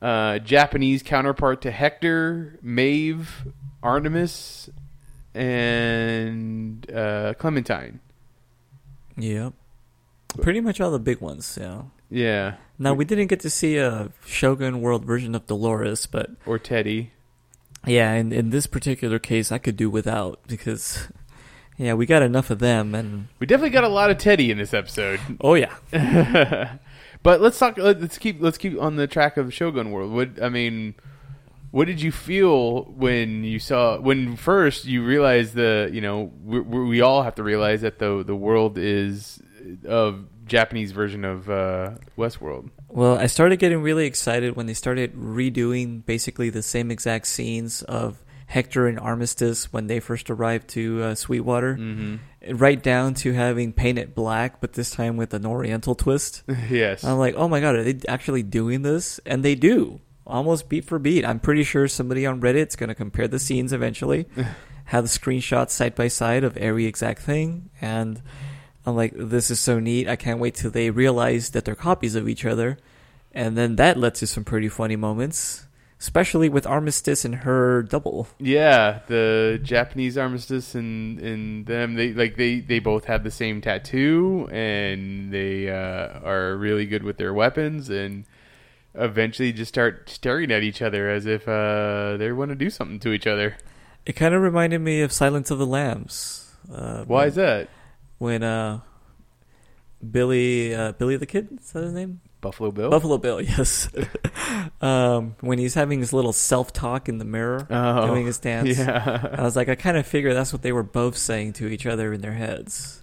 uh, 0.00 0.38
Japanese 0.38 1.02
counterpart 1.02 1.60
to 1.62 1.70
Hector, 1.70 2.58
Maeve, 2.62 3.46
Armistice, 3.82 4.70
and 5.34 6.90
uh, 6.90 7.34
Clementine. 7.38 8.00
Yep. 9.16 9.52
Pretty 10.40 10.60
much 10.60 10.80
all 10.80 10.90
the 10.90 10.98
big 10.98 11.20
ones, 11.20 11.58
yeah. 11.60 11.82
Yeah, 12.08 12.56
Now, 12.78 12.92
we 12.92 13.06
didn't 13.06 13.28
get 13.28 13.40
to 13.40 13.48
see 13.48 13.78
a 13.78 14.10
Shogun 14.26 14.82
World 14.82 15.04
version 15.04 15.34
of 15.34 15.46
Dolores, 15.46 16.04
but 16.06 16.30
or 16.44 16.58
Teddy. 16.58 17.12
Yeah, 17.86 18.12
in, 18.14 18.32
in 18.32 18.50
this 18.50 18.66
particular 18.66 19.18
case, 19.18 19.50
I 19.52 19.58
could 19.58 19.76
do 19.76 19.90
without 19.90 20.40
because, 20.46 21.08
yeah, 21.76 21.94
we 21.94 22.06
got 22.06 22.22
enough 22.22 22.50
of 22.50 22.58
them, 22.58 22.94
and 22.94 23.28
We 23.38 23.46
definitely 23.46 23.70
got 23.70 23.84
a 23.84 23.88
lot 23.88 24.10
of 24.10 24.18
Teddy 24.18 24.50
in 24.50 24.58
this 24.58 24.74
episode. 24.74 25.20
oh 25.40 25.54
yeah, 25.54 25.74
but 27.22 27.40
let's 27.40 27.58
talk. 27.58 27.78
Let's 27.78 28.18
keep. 28.18 28.40
Let's 28.40 28.58
keep 28.58 28.80
on 28.80 28.96
the 28.96 29.06
track 29.06 29.36
of 29.36 29.52
Shogun 29.52 29.90
World. 29.90 30.12
What 30.12 30.42
I 30.42 30.48
mean, 30.48 30.94
what 31.70 31.86
did 31.86 32.00
you 32.00 32.12
feel 32.12 32.84
when 32.84 33.44
you 33.44 33.58
saw 33.58 33.98
when 33.98 34.36
first 34.36 34.84
you 34.84 35.04
realized 35.04 35.54
the? 35.54 35.90
You 35.92 36.00
know, 36.00 36.32
we, 36.44 36.60
we 36.60 37.00
all 37.00 37.22
have 37.22 37.34
to 37.36 37.42
realize 37.42 37.80
that 37.80 37.98
the 37.98 38.22
the 38.24 38.36
world 38.36 38.78
is 38.78 39.42
of 39.86 40.26
Japanese 40.46 40.92
version 40.92 41.24
of 41.24 41.48
uh, 41.48 41.92
Westworld. 42.18 42.70
Well, 42.92 43.18
I 43.18 43.26
started 43.26 43.58
getting 43.58 43.80
really 43.80 44.06
excited 44.06 44.54
when 44.54 44.66
they 44.66 44.74
started 44.74 45.14
redoing 45.14 46.04
basically 46.04 46.50
the 46.50 46.62
same 46.62 46.90
exact 46.90 47.26
scenes 47.26 47.82
of 47.82 48.22
Hector 48.46 48.86
and 48.86 49.00
Armistice 49.00 49.72
when 49.72 49.86
they 49.86 49.98
first 49.98 50.28
arrived 50.28 50.68
to 50.70 51.02
uh, 51.02 51.14
Sweetwater, 51.14 51.74
hmm 51.74 52.16
right 52.50 52.82
down 52.82 53.14
to 53.14 53.32
having 53.32 53.72
Paint 53.72 53.98
It 53.98 54.14
Black, 54.14 54.60
but 54.60 54.72
this 54.72 54.90
time 54.90 55.16
with 55.16 55.34
an 55.34 55.46
Oriental 55.46 55.94
twist. 55.94 56.42
yes. 56.68 57.04
I'm 57.04 57.18
like, 57.18 57.34
oh 57.36 57.48
my 57.48 57.60
god, 57.60 57.76
are 57.76 57.84
they 57.84 58.00
actually 58.08 58.42
doing 58.42 58.82
this? 58.82 59.20
And 59.24 59.44
they 59.44 59.54
do, 59.54 60.00
almost 60.26 60.68
beat 60.68 60.84
for 60.84 60.98
beat. 60.98 61.24
I'm 61.24 61.40
pretty 61.40 61.62
sure 61.62 61.86
somebody 61.88 62.26
on 62.26 62.40
Reddit's 62.40 62.76
gonna 62.76 62.94
compare 62.94 63.28
the 63.28 63.38
scenes 63.38 63.72
eventually, 63.72 64.26
have 64.86 65.04
the 65.04 65.08
screenshots 65.08 65.70
side 65.70 65.94
by 65.94 66.08
side 66.08 66.44
of 66.44 66.56
every 66.56 66.86
exact 66.86 67.22
thing, 67.22 67.70
and 67.80 68.20
I'm 68.84 68.96
like, 68.96 69.12
this 69.14 69.50
is 69.50 69.60
so 69.60 69.78
neat. 69.78 70.08
I 70.08 70.16
can't 70.16 70.40
wait 70.40 70.54
till 70.54 70.70
they 70.70 70.90
realize 70.90 71.50
that 71.50 71.64
they're 71.64 71.74
copies 71.74 72.14
of 72.14 72.28
each 72.28 72.44
other, 72.44 72.78
and 73.32 73.56
then 73.56 73.76
that 73.76 73.96
led 73.96 74.14
to 74.16 74.26
some 74.26 74.44
pretty 74.44 74.68
funny 74.68 74.96
moments, 74.96 75.66
especially 76.00 76.48
with 76.48 76.66
Armistice 76.66 77.24
and 77.24 77.36
her 77.36 77.84
double. 77.84 78.26
Yeah, 78.40 79.00
the 79.06 79.60
Japanese 79.62 80.18
armistice 80.18 80.74
and 80.74 81.20
and 81.20 81.66
them 81.66 81.94
they 81.94 82.12
like 82.12 82.36
they 82.36 82.58
they 82.58 82.80
both 82.80 83.04
have 83.04 83.22
the 83.22 83.30
same 83.30 83.60
tattoo 83.60 84.48
and 84.50 85.32
they 85.32 85.70
uh, 85.70 86.18
are 86.24 86.56
really 86.56 86.86
good 86.86 87.04
with 87.04 87.18
their 87.18 87.32
weapons 87.32 87.88
and 87.88 88.24
eventually 88.94 89.52
just 89.52 89.68
start 89.68 90.10
staring 90.10 90.50
at 90.50 90.62
each 90.62 90.82
other 90.82 91.08
as 91.08 91.24
if 91.24 91.48
uh, 91.48 92.16
they 92.16 92.32
want 92.32 92.50
to 92.50 92.54
do 92.54 92.68
something 92.68 92.98
to 93.00 93.12
each 93.12 93.26
other. 93.26 93.56
It 94.04 94.14
kind 94.14 94.34
of 94.34 94.42
reminded 94.42 94.80
me 94.80 95.00
of 95.02 95.12
Silence 95.12 95.50
of 95.50 95.58
the 95.58 95.66
Lambs. 95.66 96.50
Uh, 96.72 97.04
Why 97.04 97.26
is 97.26 97.36
that? 97.36 97.68
When 98.22 98.42
uh 98.44 98.80
Billy 100.08 100.74
uh 100.74 100.92
Billy 100.92 101.16
the 101.16 101.26
Kid 101.26 101.48
is 101.60 101.72
that 101.72 101.84
his 101.84 101.92
name? 101.92 102.20
Buffalo 102.40 102.70
Bill. 102.72 102.90
Buffalo 102.90 103.18
Bill, 103.18 103.40
yes. 103.54 103.88
um 104.80 105.36
when 105.40 105.58
he's 105.58 105.74
having 105.74 106.00
his 106.00 106.12
little 106.12 106.32
self 106.32 106.72
talk 106.72 107.08
in 107.08 107.18
the 107.18 107.24
mirror 107.24 107.66
Oh, 107.70 108.06
doing 108.06 108.26
his 108.26 108.38
dance. 108.38 108.78
I 108.80 109.42
was 109.42 109.56
like, 109.56 109.68
I 109.68 109.74
kind 109.74 109.96
of 109.96 110.06
figure 110.06 110.34
that's 110.34 110.52
what 110.52 110.62
they 110.62 110.72
were 110.72 110.82
both 110.82 111.16
saying 111.16 111.54
to 111.54 111.68
each 111.68 111.86
other 111.86 112.12
in 112.12 112.20
their 112.20 112.32
heads. 112.34 113.02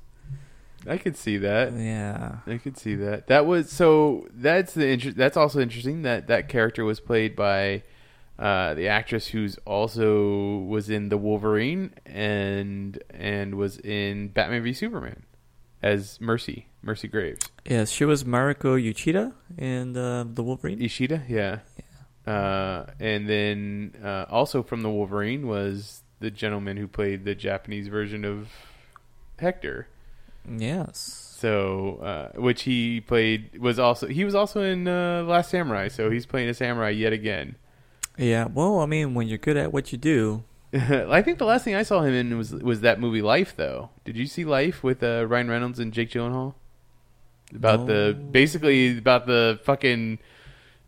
I 0.87 0.97
could 0.97 1.17
see 1.17 1.37
that. 1.37 1.73
Yeah. 1.73 2.37
I 2.47 2.57
could 2.57 2.77
see 2.77 2.95
that. 2.95 3.27
That 3.27 3.45
was 3.45 3.69
so. 3.69 4.27
That's 4.33 4.73
the 4.73 4.87
inter- 4.87 5.11
That's 5.11 5.35
also 5.35 5.59
interesting 5.59 6.03
that 6.03 6.27
that 6.27 6.47
character 6.47 6.85
was 6.85 7.01
played 7.01 7.35
by 7.35 7.83
uh, 8.39 8.73
the 8.73 8.87
actress 8.87 9.27
who's 9.27 9.57
also 9.65 10.59
was 10.59 10.89
in 10.89 11.09
the 11.09 11.17
Wolverine 11.17 11.93
and 12.05 13.01
and 13.09 13.55
was 13.55 13.77
in 13.79 14.29
Batman 14.29 14.63
v 14.63 14.71
Superman 14.71 15.23
as 15.83 16.21
Mercy 16.21 16.67
Mercy 16.81 17.09
Graves. 17.09 17.51
Yes, 17.65 17.91
she 17.91 18.05
was 18.05 18.23
Mariko 18.23 18.81
Uchida 18.81 19.33
in 19.57 19.97
uh, 19.97 20.23
the 20.25 20.41
Wolverine. 20.41 20.81
Ishida, 20.81 21.23
yeah. 21.27 21.59
Uh, 22.25 22.85
and 22.99 23.27
then 23.27 23.93
uh, 24.03 24.25
also 24.29 24.63
from 24.63 24.83
the 24.83 24.89
Wolverine 24.89 25.47
was 25.47 26.03
the 26.19 26.31
gentleman 26.31 26.77
who 26.77 26.87
played 26.87 27.25
the 27.25 27.35
Japanese 27.35 27.87
version 27.87 28.23
of 28.23 28.47
Hector. 29.37 29.87
Yes. 30.49 31.35
So, 31.37 31.97
uh, 32.01 32.39
which 32.39 32.63
he 32.63 33.01
played 33.01 33.59
was 33.59 33.79
also 33.79 34.07
he 34.07 34.23
was 34.23 34.35
also 34.35 34.61
in 34.61 34.87
uh, 34.87 35.23
Last 35.23 35.49
Samurai. 35.49 35.89
So 35.89 36.09
he's 36.09 36.25
playing 36.25 36.47
a 36.47 36.53
samurai 36.53 36.91
yet 36.91 37.11
again. 37.11 37.55
Yeah, 38.19 38.47
well, 38.53 38.79
I 38.79 38.85
mean, 38.85 39.13
when 39.13 39.27
you're 39.27 39.37
good 39.37 39.57
at 39.57 39.71
what 39.71 39.91
you 39.91 39.97
do, 39.97 40.43
I 40.73 41.21
think 41.21 41.39
the 41.39 41.45
last 41.45 41.63
thing 41.63 41.73
I 41.73 41.83
saw 41.83 42.01
him 42.01 42.13
in 42.13 42.37
was 42.37 42.51
was 42.51 42.81
that 42.81 42.99
movie 42.99 43.21
Life. 43.21 43.55
Though, 43.55 43.89
did 44.03 44.17
you 44.17 44.27
see 44.27 44.45
Life 44.45 44.83
with 44.83 45.01
uh, 45.01 45.25
Ryan 45.27 45.49
Reynolds 45.49 45.79
and 45.79 45.91
Jake 45.91 46.11
Gyllenhaal? 46.11 46.53
About 47.55 47.87
the 47.87 48.15
basically 48.31 48.97
about 48.97 49.25
the 49.25 49.59
fucking 49.63 50.19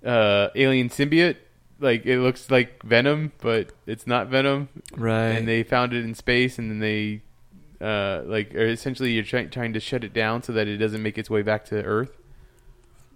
uh, 0.06 0.50
alien 0.56 0.90
symbiote. 0.90 1.38
Like 1.80 2.06
it 2.06 2.20
looks 2.20 2.52
like 2.52 2.84
Venom, 2.84 3.32
but 3.42 3.72
it's 3.88 4.06
not 4.06 4.28
Venom. 4.28 4.70
right? 4.96 5.30
And 5.30 5.48
they 5.48 5.64
found 5.64 5.94
it 5.94 6.04
in 6.04 6.14
space, 6.14 6.60
and 6.60 6.70
then 6.70 6.80
they 6.80 7.22
uh, 7.82 8.22
like 8.26 8.54
essentially 8.54 9.14
you're 9.14 9.24
trying 9.24 9.50
trying 9.50 9.74
to 9.74 9.80
shut 9.80 10.04
it 10.04 10.14
down 10.14 10.44
so 10.44 10.54
that 10.54 10.68
it 10.68 10.78
doesn't 10.78 11.02
make 11.02 11.18
its 11.18 11.30
way 11.30 11.42
back 11.42 11.66
to 11.66 11.82
Earth. 11.84 12.21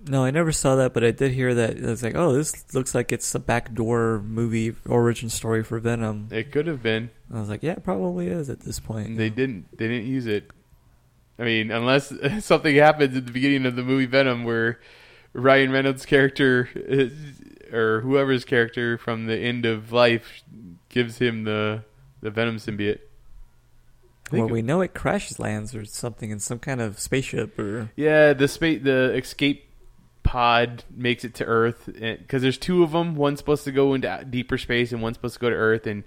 No, 0.08 0.24
I 0.24 0.32
never 0.32 0.52
saw 0.52 0.76
that, 0.76 0.94
but 0.94 1.04
I 1.04 1.12
did 1.12 1.32
hear 1.32 1.54
that. 1.56 1.78
It's 1.78 2.04
like, 2.04 2.16
oh, 2.16 2.34
this 2.34 2.74
looks 2.74 2.94
like 2.94 3.12
it's 3.12 3.34
a 3.34 3.40
backdoor 3.40 4.20
movie 4.20 4.76
origin 4.88 5.30
story 5.30 5.64
for 5.64 5.80
Venom. 5.80 6.28
It 6.32 6.52
could 6.52 6.68
have 6.68 6.84
been. 6.84 7.10
I 7.34 7.40
was 7.40 7.50
like, 7.50 7.64
yeah, 7.64 7.74
it 7.74 7.84
probably 7.84 8.28
is 8.28 8.50
at 8.50 8.60
this 8.60 8.80
point. 8.80 9.18
They 9.18 9.30
didn't. 9.30 9.78
They 9.78 9.88
didn't 9.88 10.08
use 10.08 10.28
it. 10.28 10.52
I 11.40 11.44
mean, 11.44 11.72
unless 11.72 12.14
something 12.46 12.76
happens 12.76 13.18
at 13.18 13.26
the 13.26 13.32
beginning 13.32 13.66
of 13.66 13.76
the 13.76 13.84
movie 13.84 14.06
Venom, 14.06 14.44
where 14.44 14.80
Ryan 15.34 15.72
Reynolds' 15.72 16.06
character 16.06 16.70
is, 16.76 17.14
or 17.74 18.02
whoever's 18.02 18.46
character 18.46 18.98
from 18.98 19.26
the 19.26 19.38
end 19.38 19.66
of 19.66 19.92
life 19.92 20.44
gives 20.90 21.18
him 21.18 21.44
the 21.44 21.84
the 22.22 22.30
Venom 22.32 22.58
symbiote. 22.58 23.00
Well, 24.32 24.48
we 24.48 24.64
know 24.64 24.82
it 24.82 24.96
crash 24.96 25.38
lands 25.38 25.76
or 25.76 25.86
something 25.86 26.32
in 26.32 26.40
some 26.40 26.58
kind 26.58 26.82
of 26.82 27.00
spaceship 27.00 27.60
or 27.60 27.92
Yeah, 27.96 28.34
the 28.34 28.48
space, 28.48 28.82
the 28.84 29.14
escape 29.14 29.70
pod 30.26 30.84
makes 30.94 31.24
it 31.24 31.36
to 31.36 31.46
Earth 31.46 31.88
because 31.88 32.42
there's 32.42 32.58
two 32.58 32.84
of 32.84 32.92
them. 32.92 33.16
One's 33.16 33.40
supposed 33.40 33.64
to 33.64 33.72
go 33.72 33.94
into 33.94 34.26
deeper 34.30 34.58
space, 34.58 34.92
and 34.92 35.02
one's 35.02 35.16
supposed 35.16 35.36
to 35.36 35.40
go 35.40 35.50
to 35.50 35.56
Earth. 35.56 35.88
And 35.88 36.04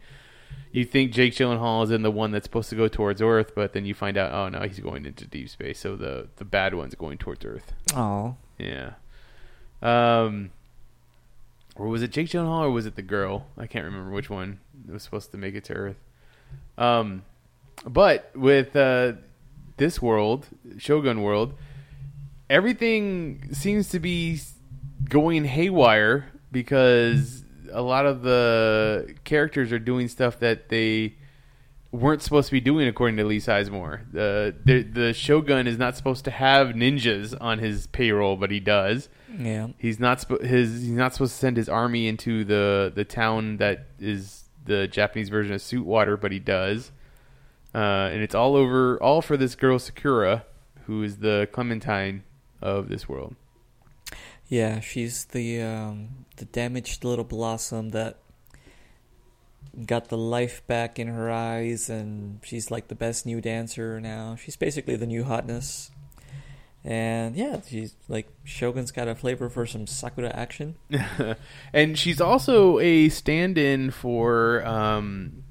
you 0.73 0.85
think 0.85 1.13
Jake 1.13 1.33
Gyllenhaal 1.33 1.85
is 1.85 1.91
in 1.91 2.03
the 2.03 2.11
one 2.11 2.33
that's 2.33 2.45
supposed 2.45 2.69
to 2.71 2.77
go 2.77 2.89
towards 2.89 3.23
Earth, 3.23 3.53
but 3.55 3.73
then 3.73 3.87
you 3.87 3.95
find 3.95 4.19
out, 4.19 4.33
oh 4.33 4.49
no, 4.51 4.67
he's 4.67 4.81
going 4.81 5.07
into 5.07 5.27
deep 5.27 5.49
space. 5.49 5.79
So 5.79 5.97
the 5.97 6.29
the 6.37 6.45
bad 6.45 6.75
one's 6.75 6.95
going 6.95 7.19
towards 7.19 7.45
Earth. 7.45 7.73
oh, 7.95 8.37
Yeah. 8.59 8.95
Um. 9.81 10.51
Or 11.77 11.87
was 11.87 12.03
it 12.03 12.11
Jake 12.11 12.29
Gyllenhaal 12.29 12.63
or 12.65 12.71
was 12.73 12.87
it 12.87 12.97
the 12.97 13.03
girl? 13.03 13.47
I 13.57 13.69
can't 13.69 13.85
remember 13.85 14.11
which 14.11 14.29
one 14.29 14.59
was 14.91 15.05
supposed 15.05 15.31
to 15.31 15.39
make 15.39 15.55
it 15.55 15.63
to 15.67 15.75
Earth. 15.75 15.97
Um, 16.77 17.23
but 17.87 18.33
with 18.35 18.75
uh, 18.75 19.13
this 19.77 20.03
world, 20.03 20.49
Shogun 20.77 21.23
world, 21.23 21.55
everything 22.51 23.49
seems 23.53 23.91
to 23.91 24.01
be 24.01 24.41
going 25.09 25.45
haywire 25.45 26.31
because 26.51 27.45
a 27.73 27.83
lot 27.83 28.07
of 28.07 28.23
the 28.23 29.15
characters 29.25 29.73
are 29.73 29.79
doing 29.79 30.09
stuff 30.09 30.39
that 30.41 30.69
they 30.69 31.15
weren't 31.91 32.21
supposed 32.23 32.49
to 32.49 32.53
be 32.53 32.61
doing 32.61 32.87
according 32.87 33.17
to 33.17 33.25
Lee 33.25 33.39
Sizemore. 33.39 34.01
The, 34.13 34.55
the 34.65 34.83
the 34.83 35.13
Shogun 35.13 35.67
is 35.67 35.79
not 35.79 35.97
supposed 35.97 36.25
to 36.27 36.31
have 36.31 36.69
ninjas 36.69 37.37
on 37.41 37.59
his 37.59 37.87
payroll, 37.89 38.37
but 38.37 38.51
he 38.51 38.61
does. 38.61 39.09
yeah. 39.39 39.69
He's 39.79 39.99
not 39.99 40.21
sp- 40.21 40.43
his 40.43 40.83
he's 40.83 40.91
not 40.91 41.15
supposed 41.15 41.33
to 41.33 41.39
send 41.39 41.57
his 41.57 41.69
army 41.69 42.07
into 42.09 42.45
the 42.45 42.93
the 42.95 43.05
town 43.05 43.59
that 43.59 43.87
is 43.99 44.45
the 44.65 44.87
Japanese 44.87 45.29
version 45.31 45.55
of 45.55 45.63
Sweetwater, 45.63 46.17
but 46.17 46.31
he 46.33 46.39
does. 46.39 46.93
Uh, 47.75 48.09
and 48.13 48.23
it's 48.23 48.35
all 48.35 48.57
over 48.57 49.03
all 49.03 49.23
for 49.23 49.37
this 49.37 49.55
girl 49.55 49.79
Sakura, 49.79 50.45
who 50.87 51.03
is 51.03 51.19
the 51.19 51.49
Clementine 51.53 52.23
of 52.61 52.89
this 52.89 53.09
world. 53.09 53.37
Yeah, 54.49 54.81
she's 54.81 55.27
the 55.27 55.61
um, 55.61 56.25
the 56.37 56.47
damaged 56.47 57.05
little 57.05 57.25
blossom 57.25 57.91
that 57.91 58.19
got 59.87 60.09
the 60.09 60.17
life 60.17 60.67
back 60.67 60.99
in 60.99 61.09
her 61.09 61.31
eyes, 61.31 61.91
and 61.91 62.41
she's 62.43 62.71
like 62.71 62.89
the 62.89 62.95
best 62.95 63.27
new 63.27 63.41
dancer 63.41 64.01
now. 64.01 64.37
She's 64.37 64.57
basically 64.57 64.97
the 64.97 65.07
new 65.07 65.25
hotness. 65.25 65.91
And 66.85 67.37
yeah, 67.37 67.61
she's 67.67 67.95
like 68.09 68.29
Shogun's 68.45 68.93
got 68.93 69.09
a 69.09 69.15
flavor 69.15 69.51
for 69.51 69.67
some 69.67 69.87
Sakura 69.87 70.31
action. 70.31 70.77
and 71.73 71.99
she's 71.99 72.21
also 72.21 72.79
a 72.79 73.09
stand-in 73.11 73.91
for 73.91 74.65
um, 74.65 75.43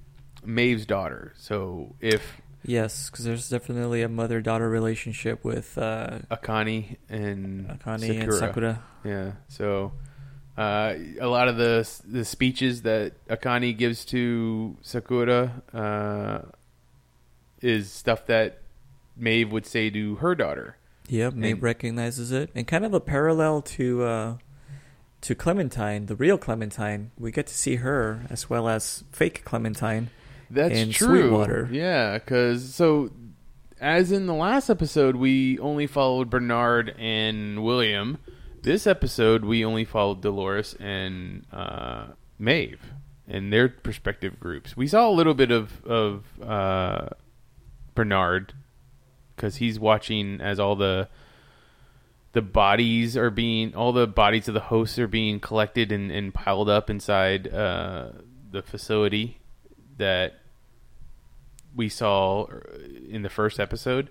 Maeve's 0.44 0.86
daughter. 0.86 1.34
So 1.38 1.96
if 2.00 2.42
Yes, 2.68 3.10
because 3.10 3.26
there's 3.26 3.50
definitely 3.50 4.04
a 4.04 4.10
mother-daughter 4.10 4.70
relationship 4.70 5.44
with 5.44 5.78
uh, 5.78 6.20
Akane 6.30 6.98
and 7.10 7.68
Akane 7.70 8.02
Sakura. 8.02 8.24
and 8.24 8.34
Sakura. 8.34 8.84
Yeah. 9.06 9.32
So 9.48 9.94
uh, 10.58 10.94
a 11.20 11.28
lot 11.28 11.48
of 11.48 11.58
the 11.58 11.90
the 12.06 12.26
speeches 12.26 12.82
that 12.84 13.14
Akane 13.30 13.76
gives 13.78 14.06
to 14.06 14.76
Sakura 14.82 15.62
uh, 15.74 16.40
is 17.62 17.92
stuff 17.92 18.28
that 18.28 18.60
Maeve 19.16 19.52
would 19.52 19.66
say 19.66 19.90
to 19.90 20.16
her 20.16 20.36
daughter. 20.36 20.78
Yep, 21.10 21.34
Maeve 21.36 21.54
And- 21.54 21.64
recognizes 21.64 22.32
it, 22.34 22.50
and 22.54 22.68
kind 22.68 22.84
of 22.86 22.94
a 22.94 23.00
parallel 23.00 23.62
to 23.62 24.04
uh, 24.04 24.38
to 25.22 25.36
Clementine, 25.36 26.08
the 26.08 26.16
real 26.16 26.38
Clementine. 26.38 27.12
We 27.18 27.32
get 27.32 27.48
to 27.48 27.54
see 27.54 27.78
her 27.78 28.26
as 28.30 28.50
well 28.50 28.68
as 28.68 29.06
fake 29.12 29.46
Clementine. 29.46 30.10
That's 30.50 30.76
in 30.76 30.92
true. 30.92 31.22
Sweetwater. 31.22 31.70
Yeah, 31.72 32.18
because 32.18 32.74
so 32.74 33.12
as 33.80 34.12
in 34.12 34.26
the 34.26 34.34
last 34.34 34.70
episode, 34.70 35.16
we 35.16 35.60
only 35.60 35.88
followed 35.88 36.30
Bernard 36.30 36.96
and 36.98 37.64
William. 37.64 38.18
This 38.64 38.88
episode, 38.88 39.46
we 39.46 39.64
only 39.64 39.86
followed 39.86 40.22
Dolores 40.22 40.76
and 40.80 41.46
uh, 41.52 42.08
Maeve 42.40 42.82
and 43.28 43.52
their 43.52 43.70
perspective 43.70 44.40
groups. 44.40 44.76
We 44.76 44.88
saw 44.88 45.10
a 45.10 45.12
little 45.12 45.34
bit 45.34 45.52
of 45.52 45.86
of 45.86 46.24
uh, 46.42 47.10
Bernard 47.94 48.54
because 49.36 49.58
he's 49.58 49.80
watching 49.80 50.42
as 50.42 50.60
all 50.60 50.76
the 50.76 51.10
the 52.34 52.42
bodies 52.42 53.18
are 53.18 53.30
being 53.30 53.76
all 53.76 53.92
the 53.92 54.08
bodies 54.08 54.48
of 54.48 54.54
the 54.54 54.60
hosts 54.60 55.00
are 55.00 55.08
being 55.08 55.40
collected 55.40 55.92
and, 55.92 56.12
and 56.12 56.34
piled 56.34 56.70
up 56.70 56.90
inside 56.90 57.52
uh, 57.54 58.10
the 58.52 58.62
facility 58.62 59.40
that 59.98 60.40
we 61.76 61.90
saw 61.90 62.44
uh, 62.44 62.60
in 63.10 63.22
the 63.22 63.30
first 63.30 63.60
episode. 63.60 64.10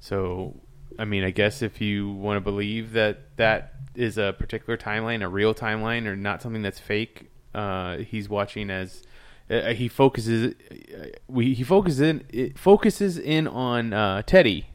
So, 0.00 0.60
I 0.98 1.04
mean, 1.04 1.24
I 1.24 1.30
guess 1.30 1.62
if 1.62 1.80
you 1.80 2.10
want 2.10 2.36
to 2.36 2.40
believe 2.40 2.92
that 2.92 3.36
that 3.36 3.74
is 3.94 4.18
a 4.18 4.34
particular 4.38 4.76
timeline, 4.76 5.22
a 5.22 5.28
real 5.28 5.54
timeline, 5.54 6.06
or 6.06 6.14
not 6.16 6.42
something 6.42 6.62
that's 6.62 6.78
fake, 6.78 7.30
uh, 7.54 7.98
he's 7.98 8.28
watching 8.28 8.70
as 8.70 9.02
uh, 9.50 9.72
he 9.72 9.88
focuses. 9.88 10.54
Uh, 10.72 11.06
we 11.26 11.54
he 11.54 11.64
focuses 11.64 12.00
in 12.00 12.24
it 12.28 12.58
focuses 12.58 13.18
in 13.18 13.46
on 13.48 13.92
uh, 13.92 14.22
Teddy 14.22 14.66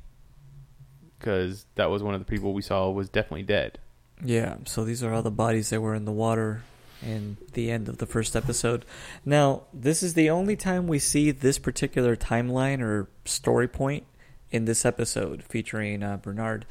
because 1.19 1.67
that 1.75 1.89
was 1.91 2.01
one 2.01 2.15
of 2.15 2.19
the 2.19 2.25
people 2.25 2.53
we 2.53 2.63
saw 2.63 2.89
was 2.89 3.07
definitely 3.07 3.43
dead. 3.43 3.77
Yeah, 4.23 4.57
so 4.65 4.83
these 4.83 5.03
are 5.03 5.13
all 5.13 5.21
the 5.21 5.31
bodies 5.31 5.69
that 5.69 5.81
were 5.81 5.95
in 5.95 6.05
the 6.05 6.11
water 6.11 6.63
in 7.01 7.37
the 7.53 7.71
end 7.71 7.89
of 7.89 7.97
the 7.97 8.05
first 8.05 8.35
episode. 8.35 8.85
Now, 9.25 9.63
this 9.73 10.03
is 10.03 10.13
the 10.13 10.29
only 10.29 10.55
time 10.55 10.87
we 10.87 10.99
see 10.99 11.31
this 11.31 11.57
particular 11.57 12.15
timeline 12.15 12.81
or 12.81 13.09
story 13.25 13.67
point 13.67 14.05
in 14.51 14.65
this 14.65 14.85
episode 14.85 15.43
featuring 15.43 16.03
uh, 16.03 16.17
Bernard. 16.17 16.65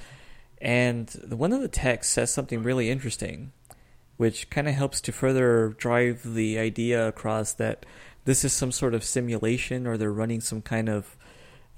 And 0.61 1.11
one 1.31 1.53
of 1.53 1.62
the 1.62 1.68
texts 1.68 2.12
says 2.12 2.31
something 2.31 2.62
really 2.62 2.91
interesting, 2.91 3.53
which 4.18 4.51
kind 4.51 4.68
of 4.68 4.74
helps 4.74 5.01
to 5.03 5.12
further 5.12 5.74
drive 5.78 6.35
the 6.35 6.59
idea 6.59 7.09
across 7.09 7.53
that 7.55 7.87
this 8.24 8.45
is 8.45 8.53
some 8.53 8.70
sort 8.70 8.95
of 8.95 9.03
simulation 9.03 9.87
or 9.87 9.97
they're 9.97 10.12
running 10.12 10.41
some 10.41 10.61
kind 10.61 10.89
of 10.89 11.16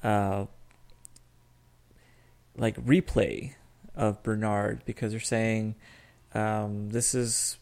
uh, 0.03 0.47
like 2.57 2.77
replay 2.85 3.55
of 3.95 4.23
Bernard 4.23 4.83
because 4.85 5.13
they're 5.13 5.21
saying 5.21 5.77
um, 6.35 6.91
this 6.91 7.15
is 7.15 7.59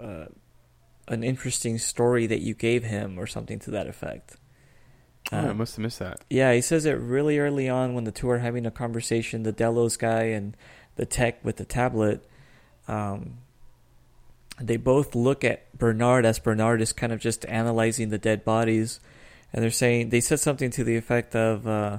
uh, 0.00 0.26
an 1.08 1.22
interesting 1.22 1.78
story 1.78 2.26
that 2.26 2.40
you 2.40 2.54
gave 2.54 2.82
him 2.84 3.18
or 3.18 3.26
something 3.26 3.58
to 3.60 3.70
that 3.72 3.86
effect. 3.86 4.36
Oh, 5.32 5.38
I 5.38 5.48
Um, 5.48 5.58
must 5.58 5.76
have 5.76 5.82
missed 5.82 5.98
that. 6.00 6.20
yeah, 6.30 6.52
he 6.52 6.60
says 6.60 6.84
it 6.86 6.92
really 6.98 7.38
early 7.38 7.68
on 7.68 7.94
when 7.94 8.04
the 8.04 8.12
two 8.12 8.28
are 8.30 8.38
having 8.38 8.64
a 8.66 8.70
conversation. 8.70 9.42
The 9.42 9.52
Delos 9.52 9.96
guy 9.96 10.24
and 10.24 10.56
the 10.96 11.06
tech 11.06 11.44
with 11.44 11.56
the 11.56 11.64
tablet, 11.64 12.24
um, 12.88 13.38
they 14.60 14.76
both 14.76 15.14
look 15.14 15.44
at 15.44 15.76
Bernard 15.76 16.24
as 16.24 16.38
Bernard 16.38 16.80
is 16.80 16.92
kind 16.92 17.12
of 17.12 17.20
just 17.20 17.44
analyzing 17.46 18.08
the 18.08 18.18
dead 18.18 18.44
bodies, 18.44 19.00
and 19.52 19.62
they're 19.62 19.70
saying 19.70 20.08
they 20.10 20.20
said 20.20 20.40
something 20.40 20.70
to 20.70 20.84
the 20.84 20.96
effect 20.96 21.36
of, 21.36 21.66
uh, 21.66 21.98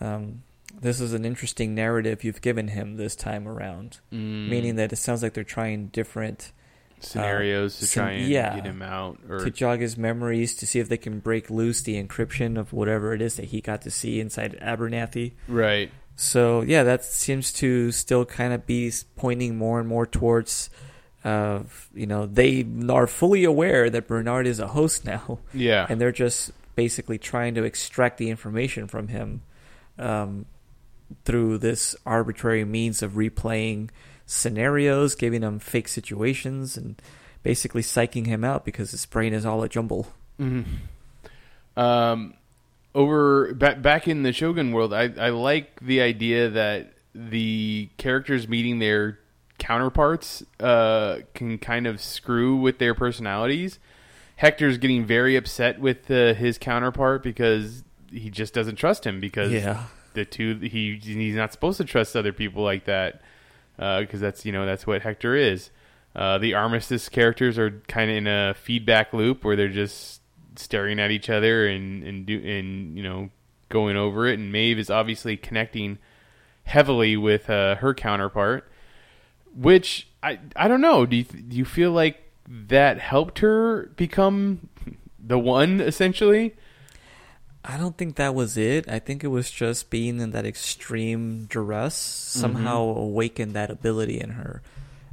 um, 0.00 0.42
"This 0.80 1.00
is 1.00 1.12
an 1.14 1.24
interesting 1.24 1.74
narrative 1.74 2.22
you've 2.24 2.42
given 2.42 2.68
him 2.68 2.96
this 2.96 3.16
time 3.16 3.48
around," 3.48 3.98
Mm. 4.12 4.48
meaning 4.48 4.76
that 4.76 4.92
it 4.92 4.96
sounds 4.96 5.22
like 5.22 5.34
they're 5.34 5.44
trying 5.44 5.86
different 5.88 6.52
scenarios 7.04 7.78
to 7.78 7.88
try 7.88 8.12
and 8.12 8.28
yeah. 8.28 8.54
get 8.54 8.64
him 8.64 8.82
out 8.82 9.18
or 9.28 9.38
to 9.38 9.50
jog 9.50 9.80
his 9.80 9.96
memories 9.96 10.54
to 10.56 10.66
see 10.66 10.78
if 10.80 10.88
they 10.88 10.96
can 10.96 11.20
break 11.20 11.50
loose 11.50 11.82
the 11.82 12.02
encryption 12.02 12.58
of 12.58 12.72
whatever 12.72 13.12
it 13.14 13.22
is 13.22 13.36
that 13.36 13.46
he 13.46 13.60
got 13.60 13.82
to 13.82 13.90
see 13.90 14.20
inside 14.20 14.58
Abernathy. 14.60 15.32
right 15.48 15.90
So 16.16 16.62
yeah, 16.62 16.82
that 16.84 17.04
seems 17.04 17.52
to 17.54 17.92
still 17.92 18.24
kind 18.24 18.52
of 18.52 18.66
be 18.66 18.92
pointing 19.16 19.56
more 19.56 19.80
and 19.80 19.88
more 19.88 20.06
towards, 20.06 20.70
uh, 21.24 21.60
you 21.94 22.06
know, 22.06 22.26
they 22.26 22.66
are 22.88 23.06
fully 23.06 23.44
aware 23.44 23.90
that 23.90 24.06
Bernard 24.06 24.46
is 24.46 24.60
a 24.60 24.68
host 24.68 25.04
now, 25.14 25.38
yeah 25.52 25.86
and 25.88 26.00
they're 26.00 26.12
just 26.12 26.52
basically 26.76 27.18
trying 27.18 27.54
to 27.54 27.64
extract 27.64 28.18
the 28.18 28.30
information 28.30 28.86
from 28.88 29.08
him 29.08 29.42
um, 29.98 30.46
through 31.24 31.58
this 31.58 31.94
arbitrary 32.04 32.64
means 32.64 33.02
of 33.02 33.12
replaying 33.12 33.90
scenarios, 34.26 35.14
giving 35.14 35.42
him 35.42 35.58
fake 35.58 35.88
situations, 35.88 36.76
and 36.76 37.00
basically 37.42 37.82
psyching 37.82 38.26
him 38.26 38.44
out 38.44 38.64
because 38.64 38.90
his 38.92 39.04
brain 39.06 39.32
is 39.34 39.44
all 39.46 39.62
a 39.62 39.68
jumble. 39.68 40.08
Mhm. 40.40 40.64
Um, 41.76 42.34
over 42.94 43.52
back 43.54 43.82
back 43.82 44.06
in 44.08 44.22
the 44.22 44.32
Shogun 44.32 44.72
world, 44.72 44.92
I 44.94 45.10
I 45.18 45.30
like 45.30 45.80
the 45.80 46.00
idea 46.00 46.48
that 46.50 46.92
the 47.14 47.88
characters 47.96 48.48
meeting 48.48 48.78
their 48.78 49.18
counterparts 49.58 50.42
uh, 50.60 51.18
can 51.34 51.58
kind 51.58 51.86
of 51.86 52.00
screw 52.00 52.56
with 52.56 52.78
their 52.78 52.94
personalities. 52.94 53.78
Hector's 54.36 54.78
getting 54.78 55.04
very 55.06 55.36
upset 55.36 55.78
with 55.80 56.10
uh, 56.10 56.34
his 56.34 56.58
counterpart 56.58 57.22
because 57.22 57.84
he 58.10 58.30
just 58.30 58.52
doesn't 58.54 58.76
trust 58.76 59.04
him 59.06 59.20
because 59.20 59.52
Yeah. 59.52 59.84
the 60.14 60.24
two 60.24 60.56
he 60.58 60.98
he's 61.02 61.34
not 61.36 61.52
supposed 61.52 61.78
to 61.78 61.84
trust 61.84 62.14
other 62.16 62.32
people 62.32 62.62
like 62.62 62.84
that 62.84 63.20
because 63.76 64.20
that's 64.20 64.44
you 64.44 64.52
know 64.52 64.66
that's 64.66 64.86
what 64.86 65.02
Hector 65.02 65.34
is. 65.34 65.70
Uh, 66.14 66.38
the 66.38 66.54
armistice 66.54 67.08
characters 67.08 67.58
are 67.58 67.82
kind 67.88 68.10
of 68.10 68.16
in 68.16 68.26
a 68.26 68.54
feedback 68.54 69.12
loop 69.12 69.44
where 69.44 69.56
they're 69.56 69.68
just 69.68 70.20
staring 70.56 71.00
at 71.00 71.10
each 71.10 71.28
other 71.28 71.66
and 71.66 72.04
and 72.04 72.26
do 72.26 72.38
and 72.38 72.96
you 72.96 73.02
know 73.02 73.30
going 73.68 73.96
over 73.96 74.26
it. 74.26 74.38
And 74.38 74.52
Maeve 74.52 74.78
is 74.78 74.90
obviously 74.90 75.36
connecting 75.36 75.98
heavily 76.64 77.16
with 77.16 77.50
uh, 77.50 77.76
her 77.76 77.94
counterpart, 77.94 78.70
which 79.54 80.08
I 80.22 80.38
I 80.56 80.68
don't 80.68 80.80
know. 80.80 81.06
Do 81.06 81.16
you 81.16 81.24
do 81.24 81.56
you 81.56 81.64
feel 81.64 81.90
like 81.90 82.22
that 82.48 82.98
helped 82.98 83.40
her 83.40 83.90
become 83.96 84.68
the 85.18 85.38
one 85.38 85.80
essentially? 85.80 86.54
I 87.64 87.78
don't 87.78 87.96
think 87.96 88.16
that 88.16 88.34
was 88.34 88.56
it. 88.58 88.88
I 88.90 88.98
think 88.98 89.24
it 89.24 89.28
was 89.28 89.50
just 89.50 89.88
being 89.88 90.20
in 90.20 90.32
that 90.32 90.44
extreme 90.44 91.46
duress 91.46 91.94
somehow 91.94 92.80
awakened 92.82 93.54
that 93.54 93.70
ability 93.70 94.20
in 94.20 94.30
her, 94.30 94.60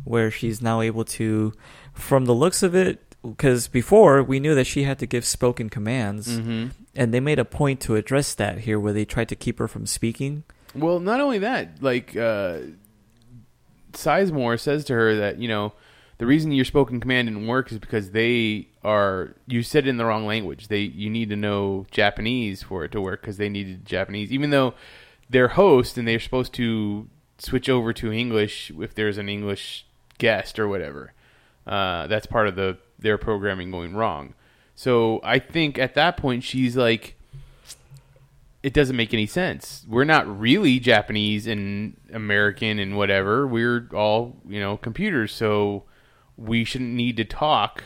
where 0.03 0.29
she's 0.29 0.61
now 0.61 0.81
able 0.81 1.05
to, 1.05 1.53
from 1.93 2.25
the 2.25 2.33
looks 2.35 2.61
of 2.61 2.75
it, 2.75 3.15
because 3.23 3.67
before 3.69 4.21
we 4.21 4.39
knew 4.41 4.53
that 4.55 4.67
she 4.67 4.83
had 4.83 4.99
to 4.99 5.05
give 5.05 5.23
spoken 5.23 5.69
commands, 5.69 6.27
Mm-hmm. 6.39 6.67
and 6.95 7.13
they 7.13 7.19
made 7.21 7.39
a 7.39 7.45
point 7.45 7.79
to 7.81 7.95
address 7.95 8.33
that 8.35 8.59
here, 8.59 8.79
where 8.79 8.91
they 8.93 9.05
tried 9.05 9.29
to 9.29 9.35
keep 9.35 9.57
her 9.59 9.67
from 9.69 9.85
speaking. 9.85 10.43
Well, 10.75 10.99
not 10.99 11.21
only 11.21 11.39
that, 11.39 11.81
like 11.81 12.17
uh, 12.17 12.59
Sizemore 13.93 14.59
says 14.59 14.85
to 14.85 14.93
her 14.93 15.15
that 15.17 15.37
you 15.37 15.47
know 15.47 15.73
the 16.21 16.27
reason 16.27 16.51
your 16.51 16.65
spoken 16.65 16.99
command 16.99 17.27
didn't 17.27 17.47
work 17.47 17.71
is 17.71 17.79
because 17.79 18.11
they 18.11 18.67
are 18.83 19.33
you 19.47 19.63
said 19.63 19.87
it 19.87 19.89
in 19.89 19.97
the 19.97 20.05
wrong 20.05 20.27
language. 20.27 20.67
They 20.67 20.81
you 20.81 21.09
need 21.09 21.29
to 21.29 21.35
know 21.35 21.87
Japanese 21.89 22.61
for 22.61 22.85
it 22.85 22.91
to 22.91 23.01
work 23.01 23.21
because 23.21 23.37
they 23.37 23.49
needed 23.49 23.87
Japanese, 23.87 24.31
even 24.31 24.51
though 24.51 24.75
they're 25.31 25.47
host 25.47 25.97
and 25.97 26.07
they're 26.07 26.19
supposed 26.19 26.53
to 26.53 27.09
switch 27.39 27.69
over 27.69 27.91
to 27.93 28.13
English 28.13 28.71
if 28.79 28.93
there's 28.93 29.17
an 29.17 29.29
English 29.29 29.87
guest 30.19 30.59
or 30.59 30.67
whatever. 30.67 31.13
Uh, 31.65 32.05
that's 32.05 32.27
part 32.27 32.47
of 32.47 32.55
the 32.55 32.77
their 32.99 33.17
programming 33.17 33.71
going 33.71 33.95
wrong. 33.95 34.35
So 34.75 35.21
I 35.23 35.39
think 35.39 35.79
at 35.79 35.95
that 35.95 36.17
point 36.17 36.43
she's 36.43 36.77
like 36.77 37.15
it 38.61 38.73
doesn't 38.73 38.95
make 38.95 39.11
any 39.11 39.25
sense. 39.25 39.87
We're 39.89 40.03
not 40.03 40.39
really 40.39 40.79
Japanese 40.79 41.47
and 41.47 41.97
American 42.13 42.77
and 42.77 42.95
whatever. 42.95 43.47
We're 43.47 43.89
all, 43.91 44.37
you 44.47 44.59
know, 44.59 44.77
computers, 44.77 45.33
so 45.33 45.85
we 46.45 46.63
shouldn't 46.63 46.93
need 46.93 47.17
to 47.17 47.25
talk 47.25 47.83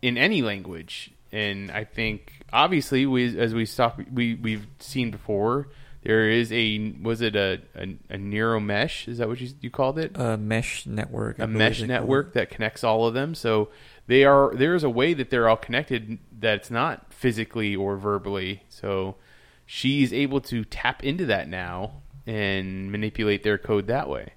in 0.00 0.18
any 0.18 0.42
language. 0.42 1.10
And 1.30 1.70
I 1.70 1.84
think 1.84 2.44
obviously 2.52 3.06
we 3.06 3.38
as 3.38 3.54
we 3.54 3.64
stop 3.64 4.00
we 4.12 4.34
we've 4.34 4.66
seen 4.78 5.10
before 5.10 5.68
there 6.02 6.28
is 6.28 6.52
a 6.52 6.94
was 7.00 7.20
it 7.22 7.36
a 7.36 7.60
a, 7.74 7.96
a 8.10 8.18
neuro 8.18 8.60
mesh 8.60 9.08
is 9.08 9.18
that 9.18 9.28
what 9.28 9.40
you 9.40 9.50
you 9.60 9.70
called 9.70 9.98
it 9.98 10.12
A 10.16 10.36
mesh 10.36 10.84
network, 10.86 11.40
I 11.40 11.44
a 11.44 11.46
mesh 11.46 11.80
network 11.82 12.34
that 12.34 12.50
connects 12.50 12.84
all 12.84 13.06
of 13.06 13.14
them. 13.14 13.34
So 13.34 13.70
they 14.06 14.24
are 14.24 14.54
there 14.54 14.74
is 14.74 14.84
a 14.84 14.90
way 14.90 15.14
that 15.14 15.30
they're 15.30 15.48
all 15.48 15.56
connected 15.56 16.18
that's 16.38 16.70
not 16.70 17.12
physically 17.12 17.74
or 17.74 17.96
verbally. 17.96 18.64
So 18.68 19.16
she's 19.64 20.12
able 20.12 20.40
to 20.42 20.64
tap 20.64 21.02
into 21.04 21.24
that 21.26 21.48
now 21.48 22.02
and 22.26 22.92
manipulate 22.92 23.42
their 23.42 23.58
code 23.58 23.86
that 23.86 24.08
way. 24.08 24.34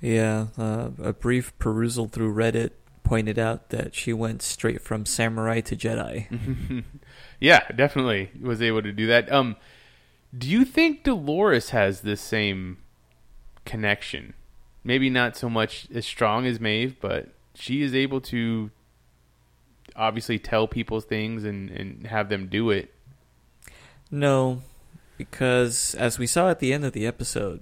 Yeah, 0.00 0.46
uh, 0.56 0.90
a 1.02 1.12
brief 1.12 1.56
perusal 1.58 2.08
through 2.08 2.34
Reddit 2.34 2.70
pointed 3.02 3.38
out 3.38 3.70
that 3.70 3.94
she 3.94 4.12
went 4.12 4.40
straight 4.40 4.80
from 4.80 5.04
samurai 5.04 5.60
to 5.60 5.76
Jedi. 5.76 6.84
yeah, 7.40 7.66
definitely 7.72 8.30
was 8.40 8.62
able 8.62 8.82
to 8.82 8.92
do 8.92 9.06
that. 9.08 9.30
Um, 9.32 9.56
do 10.36 10.48
you 10.48 10.64
think 10.64 11.02
Dolores 11.04 11.70
has 11.70 12.02
this 12.02 12.20
same 12.20 12.78
connection? 13.64 14.34
Maybe 14.84 15.10
not 15.10 15.36
so 15.36 15.50
much 15.50 15.88
as 15.92 16.06
strong 16.06 16.46
as 16.46 16.60
Maeve, 16.60 16.96
but 17.00 17.28
she 17.54 17.82
is 17.82 17.94
able 17.94 18.20
to 18.22 18.70
obviously 19.96 20.38
tell 20.38 20.68
people 20.68 21.00
things 21.00 21.44
and, 21.44 21.68
and 21.70 22.06
have 22.06 22.28
them 22.28 22.46
do 22.46 22.70
it. 22.70 22.94
No, 24.10 24.62
because 25.18 25.94
as 25.96 26.18
we 26.18 26.26
saw 26.26 26.48
at 26.48 26.60
the 26.60 26.72
end 26.72 26.84
of 26.84 26.92
the 26.92 27.06
episode, 27.06 27.60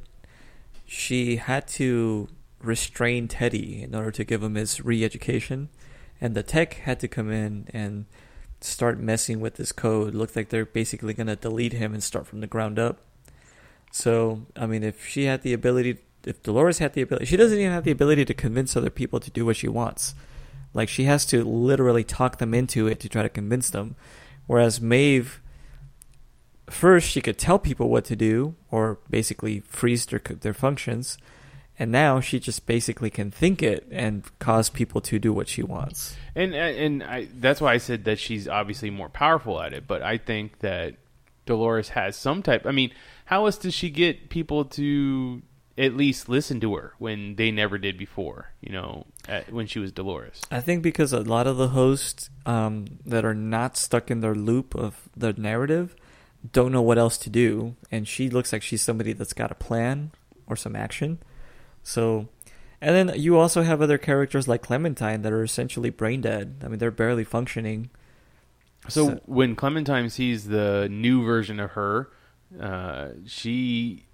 she 0.89 1.37
had 1.37 1.69
to 1.69 2.29
restrain 2.63 3.29
Teddy 3.29 3.83
in 3.83 3.95
order 3.95 4.11
to 4.11 4.25
give 4.25 4.43
him 4.43 4.55
his 4.55 4.83
re-education, 4.83 5.69
and 6.19 6.35
the 6.35 6.43
tech 6.43 6.75
had 6.75 6.99
to 7.01 7.09
come 7.09 7.31
in 7.31 7.69
and 7.75 8.07
start 8.63 8.99
messing 8.99 9.39
with 9.39 9.57
this 9.57 9.71
code. 9.71 10.15
Looked 10.15 10.35
like 10.35 10.49
they're 10.49 10.65
basically 10.65 11.13
going 11.13 11.27
to 11.27 11.37
delete 11.37 11.75
him 11.75 11.93
and 11.93 12.03
start 12.03 12.27
from 12.27 12.41
the 12.41 12.47
ground 12.47 12.79
up. 12.79 13.03
So, 13.93 14.47
I 14.57 14.65
mean, 14.65 14.83
if 14.83 15.07
she 15.07 15.25
had 15.25 15.43
the 15.43 15.53
ability, 15.53 15.99
if 16.25 16.43
Dolores 16.43 16.79
had 16.79 16.95
the 16.95 17.03
ability, 17.03 17.27
she 17.27 17.37
doesn't 17.37 17.59
even 17.59 17.71
have 17.71 17.85
the 17.85 17.91
ability 17.91 18.25
to 18.25 18.35
convince 18.35 18.75
other 18.75 18.91
people 18.91 19.21
to 19.21 19.31
do 19.31 19.45
what 19.45 19.57
she 19.57 19.69
wants. 19.69 20.15
Like 20.73 20.89
she 20.89 21.05
has 21.05 21.27
to 21.27 21.45
literally 21.45 22.03
talk 22.03 22.39
them 22.39 22.55
into 22.55 22.87
it 22.87 22.99
to 23.01 23.11
try 23.11 23.23
to 23.23 23.29
convince 23.29 23.69
them. 23.69 23.95
Whereas 24.47 24.81
Maeve, 24.81 25.41
first 26.71 27.09
she 27.09 27.21
could 27.21 27.39
tell 27.39 27.59
people 27.59 27.89
what 27.89 28.05
to 28.07 28.17
do 28.17 28.55
or 28.71 28.99
basically 29.11 29.61
freeze 29.61 30.07
their 30.07 30.21
their 30.21 30.55
functions, 30.55 31.19
and 31.79 31.93
now 31.93 32.21
she 32.21 32.41
just 32.41 32.67
basically 32.67 33.11
can 33.11 33.31
think 33.31 33.63
it 33.63 33.87
and 33.91 34.25
cause 34.39 34.69
people 34.69 35.01
to 35.03 35.19
do 35.19 35.33
what 35.33 35.49
she 35.49 35.63
wants. 35.63 36.17
And 36.35 36.55
and 36.55 37.03
I, 37.03 37.29
that's 37.35 37.61
why 37.61 37.75
I 37.75 37.79
said 37.79 38.05
that 38.05 38.19
she's 38.19 38.49
obviously 38.49 38.91
more 38.91 39.09
powerful 39.09 39.61
at 39.61 39.73
it. 39.73 39.87
But 39.87 40.03
I 40.03 40.19
think 40.19 40.59
that 40.61 40.97
Dolores 41.47 41.91
has 41.91 42.17
some 42.17 42.43
type. 42.43 42.67
I 42.67 42.73
mean, 42.73 42.93
how 43.25 43.47
else 43.47 43.59
does 43.59 43.75
she 43.75 43.91
get 43.91 44.29
people 44.29 44.65
to 44.67 45.43
at 45.77 45.95
least 45.95 46.29
listen 46.29 46.61
to 46.61 46.75
her 46.75 46.95
when 46.99 47.37
they 47.37 47.51
never 47.51 47.79
did 47.79 47.97
before? 47.97 48.53
You 48.61 48.73
know, 48.73 49.07
at, 49.29 49.53
when 49.53 49.67
she 49.67 49.79
was 49.79 49.93
Dolores. 49.93 50.43
I 50.51 50.61
think 50.61 50.83
because 50.83 51.13
a 51.13 51.21
lot 51.21 51.47
of 51.47 51.57
the 51.57 51.69
hosts 51.69 52.29
um, 52.45 52.87
that 53.07 53.25
are 53.25 53.35
not 53.35 53.77
stuck 53.77 54.11
in 54.11 54.21
their 54.21 54.35
loop 54.35 54.75
of 54.75 55.09
the 55.17 55.33
narrative 55.33 55.95
don't 56.53 56.73
know 56.73 56.83
what 56.83 56.99
else 56.99 57.19
to 57.19 57.31
do, 57.31 57.77
and 57.91 58.07
she 58.07 58.31
looks 58.31 58.53
like 58.53 58.63
she's 58.63 58.83
somebody 58.83 59.13
that's 59.13 59.33
got 59.33 59.51
a 59.51 59.55
plan 59.57 60.13
or 60.47 60.57
some 60.57 60.77
action. 60.77 61.19
So, 61.83 62.29
and 62.81 62.95
then 62.95 63.21
you 63.21 63.37
also 63.37 63.63
have 63.63 63.83
other 63.83 63.99
characters 63.99 64.47
like 64.47 64.63
Clementine 64.63 65.23
that 65.23 65.33
are 65.33 65.43
essentially 65.43 65.91
brain 65.91 66.21
dead. 66.21 66.63
I 66.65 66.69
mean, 66.69 66.79
they're 66.79 66.91
barely 66.91 67.25
functioning. 67.25 67.91
So, 68.89 69.09
So- 69.09 69.21
when 69.27 69.57
Clementine 69.57 70.11
sees 70.11 70.47
the 70.47 70.89
new 70.91 71.25
version 71.25 71.59
of 71.61 71.73
her, 71.73 72.11
uh, 72.61 73.09
she, 73.27 74.07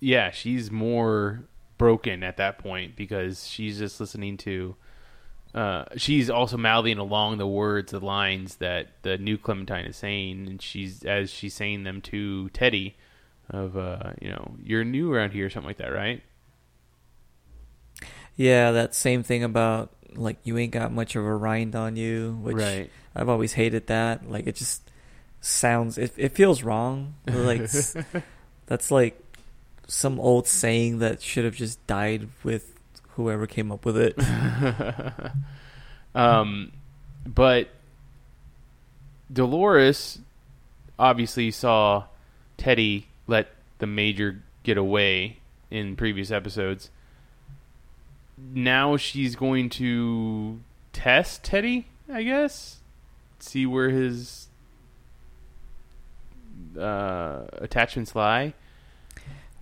yeah, 0.00 0.30
she's 0.30 0.70
more 0.70 1.44
broken 1.76 2.22
at 2.22 2.36
that 2.36 2.58
point 2.58 2.94
because 2.96 3.46
she's 3.46 3.78
just 3.78 4.00
listening 4.00 4.36
to. 4.38 4.76
Uh, 5.54 5.84
she's 5.96 6.28
also 6.28 6.56
mouthing 6.56 6.98
along 6.98 7.38
the 7.38 7.46
words, 7.46 7.92
the 7.92 8.00
lines 8.00 8.56
that 8.56 8.88
the 9.02 9.16
new 9.16 9.38
Clementine 9.38 9.86
is 9.86 9.96
saying, 9.96 10.48
and 10.48 10.60
she's 10.60 11.04
as 11.04 11.30
she's 11.30 11.54
saying 11.54 11.84
them 11.84 12.00
to 12.02 12.48
Teddy, 12.50 12.96
of 13.50 13.76
uh, 13.76 14.12
you 14.20 14.30
know, 14.30 14.56
you're 14.62 14.84
new 14.84 15.12
around 15.12 15.30
here, 15.30 15.46
or 15.46 15.50
something 15.50 15.68
like 15.68 15.76
that, 15.76 15.92
right? 15.92 16.22
Yeah, 18.36 18.72
that 18.72 18.96
same 18.96 19.22
thing 19.22 19.44
about 19.44 19.92
like 20.16 20.38
you 20.42 20.58
ain't 20.58 20.72
got 20.72 20.92
much 20.92 21.14
of 21.14 21.24
a 21.24 21.34
rind 21.34 21.76
on 21.76 21.96
you, 21.96 22.38
which 22.42 22.56
right. 22.56 22.90
I've 23.14 23.28
always 23.28 23.52
hated 23.52 23.86
that. 23.86 24.28
Like 24.28 24.48
it 24.48 24.56
just 24.56 24.90
sounds 25.40 25.98
it 25.98 26.12
it 26.16 26.32
feels 26.32 26.64
wrong. 26.64 27.14
Like 27.26 27.70
that's 28.66 28.90
like 28.90 29.20
some 29.86 30.18
old 30.18 30.48
saying 30.48 30.98
that 30.98 31.22
should 31.22 31.44
have 31.44 31.54
just 31.54 31.84
died 31.86 32.28
with 32.42 32.73
whoever 33.16 33.46
came 33.46 33.70
up 33.70 33.84
with 33.84 33.96
it. 33.96 34.18
um, 36.14 36.72
but 37.26 37.68
Dolores 39.32 40.18
obviously 40.98 41.50
saw 41.50 42.04
Teddy 42.56 43.08
let 43.26 43.48
the 43.78 43.86
major 43.86 44.42
get 44.62 44.76
away 44.76 45.38
in 45.70 45.96
previous 45.96 46.30
episodes. 46.30 46.90
Now 48.36 48.96
she's 48.96 49.36
going 49.36 49.70
to 49.70 50.60
test 50.92 51.44
Teddy, 51.44 51.86
I 52.12 52.22
guess. 52.22 52.78
See 53.38 53.66
where 53.66 53.90
his 53.90 54.48
uh, 56.78 57.44
attachments 57.52 58.14
lie. 58.14 58.54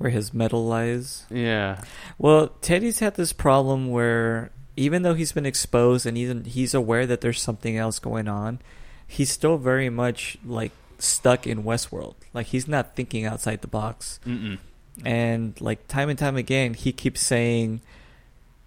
Where 0.03 0.11
his 0.11 0.35
mettle 0.35 0.67
lies. 0.67 1.27
Yeah. 1.31 1.81
Well, 2.19 2.49
Teddy's 2.61 2.99
had 2.99 3.15
this 3.15 3.33
problem 3.33 3.91
where 3.91 4.51
even 4.77 5.03
though 5.03 5.15
he's 5.15 5.31
been 5.31 5.47
exposed 5.47 6.07
and 6.07 6.19
even 6.19 6.45
he's 6.45 6.75
aware 6.75 7.07
that 7.07 7.21
there's 7.21 7.41
something 7.41 7.77
else 7.77 8.01
going 8.01 8.27
on, 8.27 8.59
he's 9.07 9.31
still 9.31 9.59
very 9.59 9.89
much 9.89 10.39
like 10.45 10.73
stuck 10.99 11.47
in 11.47 11.63
Westworld. 11.63 12.17
Like 12.35 12.49
he's 12.49 12.67
not 12.67 12.97
thinking 12.97 13.27
outside 13.27 13.61
the 13.61 13.69
box. 13.69 14.19
Mm-mm. 14.27 14.59
And 15.05 15.61
like 15.61 15.87
time 15.87 16.09
and 16.09 16.19
time 16.19 16.37
again, 16.37 16.75
he 16.75 16.91
keeps 16.91 17.21
saying 17.21 17.81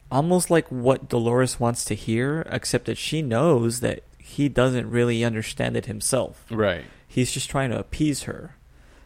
almost 0.10 0.50
like 0.50 0.68
what 0.70 1.10
Dolores 1.10 1.60
wants 1.60 1.84
to 1.86 1.96
hear, 1.96 2.48
except 2.50 2.86
that 2.86 2.98
she 2.98 3.22
knows 3.22 3.82
that 3.82 4.04
he 4.18 4.48
doesn't 4.48 4.90
really 4.90 5.26
understand 5.26 5.76
it 5.76 5.88
himself. 5.88 6.46
Right. 6.50 6.86
He's 7.06 7.34
just 7.34 7.50
trying 7.50 7.72
to 7.72 7.80
appease 7.80 8.24
her. 8.24 8.56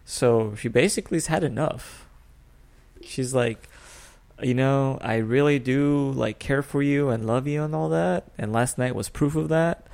So 0.06 0.54
she 0.56 0.68
basically 0.68 1.16
has 1.18 1.26
had 1.26 1.44
enough. 1.44 2.06
She's 3.04 3.34
like, 3.34 3.70
you 4.42 4.54
know, 4.54 4.98
I 5.02 5.16
really 5.18 5.60
do 5.60 6.12
like 6.12 6.40
care 6.40 6.62
for 6.62 6.82
you 6.82 7.10
and 7.10 7.26
love 7.26 7.48
you 7.48 7.64
and 7.64 7.76
all 7.76 7.90
that. 7.90 8.26
And 8.38 8.54
last 8.54 8.78
night 8.78 8.96
was 8.96 9.10
proof 9.10 9.36
of 9.36 9.50
that. 9.50 9.86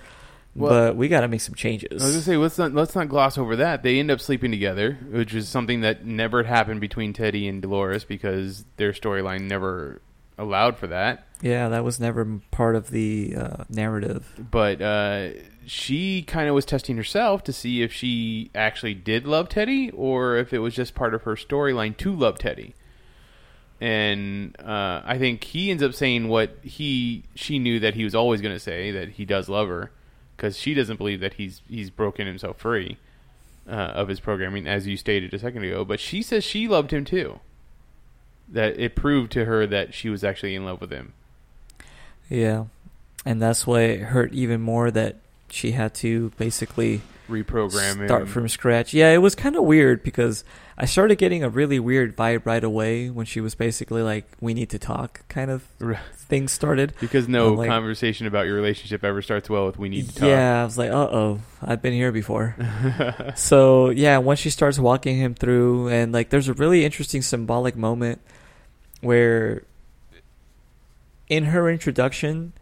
Well- 0.56 0.70
but 0.92 0.96
we 0.96 1.08
got 1.10 1.22
to 1.22 1.28
make 1.28 1.42
some 1.42 1.56
changes. 1.56 2.02
I 2.02 2.06
was 2.06 2.14
gonna 2.14 2.22
say 2.24 2.38
let's 2.38 2.58
not 2.58 2.74
let's 2.74 2.96
not 2.96 3.10
gloss 3.10 3.38
over 3.38 3.58
that. 3.58 3.84
They 3.84 4.00
end 4.00 4.10
up 4.10 4.22
sleeping 4.22 4.52
together, 4.52 4.98
which 5.10 5.34
is 5.34 5.50
something 5.50 5.82
that 5.82 6.06
never 6.06 6.44
happened 6.44 6.80
between 6.80 7.12
Teddy 7.12 7.48
and 7.48 7.62
Dolores 7.62 8.06
because 8.06 8.64
their 8.78 8.94
storyline 8.94 9.42
never 9.50 10.02
allowed 10.38 10.78
for 10.78 10.88
that. 10.88 11.26
yeah, 11.42 11.70
that 11.70 11.84
was 11.84 12.00
never 12.00 12.40
part 12.52 12.76
of 12.76 12.90
the 12.92 13.36
uh, 13.38 13.64
narrative. 13.70 14.32
But 14.52 14.82
uh, 14.82 15.30
she 15.66 16.22
kind 16.24 16.48
of 16.50 16.56
was 16.56 16.66
testing 16.66 16.98
herself 16.98 17.44
to 17.46 17.54
see 17.54 17.82
if 17.82 17.92
she 17.94 18.52
actually 18.56 18.94
did 18.94 19.26
love 19.26 19.50
Teddy 19.50 19.92
or 19.92 20.38
if 20.38 20.54
it 20.54 20.60
was 20.60 20.74
just 20.74 20.94
part 20.96 21.14
of 21.14 21.24
her 21.24 21.36
storyline 21.36 21.96
to 21.98 22.14
love 22.14 22.38
Teddy. 22.40 22.76
And 23.82 24.56
uh, 24.60 25.02
I 25.04 25.18
think 25.18 25.44
he 25.44 25.70
ends 25.70 25.84
up 25.84 25.94
saying 25.94 26.30
what 26.30 26.58
he 26.64 27.24
she 27.36 27.60
knew 27.60 27.80
that 27.82 27.94
he 27.94 28.04
was 28.04 28.16
always 28.16 28.42
going 28.42 28.56
to 28.56 28.60
say 28.60 28.92
that 28.92 29.10
he 29.10 29.26
does 29.26 29.50
love 29.50 29.68
her 29.68 29.92
because 30.36 30.58
she 30.58 30.74
doesn't 30.74 30.98
believe 30.98 31.20
that 31.20 31.34
he's 31.34 31.62
he's 31.70 31.90
broken 31.90 32.26
himself 32.26 32.58
free 32.58 32.98
uh, 33.68 33.72
of 33.72 34.08
his 34.08 34.20
programming 34.20 34.68
as 34.68 34.88
you 34.88 34.98
stated 34.98 35.34
a 35.34 35.40
second 35.40 35.64
ago. 35.64 35.84
But 35.84 36.00
she 36.00 36.22
says 36.22 36.44
she 36.44 36.68
loved 36.68 36.92
him 36.92 37.06
too. 37.06 37.40
That 38.48 38.80
it 38.80 38.96
proved 38.96 39.32
to 39.34 39.46
her 39.46 39.66
that 39.68 39.94
she 39.94 40.10
was 40.10 40.24
actually 40.24 40.56
in 40.56 40.66
love 40.66 40.80
with 40.80 40.92
him. 40.92 41.14
Yeah. 42.30 42.66
And 43.26 43.42
that's 43.42 43.66
why 43.66 43.82
it 43.82 44.00
hurt 44.02 44.34
even 44.34 44.62
more 44.62 44.92
that 44.92 45.18
she 45.50 45.72
had 45.72 45.94
to 45.96 46.32
basically 46.38 47.02
Reprogram 47.30 48.06
start 48.06 48.28
from 48.28 48.48
scratch. 48.48 48.94
Yeah, 48.94 49.12
it 49.12 49.18
was 49.18 49.36
kind 49.36 49.56
of 49.56 49.64
weird 49.64 50.04
because 50.04 50.44
I 50.78 50.86
started 50.86 51.18
getting 51.18 51.44
a 51.44 51.50
really 51.50 51.80
weird 51.80 52.16
vibe 52.16 52.46
right 52.46 52.64
away 52.64 53.10
when 53.10 53.26
she 53.26 53.42
was 53.42 53.56
basically 53.56 54.02
like, 54.02 54.26
"We 54.42 54.54
need 54.54 54.70
to 54.72 54.80
talk," 54.80 55.22
kind 55.28 55.50
of 55.50 55.64
Right. 55.80 55.98
thing 56.14 56.48
started. 56.48 56.94
Because 57.00 57.28
no 57.28 57.54
like- 57.54 57.70
conversation 57.70 58.28
about 58.28 58.46
your 58.46 58.56
relationship 58.56 59.04
ever 59.04 59.22
starts 59.22 59.50
well 59.50 59.66
with 59.66 59.80
"we 59.80 59.90
need 59.90 60.10
to 60.10 60.16
talk." 60.16 60.28
Yeah, 60.30 60.62
I 60.62 60.64
was 60.66 60.78
like, 60.78 60.92
"Uh 60.92 61.08
oh, 61.12 61.40
I've 61.62 61.82
been 61.82 61.94
here 61.94 62.12
before." 62.12 62.56
so 63.36 63.90
yeah, 63.90 64.18
once 64.20 64.40
she 64.40 64.50
starts 64.50 64.78
walking 64.78 65.18
him 65.18 65.34
through, 65.34 65.88
and 65.90 66.12
like, 66.12 66.30
there's 66.30 66.48
a 66.50 66.54
really 66.54 66.86
interesting 66.86 67.22
symbolic 67.22 67.76
moment 67.76 68.20
where, 69.02 69.64
in 71.30 71.46
her 71.46 71.70
introduction 71.70 72.54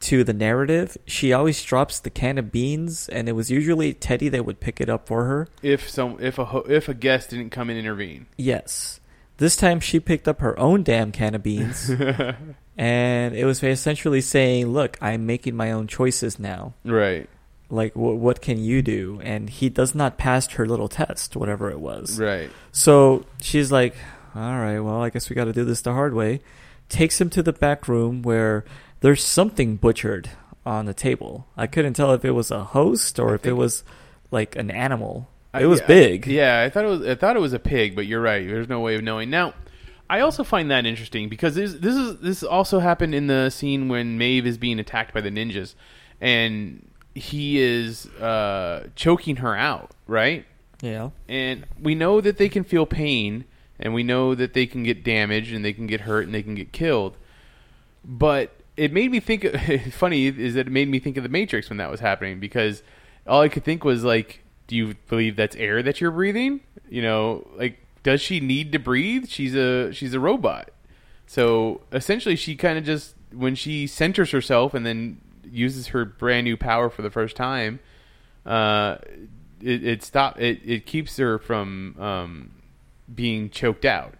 to 0.00 0.24
the 0.24 0.32
narrative, 0.32 0.96
she 1.06 1.32
always 1.32 1.62
drops 1.62 1.98
the 2.00 2.10
can 2.10 2.38
of 2.38 2.50
beans, 2.50 3.08
and 3.10 3.28
it 3.28 3.32
was 3.32 3.50
usually 3.50 3.92
Teddy 3.92 4.28
that 4.30 4.46
would 4.46 4.58
pick 4.60 4.80
it 4.80 4.88
up 4.88 5.06
for 5.06 5.24
her. 5.26 5.48
if 5.62 5.88
some 5.88 6.16
if 6.20 6.38
a 6.38 6.46
ho- 6.46 6.64
if 6.68 6.88
a 6.88 6.94
guest 6.94 7.30
didn't 7.30 7.50
come 7.50 7.68
and 7.70 7.78
intervene. 7.78 8.26
Yes. 8.36 9.00
This 9.38 9.56
time 9.56 9.80
she 9.80 9.98
picked 10.00 10.28
up 10.28 10.40
her 10.40 10.58
own 10.58 10.82
damn 10.82 11.10
can 11.12 11.34
of 11.34 11.42
beans, 11.42 11.90
and 12.78 13.34
it 13.34 13.44
was 13.44 13.62
essentially 13.62 14.20
saying, 14.20 14.68
"Look, 14.68 14.96
I'm 15.00 15.26
making 15.26 15.56
my 15.56 15.72
own 15.72 15.86
choices 15.86 16.38
now. 16.38 16.74
right. 16.84 17.28
Like, 17.68 17.94
wh- 17.94 18.20
what 18.20 18.40
can 18.42 18.58
you 18.58 18.82
do?" 18.82 19.20
And 19.24 19.48
he 19.50 19.68
does 19.68 19.94
not 19.94 20.18
pass 20.18 20.46
her 20.52 20.66
little 20.66 20.88
test, 20.88 21.34
whatever 21.36 21.70
it 21.70 21.80
was. 21.80 22.20
Right. 22.20 22.50
So 22.70 23.24
she's 23.40 23.72
like, 23.72 23.96
"All 24.34 24.58
right, 24.58 24.78
well, 24.80 25.02
I 25.02 25.10
guess 25.10 25.28
we 25.28 25.34
got 25.34 25.46
to 25.46 25.52
do 25.52 25.64
this 25.64 25.80
the 25.80 25.92
hard 25.92 26.14
way." 26.14 26.40
Takes 26.88 27.20
him 27.20 27.30
to 27.30 27.42
the 27.42 27.54
back 27.54 27.88
room 27.88 28.22
where 28.22 28.64
there's 29.02 29.24
something 29.24 29.76
butchered 29.76 30.30
on 30.64 30.86
the 30.86 30.94
table. 30.94 31.46
I 31.56 31.66
couldn't 31.66 31.94
tell 31.94 32.12
if 32.14 32.24
it 32.24 32.30
was 32.30 32.50
a 32.50 32.64
host 32.64 33.18
or 33.18 33.32
I 33.32 33.34
if 33.34 33.46
it 33.46 33.52
was 33.52 33.84
like 34.30 34.56
an 34.56 34.70
animal. 34.70 35.28
It 35.58 35.66
was 35.66 35.80
yeah, 35.80 35.86
big. 35.86 36.26
Yeah, 36.26 36.62
I 36.62 36.70
thought 36.70 36.84
it 36.84 36.88
was. 36.88 37.06
I 37.06 37.14
thought 37.14 37.36
it 37.36 37.40
was 37.40 37.52
a 37.52 37.58
pig, 37.58 37.94
but 37.94 38.06
you're 38.06 38.22
right. 38.22 38.46
There's 38.46 38.70
no 38.70 38.80
way 38.80 38.94
of 38.94 39.02
knowing. 39.02 39.28
Now, 39.28 39.52
I 40.08 40.20
also 40.20 40.44
find 40.44 40.70
that 40.70 40.86
interesting 40.86 41.28
because 41.28 41.54
this 41.54 41.74
this 41.74 41.94
is 41.94 42.18
this 42.20 42.42
also 42.42 42.78
happened 42.78 43.14
in 43.14 43.26
the 43.26 43.50
scene 43.50 43.88
when 43.88 44.16
Maeve 44.16 44.46
is 44.46 44.56
being 44.56 44.78
attacked 44.78 45.12
by 45.12 45.20
the 45.20 45.30
ninjas, 45.30 45.74
and 46.22 46.88
he 47.14 47.60
is 47.60 48.06
uh, 48.06 48.88
choking 48.96 49.36
her 49.36 49.54
out. 49.54 49.90
Right. 50.06 50.46
Yeah. 50.82 51.10
and 51.28 51.64
we 51.80 51.94
know 51.94 52.20
that 52.20 52.38
they 52.38 52.48
can 52.48 52.64
feel 52.64 52.86
pain 52.86 53.44
and 53.78 53.94
we 53.94 54.02
know 54.02 54.34
that 54.34 54.52
they 54.52 54.66
can 54.66 54.82
get 54.82 55.04
damaged 55.04 55.54
and 55.54 55.64
they 55.64 55.72
can 55.72 55.86
get 55.86 56.00
hurt 56.00 56.24
and 56.26 56.34
they 56.34 56.42
can 56.42 56.56
get 56.56 56.72
killed 56.72 57.16
but 58.04 58.52
it 58.76 58.92
made 58.92 59.10
me 59.10 59.20
think 59.20 59.44
funny 59.92 60.26
is 60.26 60.54
that 60.54 60.66
it 60.66 60.72
made 60.72 60.88
me 60.88 60.98
think 60.98 61.16
of 61.16 61.22
the 61.22 61.28
matrix 61.28 61.68
when 61.68 61.76
that 61.78 61.90
was 61.90 62.00
happening 62.00 62.40
because 62.40 62.82
all 63.26 63.40
i 63.40 63.48
could 63.48 63.64
think 63.64 63.84
was 63.84 64.04
like 64.04 64.42
do 64.72 64.78
you 64.78 64.94
believe 65.08 65.36
that's 65.36 65.54
air 65.56 65.82
that 65.82 66.00
you're 66.00 66.10
breathing? 66.10 66.60
You 66.88 67.02
know 67.02 67.46
like 67.56 67.78
does 68.02 68.22
she 68.22 68.40
need 68.40 68.72
to 68.72 68.78
breathe? 68.78 69.28
She's 69.28 69.54
a 69.54 69.92
she's 69.92 70.14
a 70.14 70.20
robot. 70.20 70.70
So 71.26 71.82
essentially 71.92 72.36
she 72.36 72.56
kind 72.56 72.78
of 72.78 72.84
just 72.84 73.14
when 73.32 73.54
she 73.54 73.86
centers 73.86 74.30
herself 74.30 74.72
and 74.72 74.86
then 74.86 75.20
uses 75.44 75.88
her 75.88 76.06
brand 76.06 76.44
new 76.44 76.56
power 76.56 76.88
for 76.88 77.02
the 77.02 77.10
first 77.10 77.36
time, 77.36 77.80
uh, 78.46 78.96
it, 79.60 79.84
it 79.84 80.02
stop 80.02 80.40
it, 80.40 80.60
it 80.64 80.86
keeps 80.86 81.18
her 81.18 81.38
from 81.38 81.96
um, 81.98 82.50
being 83.14 83.50
choked 83.50 83.84
out, 83.84 84.14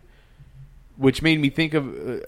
which 0.97 1.23
made 1.23 1.41
me 1.41 1.49
think 1.49 1.73
of 1.73 1.89
uh, 1.89 2.21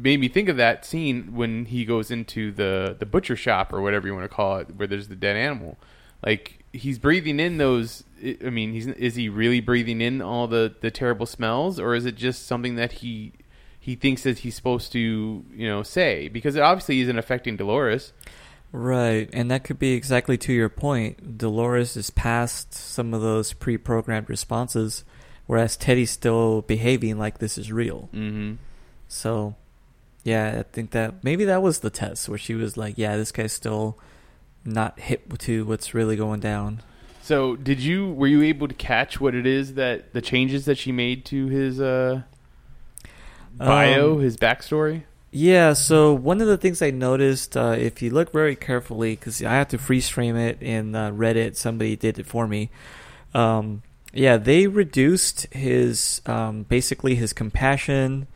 made 0.00 0.20
me 0.20 0.28
think 0.28 0.48
of 0.48 0.56
that 0.56 0.84
scene 0.84 1.34
when 1.34 1.66
he 1.66 1.84
goes 1.84 2.10
into 2.10 2.52
the 2.52 2.96
the 2.98 3.06
butcher 3.06 3.36
shop 3.36 3.72
or 3.72 3.80
whatever 3.80 4.06
you 4.06 4.14
want 4.14 4.24
to 4.24 4.34
call 4.34 4.58
it, 4.58 4.76
where 4.76 4.86
there's 4.86 5.08
the 5.08 5.16
dead 5.16 5.36
animal. 5.36 5.78
Like 6.24 6.64
he's 6.72 6.98
breathing 6.98 7.40
in 7.40 7.58
those. 7.58 8.04
I 8.22 8.50
mean, 8.50 8.72
he's 8.72 8.86
is 8.86 9.14
he 9.14 9.28
really 9.28 9.60
breathing 9.60 10.00
in 10.00 10.20
all 10.20 10.46
the 10.46 10.74
the 10.80 10.90
terrible 10.90 11.26
smells, 11.26 11.78
or 11.78 11.94
is 11.94 12.06
it 12.06 12.16
just 12.16 12.46
something 12.46 12.76
that 12.76 12.92
he 12.92 13.32
he 13.78 13.94
thinks 13.94 14.22
that 14.24 14.38
he's 14.38 14.54
supposed 14.54 14.92
to 14.92 15.44
you 15.52 15.68
know 15.68 15.82
say 15.82 16.28
because 16.28 16.56
it 16.56 16.62
obviously 16.62 17.00
isn't 17.00 17.18
affecting 17.18 17.56
Dolores. 17.56 18.12
Right, 18.72 19.28
and 19.32 19.50
that 19.50 19.64
could 19.64 19.80
be 19.80 19.94
exactly 19.94 20.38
to 20.38 20.52
your 20.52 20.68
point. 20.68 21.38
Dolores 21.38 21.96
is 21.96 22.10
past 22.10 22.72
some 22.72 23.12
of 23.12 23.20
those 23.20 23.52
pre-programmed 23.52 24.30
responses, 24.30 25.04
whereas 25.48 25.76
Teddy's 25.76 26.12
still 26.12 26.62
behaving 26.62 27.18
like 27.18 27.38
this 27.38 27.58
is 27.58 27.72
real. 27.72 28.08
Mm-hmm. 28.14 28.54
So, 29.08 29.56
yeah, 30.24 30.56
I 30.60 30.62
think 30.62 30.90
that 30.90 31.24
maybe 31.24 31.44
that 31.46 31.62
was 31.62 31.80
the 31.80 31.90
test 31.90 32.28
where 32.28 32.38
she 32.38 32.54
was 32.54 32.76
like, 32.76 32.94
"Yeah, 32.96 33.16
this 33.16 33.32
guy's 33.32 33.52
still 33.52 33.98
not 34.64 34.98
hip 35.00 35.38
to 35.38 35.64
what's 35.64 35.94
really 35.94 36.16
going 36.16 36.40
down." 36.40 36.82
So, 37.22 37.56
did 37.56 37.80
you 37.80 38.12
were 38.12 38.26
you 38.26 38.42
able 38.42 38.68
to 38.68 38.74
catch 38.74 39.20
what 39.20 39.34
it 39.34 39.46
is 39.46 39.74
that 39.74 40.12
the 40.12 40.20
changes 40.20 40.64
that 40.64 40.78
she 40.78 40.92
made 40.92 41.24
to 41.26 41.46
his 41.46 41.80
uh, 41.80 42.22
bio, 43.56 44.14
Um, 44.14 44.20
his 44.20 44.36
backstory? 44.36 45.04
Yeah, 45.32 45.74
so 45.74 46.12
one 46.12 46.40
of 46.40 46.48
the 46.48 46.56
things 46.56 46.82
I 46.82 46.90
noticed, 46.90 47.56
uh, 47.56 47.76
if 47.78 48.02
you 48.02 48.10
look 48.10 48.32
very 48.32 48.56
carefully, 48.56 49.14
because 49.14 49.40
I 49.42 49.52
have 49.52 49.68
to 49.68 49.78
freeze 49.78 50.08
frame 50.08 50.34
it 50.34 50.60
in 50.60 50.96
uh, 50.96 51.12
Reddit, 51.12 51.54
somebody 51.54 51.94
did 51.94 52.18
it 52.18 52.26
for 52.26 52.48
me. 52.48 52.68
Um, 53.32 53.82
yeah, 54.12 54.38
they 54.38 54.66
reduced 54.66 55.46
his 55.52 56.20
um, 56.26 56.64
basically 56.64 57.14
his 57.14 57.32
compassion, 57.32 58.26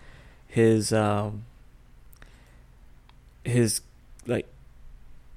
his 0.47 0.93
um, 0.93 1.45
his 3.45 3.81
like 4.27 4.47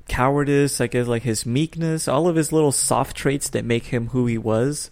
cowardice, 0.08 0.82
I 0.82 0.88
guess, 0.88 1.08
like 1.08 1.24
his 1.24 1.46
meekness, 1.46 2.08
all 2.08 2.28
of 2.28 2.36
his 2.36 2.52
little 2.52 2.72
soft 2.72 3.16
traits 3.16 3.50
that 3.50 3.66
make 3.66 3.86
him 3.86 4.08
who 4.08 4.26
he 4.26 4.38
was, 4.38 4.90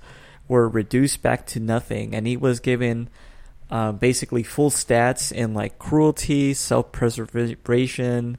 were 0.48 0.68
reduced 0.70 1.22
back 1.22 1.46
to 1.48 1.60
nothing, 1.60 2.14
and 2.14 2.28
he 2.28 2.38
was 2.38 2.60
given 2.60 3.10
uh, 3.72 3.92
basically 3.92 4.44
full 4.44 4.70
stats 4.70 5.32
in 5.32 5.54
like 5.54 5.80
cruelty, 5.80 6.54
self-preservation, 6.54 8.38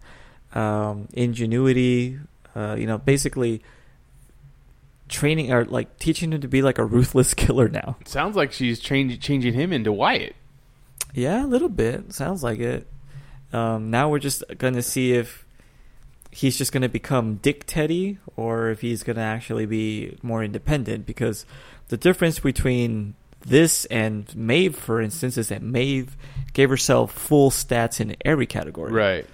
um, 0.55 1.09
ingenuity. 1.13 2.19
Uh, 2.55 2.75
you 2.79 2.87
know, 2.87 2.97
basically 2.97 3.61
training 5.09 5.53
or 5.53 5.65
like 5.67 5.99
teaching 5.99 6.33
him 6.33 6.41
to 6.41 6.49
be 6.49 6.63
like 6.63 6.79
a 6.79 6.85
ruthless 6.87 7.35
killer 7.35 7.69
now. 7.69 7.97
It 8.01 8.09
sounds 8.09 8.37
like 8.37 8.53
she's 8.53 8.79
change, 8.81 9.21
changing 9.21 9.55
him 9.55 9.73
into 9.73 9.93
Wyatt. 9.93 10.35
Yeah, 11.13 11.45
a 11.45 11.47
little 11.47 11.69
bit. 11.69 12.13
Sounds 12.13 12.43
like 12.43 12.59
it. 12.59 12.87
Um, 13.53 13.91
now 13.91 14.09
we're 14.09 14.19
just 14.19 14.43
gonna 14.59 14.83
see 14.83 15.13
if 15.13 15.45
he's 16.31 16.59
just 16.59 16.73
gonna 16.73 16.89
become 16.89 17.37
Dick 17.37 17.65
Teddy 17.67 18.19
or 18.37 18.71
if 18.71 18.81
he's 18.81 19.03
gonna 19.03 19.21
actually 19.23 19.67
be 19.67 20.17
more 20.23 20.43
independent. 20.45 21.07
Because 21.07 21.47
the 21.89 21.97
difference 21.97 22.39
between 22.41 23.15
this 23.41 23.85
and 23.87 24.35
Maeve, 24.35 24.77
for 24.77 25.01
instance, 25.01 25.39
is 25.39 25.49
that 25.49 25.63
Maeve 25.63 26.17
gave 26.53 26.69
herself 26.71 27.13
full 27.13 27.51
stats 27.51 28.01
in 28.01 28.17
every 28.25 28.47
category. 28.47 28.93
Right. 28.93 29.27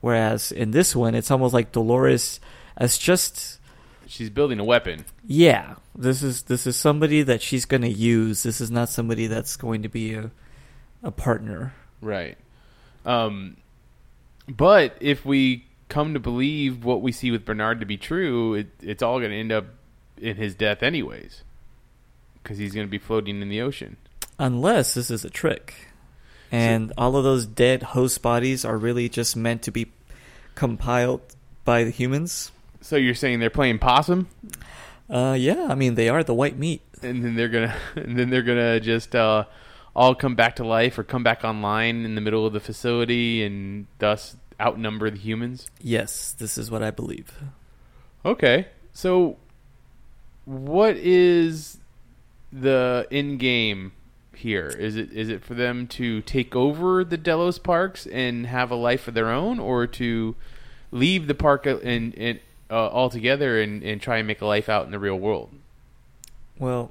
Whereas 0.00 0.50
in 0.50 0.70
this 0.72 0.96
one, 0.96 1.14
it's 1.14 1.30
almost 1.30 1.54
like 1.54 1.72
Dolores 1.72 2.40
as 2.76 2.98
just 2.98 3.58
She's 4.06 4.30
building 4.30 4.58
a 4.58 4.64
weapon. 4.64 5.04
yeah. 5.26 5.76
This 5.94 6.22
is 6.22 6.42
this 6.44 6.66
is 6.66 6.76
somebody 6.76 7.22
that 7.22 7.42
she's 7.42 7.64
gonna 7.64 7.88
use. 7.88 8.42
This 8.42 8.60
is 8.60 8.70
not 8.70 8.88
somebody 8.88 9.26
that's 9.26 9.56
going 9.56 9.82
to 9.82 9.88
be 9.88 10.14
a 10.14 10.30
a 11.02 11.10
partner. 11.10 11.74
Right. 12.00 12.36
Um, 13.10 13.56
but 14.48 14.96
if 15.00 15.24
we 15.24 15.66
come 15.88 16.14
to 16.14 16.20
believe 16.20 16.84
what 16.84 17.02
we 17.02 17.12
see 17.12 17.30
with 17.30 17.44
Bernard 17.44 17.80
to 17.80 17.86
be 17.86 17.96
true, 17.96 18.54
it, 18.54 18.68
it's 18.80 19.02
all 19.02 19.18
going 19.18 19.30
to 19.30 19.36
end 19.36 19.52
up 19.52 19.66
in 20.16 20.36
his 20.36 20.54
death, 20.54 20.82
anyways, 20.82 21.42
because 22.42 22.58
he's 22.58 22.74
going 22.74 22.86
to 22.86 22.90
be 22.90 22.98
floating 22.98 23.42
in 23.42 23.48
the 23.48 23.60
ocean. 23.60 23.96
Unless 24.38 24.94
this 24.94 25.10
is 25.10 25.24
a 25.24 25.30
trick. 25.30 25.88
And 26.52 26.92
all 26.98 27.16
of 27.16 27.24
those 27.24 27.46
dead 27.46 27.82
host 27.82 28.22
bodies 28.22 28.64
are 28.64 28.76
really 28.76 29.08
just 29.08 29.36
meant 29.36 29.62
to 29.62 29.70
be 29.70 29.86
compiled 30.54 31.20
by 31.64 31.84
the 31.84 31.90
humans. 31.90 32.50
So 32.80 32.96
you're 32.96 33.14
saying 33.14 33.40
they're 33.40 33.50
playing 33.50 33.78
possum, 33.78 34.28
Uh, 35.08 35.36
yeah, 35.38 35.66
I 35.68 35.74
mean, 35.74 35.96
they 35.96 36.08
are 36.08 36.22
the 36.22 36.34
white 36.34 36.56
meat. 36.58 36.82
and 37.02 37.24
then 37.24 37.34
they're 37.34 37.48
gonna, 37.48 37.74
and 37.96 38.16
then 38.18 38.30
they're 38.30 38.42
gonna 38.42 38.78
just 38.80 39.14
uh, 39.14 39.44
all 39.94 40.14
come 40.14 40.34
back 40.34 40.56
to 40.56 40.64
life 40.64 40.98
or 40.98 41.04
come 41.04 41.22
back 41.22 41.44
online 41.44 42.04
in 42.04 42.14
the 42.14 42.20
middle 42.20 42.46
of 42.46 42.52
the 42.52 42.60
facility, 42.60 43.42
and 43.42 43.86
thus 43.98 44.36
outnumber 44.60 45.10
the 45.10 45.18
humans. 45.18 45.70
Yes, 45.80 46.32
this 46.32 46.58
is 46.58 46.70
what 46.70 46.82
I 46.82 46.90
believe. 46.90 47.32
Okay. 48.24 48.68
So 48.92 49.36
what 50.44 50.96
is 50.96 51.78
the 52.52 53.06
end 53.10 53.38
game 53.38 53.92
here? 54.34 54.66
Is 54.66 54.96
it 54.96 55.12
is 55.12 55.28
it 55.28 55.44
for 55.44 55.54
them 55.54 55.86
to 55.88 56.20
take 56.22 56.54
over 56.54 57.04
the 57.04 57.16
Delos 57.16 57.58
parks 57.58 58.06
and 58.06 58.46
have 58.46 58.70
a 58.70 58.76
life 58.76 59.08
of 59.08 59.14
their 59.14 59.30
own 59.30 59.58
or 59.58 59.86
to 59.86 60.34
leave 60.90 61.26
the 61.26 61.34
park 61.34 61.66
and, 61.66 62.14
and 62.16 62.40
uh, 62.68 62.88
altogether 62.88 63.60
and, 63.60 63.82
and 63.82 64.00
try 64.00 64.18
and 64.18 64.26
make 64.26 64.40
a 64.40 64.46
life 64.46 64.68
out 64.68 64.84
in 64.84 64.90
the 64.90 64.98
real 64.98 65.16
world? 65.16 65.50
Well, 66.58 66.90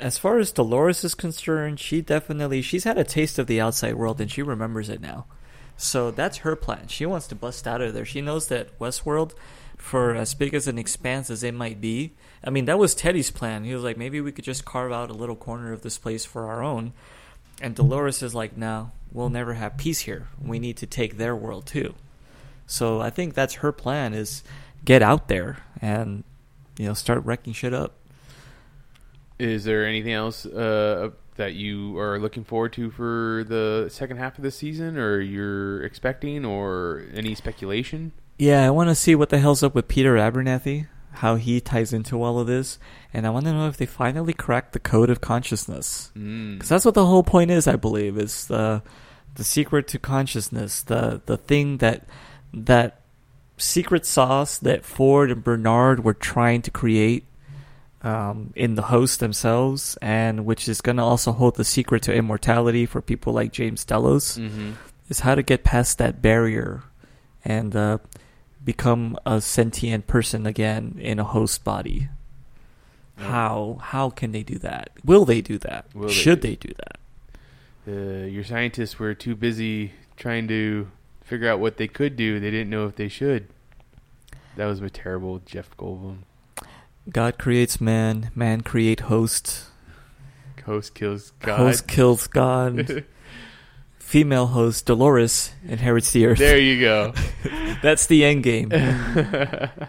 as 0.00 0.18
far 0.18 0.38
as 0.38 0.52
Dolores 0.52 1.04
is 1.04 1.14
concerned, 1.14 1.78
she 1.80 2.00
definitely 2.00 2.62
she's 2.62 2.84
had 2.84 2.98
a 2.98 3.04
taste 3.04 3.38
of 3.38 3.46
the 3.46 3.60
outside 3.60 3.94
world 3.94 4.20
and 4.20 4.30
she 4.30 4.42
remembers 4.42 4.88
it 4.88 5.00
now. 5.00 5.26
So 5.76 6.10
that's 6.10 6.38
her 6.38 6.56
plan. 6.56 6.88
She 6.88 7.06
wants 7.06 7.26
to 7.28 7.34
bust 7.34 7.66
out 7.66 7.80
of 7.80 7.94
there. 7.94 8.04
She 8.04 8.20
knows 8.20 8.48
that 8.48 8.78
Westworld, 8.78 9.32
for 9.76 10.14
as 10.14 10.34
big 10.34 10.54
as 10.54 10.68
an 10.68 10.78
expanse 10.78 11.30
as 11.30 11.42
it 11.42 11.54
might 11.54 11.80
be, 11.80 12.12
I 12.42 12.50
mean 12.50 12.64
that 12.66 12.78
was 12.78 12.94
Teddy's 12.94 13.30
plan. 13.30 13.64
He 13.64 13.74
was 13.74 13.82
like, 13.82 13.96
maybe 13.96 14.20
we 14.20 14.32
could 14.32 14.44
just 14.44 14.64
carve 14.64 14.92
out 14.92 15.10
a 15.10 15.14
little 15.14 15.36
corner 15.36 15.72
of 15.72 15.82
this 15.82 15.98
place 15.98 16.24
for 16.24 16.46
our 16.46 16.62
own. 16.62 16.92
And 17.60 17.74
Dolores 17.74 18.22
is 18.22 18.34
like, 18.34 18.56
no, 18.56 18.90
we'll 19.12 19.30
never 19.30 19.54
have 19.54 19.76
peace 19.76 20.00
here. 20.00 20.28
We 20.42 20.58
need 20.58 20.76
to 20.78 20.86
take 20.86 21.16
their 21.16 21.36
world 21.36 21.66
too. 21.66 21.94
So 22.66 23.00
I 23.00 23.10
think 23.10 23.34
that's 23.34 23.54
her 23.54 23.72
plan 23.72 24.14
is 24.14 24.42
get 24.84 25.02
out 25.02 25.28
there 25.28 25.58
and 25.80 26.24
you 26.78 26.86
know 26.86 26.94
start 26.94 27.24
wrecking 27.24 27.52
shit 27.52 27.74
up. 27.74 27.94
Is 29.38 29.64
there 29.64 29.86
anything 29.86 30.12
else 30.12 30.46
uh, 30.46 31.10
that 31.36 31.54
you 31.54 31.98
are 31.98 32.18
looking 32.18 32.44
forward 32.44 32.72
to 32.74 32.90
for 32.90 33.44
the 33.48 33.88
second 33.90 34.18
half 34.18 34.38
of 34.38 34.44
the 34.44 34.50
season 34.50 34.96
or 34.96 35.20
you're 35.20 35.82
expecting 35.82 36.44
or 36.44 37.04
any 37.14 37.34
speculation? 37.34 38.12
Yeah, 38.38 38.66
I 38.66 38.70
want 38.70 38.90
to 38.90 38.94
see 38.94 39.14
what 39.14 39.30
the 39.30 39.38
hell's 39.38 39.62
up 39.62 39.74
with 39.74 39.88
Peter 39.88 40.16
Abernathy, 40.16 40.88
how 41.12 41.36
he 41.36 41.60
ties 41.60 41.92
into 41.92 42.22
all 42.22 42.38
of 42.38 42.46
this, 42.46 42.78
and 43.12 43.26
I 43.26 43.30
want 43.30 43.46
to 43.46 43.52
know 43.52 43.68
if 43.68 43.76
they 43.76 43.86
finally 43.86 44.32
cracked 44.32 44.72
the 44.72 44.80
code 44.80 45.10
of 45.10 45.20
consciousness. 45.20 46.12
Mm. 46.16 46.54
Because 46.54 46.68
that's 46.68 46.84
what 46.84 46.94
the 46.94 47.06
whole 47.06 47.22
point 47.22 47.50
is, 47.50 47.66
I 47.66 47.76
believe, 47.76 48.18
is 48.18 48.46
the 48.46 48.82
the 49.36 49.44
secret 49.44 49.88
to 49.88 49.98
consciousness, 49.98 50.82
the 50.82 51.20
the 51.26 51.36
thing 51.36 51.78
that 51.78 52.06
that 52.52 53.00
secret 53.56 54.04
sauce 54.06 54.58
that 54.58 54.84
Ford 54.84 55.30
and 55.30 55.42
Bernard 55.44 56.04
were 56.04 56.14
trying 56.14 56.62
to 56.62 56.70
create 56.70 57.24
um, 58.04 58.52
in 58.54 58.74
the 58.76 58.82
host 58.82 59.18
themselves, 59.18 59.96
and 60.02 60.44
which 60.44 60.68
is 60.68 60.80
going 60.80 60.96
to 60.98 61.02
also 61.02 61.32
hold 61.32 61.56
the 61.56 61.64
secret 61.64 62.02
to 62.04 62.14
immortality 62.14 62.86
for 62.86 63.00
people 63.02 63.32
like 63.32 63.50
James 63.52 63.84
Delos 63.84 64.36
hmm 64.36 64.72
is 65.06 65.20
how 65.20 65.34
to 65.34 65.42
get 65.42 65.64
past 65.64 65.98
that 65.98 66.22
barrier 66.22 66.82
and 67.44 67.76
uh, 67.76 67.98
become 68.64 69.18
a 69.26 69.38
sentient 69.38 70.06
person 70.06 70.46
again 70.46 70.96
in 70.98 71.18
a 71.18 71.24
host 71.24 71.62
body. 71.62 72.08
Yeah. 73.18 73.24
How 73.28 73.78
how 73.82 74.08
can 74.10 74.32
they 74.32 74.42
do 74.42 74.58
that? 74.60 74.90
Will 75.04 75.26
they 75.26 75.42
do 75.42 75.58
that? 75.58 75.84
They 75.94 76.08
Should 76.08 76.40
do- 76.40 76.48
they 76.48 76.56
do 76.56 76.72
that? 76.78 76.98
Uh, 77.86 78.24
your 78.26 78.44
scientists 78.44 78.98
were 78.98 79.12
too 79.12 79.36
busy 79.36 79.92
trying 80.16 80.48
to 80.48 80.90
figure 81.22 81.50
out 81.50 81.60
what 81.60 81.76
they 81.76 81.86
could 81.86 82.16
do. 82.16 82.40
They 82.40 82.50
didn't 82.50 82.70
know 82.70 82.86
if 82.86 82.96
they 82.96 83.08
should. 83.08 83.48
That 84.56 84.64
was 84.66 84.80
a 84.80 84.88
terrible 84.88 85.40
Jeff 85.44 85.76
Goldblum. 85.76 86.20
God 87.10 87.38
creates 87.38 87.80
man, 87.80 88.30
man 88.34 88.62
create 88.62 89.00
host. 89.00 89.64
Host 90.64 90.94
kills 90.94 91.32
God. 91.40 91.58
Host 91.58 91.86
kills 91.86 92.26
God. 92.26 93.04
Female 93.98 94.46
host 94.46 94.86
Dolores 94.86 95.52
inherits 95.66 96.12
the 96.12 96.26
earth. 96.26 96.38
there 96.38 96.58
you 96.58 96.80
go. 96.80 97.12
That's 97.82 98.06
the 98.06 98.24
end 98.24 98.42
game. 98.42 98.70
uh, 98.72 99.86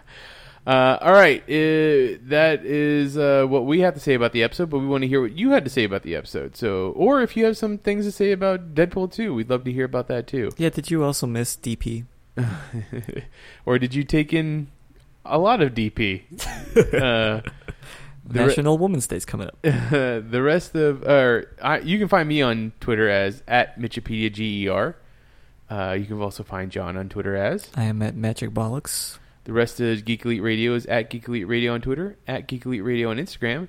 all 0.68 1.14
right, 1.14 1.42
uh, 1.44 2.18
that 2.28 2.62
is 2.64 3.18
uh, 3.18 3.46
what 3.48 3.66
we 3.66 3.82
have 3.82 3.94
to 3.94 4.00
say 4.00 4.14
about 4.14 4.32
the 4.32 4.44
episode. 4.44 4.70
But 4.70 4.80
we 4.80 4.88
want 4.88 5.04
to 5.04 5.08
hear 5.08 5.22
what 5.22 5.38
you 5.38 5.52
had 5.52 5.64
to 5.64 5.70
say 5.70 5.84
about 5.84 6.04
the 6.04 6.16
episode. 6.16 6.58
So, 6.58 6.90
or 6.92 7.22
if 7.22 7.38
you 7.38 7.46
have 7.46 7.58
some 7.58 7.78
things 7.78 8.06
to 8.06 8.12
say 8.12 8.32
about 8.32 8.74
Deadpool 8.74 9.14
2, 9.14 9.34
we'd 9.34 9.50
love 9.50 9.64
to 9.66 9.72
hear 9.72 9.86
about 9.86 10.08
that 10.08 10.28
too. 10.28 10.52
yeah, 10.58 10.70
did 10.70 10.90
you 10.92 11.04
also 11.04 11.28
miss 11.28 11.56
DP? 11.56 12.06
or 13.66 13.80
did 13.80 13.94
you 13.94 14.04
take 14.04 14.34
in 14.34 14.68
a 15.26 15.38
lot 15.38 15.62
of 15.62 15.74
DP? 15.74 16.24
uh, 16.78 17.42
the 18.26 18.40
re- 18.40 18.46
National 18.46 18.78
Women's 18.78 19.08
Day's 19.08 19.26
coming 19.26 19.48
up. 19.48 19.58
the 19.62 20.42
rest 20.44 20.76
of, 20.76 21.04
or 21.04 21.52
I, 21.62 21.80
you 21.80 22.00
can 22.00 22.08
find 22.08 22.28
me 22.28 22.42
on 22.42 22.74
Twitter 22.80 23.10
as 23.10 23.44
at 23.48 23.80
Michipedia 23.80 24.32
Ger. 24.32 24.96
Uh, 25.70 25.96
you 26.00 26.06
can 26.06 26.22
also 26.22 26.44
find 26.44 26.72
John 26.72 26.96
on 26.96 27.10
Twitter 27.10 27.36
as 27.36 27.70
I 27.76 27.84
am 27.84 28.02
at 28.02 28.16
Magic 28.16 28.52
Bollocks. 28.52 29.18
the 29.46 29.54
rest 29.54 29.80
of 29.80 30.06
Geek 30.06 30.24
Elite 30.24 30.44
Radio 30.44 30.76
is 30.76 30.86
at 30.86 31.10
Geek 31.10 31.28
Elite 31.28 31.48
Radio 31.48 31.74
on 31.74 31.82
Twitter, 31.82 32.18
at 32.28 32.48
Geek 32.48 32.66
Elite 32.66 32.84
Radio 32.84 33.10
on 33.10 33.18
Instagram. 33.18 33.68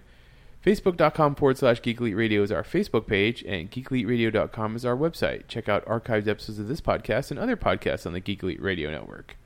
Facebook.com 0.66 1.36
forward 1.36 1.56
slash 1.56 1.80
Geek 1.80 2.00
Elite 2.00 2.16
Radio 2.16 2.42
is 2.42 2.50
our 2.50 2.64
Facebook 2.64 3.06
page, 3.06 3.44
and 3.44 3.70
GeekEliteRadio.com 3.70 4.74
is 4.74 4.84
our 4.84 4.96
website. 4.96 5.46
Check 5.46 5.68
out 5.68 5.86
archived 5.86 6.26
episodes 6.26 6.58
of 6.58 6.66
this 6.66 6.80
podcast 6.80 7.30
and 7.30 7.38
other 7.38 7.56
podcasts 7.56 8.04
on 8.04 8.12
the 8.12 8.18
Geek 8.18 8.42
Elite 8.42 8.60
Radio 8.60 8.90
Network. 8.90 9.36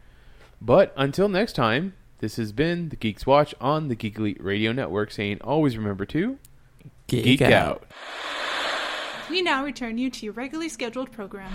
But 0.63 0.95
until 0.97 1.29
next 1.29 1.53
time, 1.53 1.93
this 2.21 2.37
has 2.37 2.53
been 2.53 2.91
the 2.91 2.97
Geeks 2.97 3.27
Watch 3.27 3.55
on 3.61 3.89
the 3.89 3.95
Geek 3.95 4.19
Elite 4.19 4.43
Radio 4.43 4.73
Network, 4.73 5.11
saying 5.11 5.39
always 5.41 5.77
remember 5.77 6.07
to 6.07 6.39
Geek, 7.07 7.25
geek 7.25 7.43
out. 7.43 7.85
We 9.29 9.43
now 9.43 9.65
return 9.65 9.99
you 9.99 10.11
to 10.11 10.25
your 10.27 10.35
regularly 10.35 10.69
scheduled 10.69 11.13
program. 11.13 11.53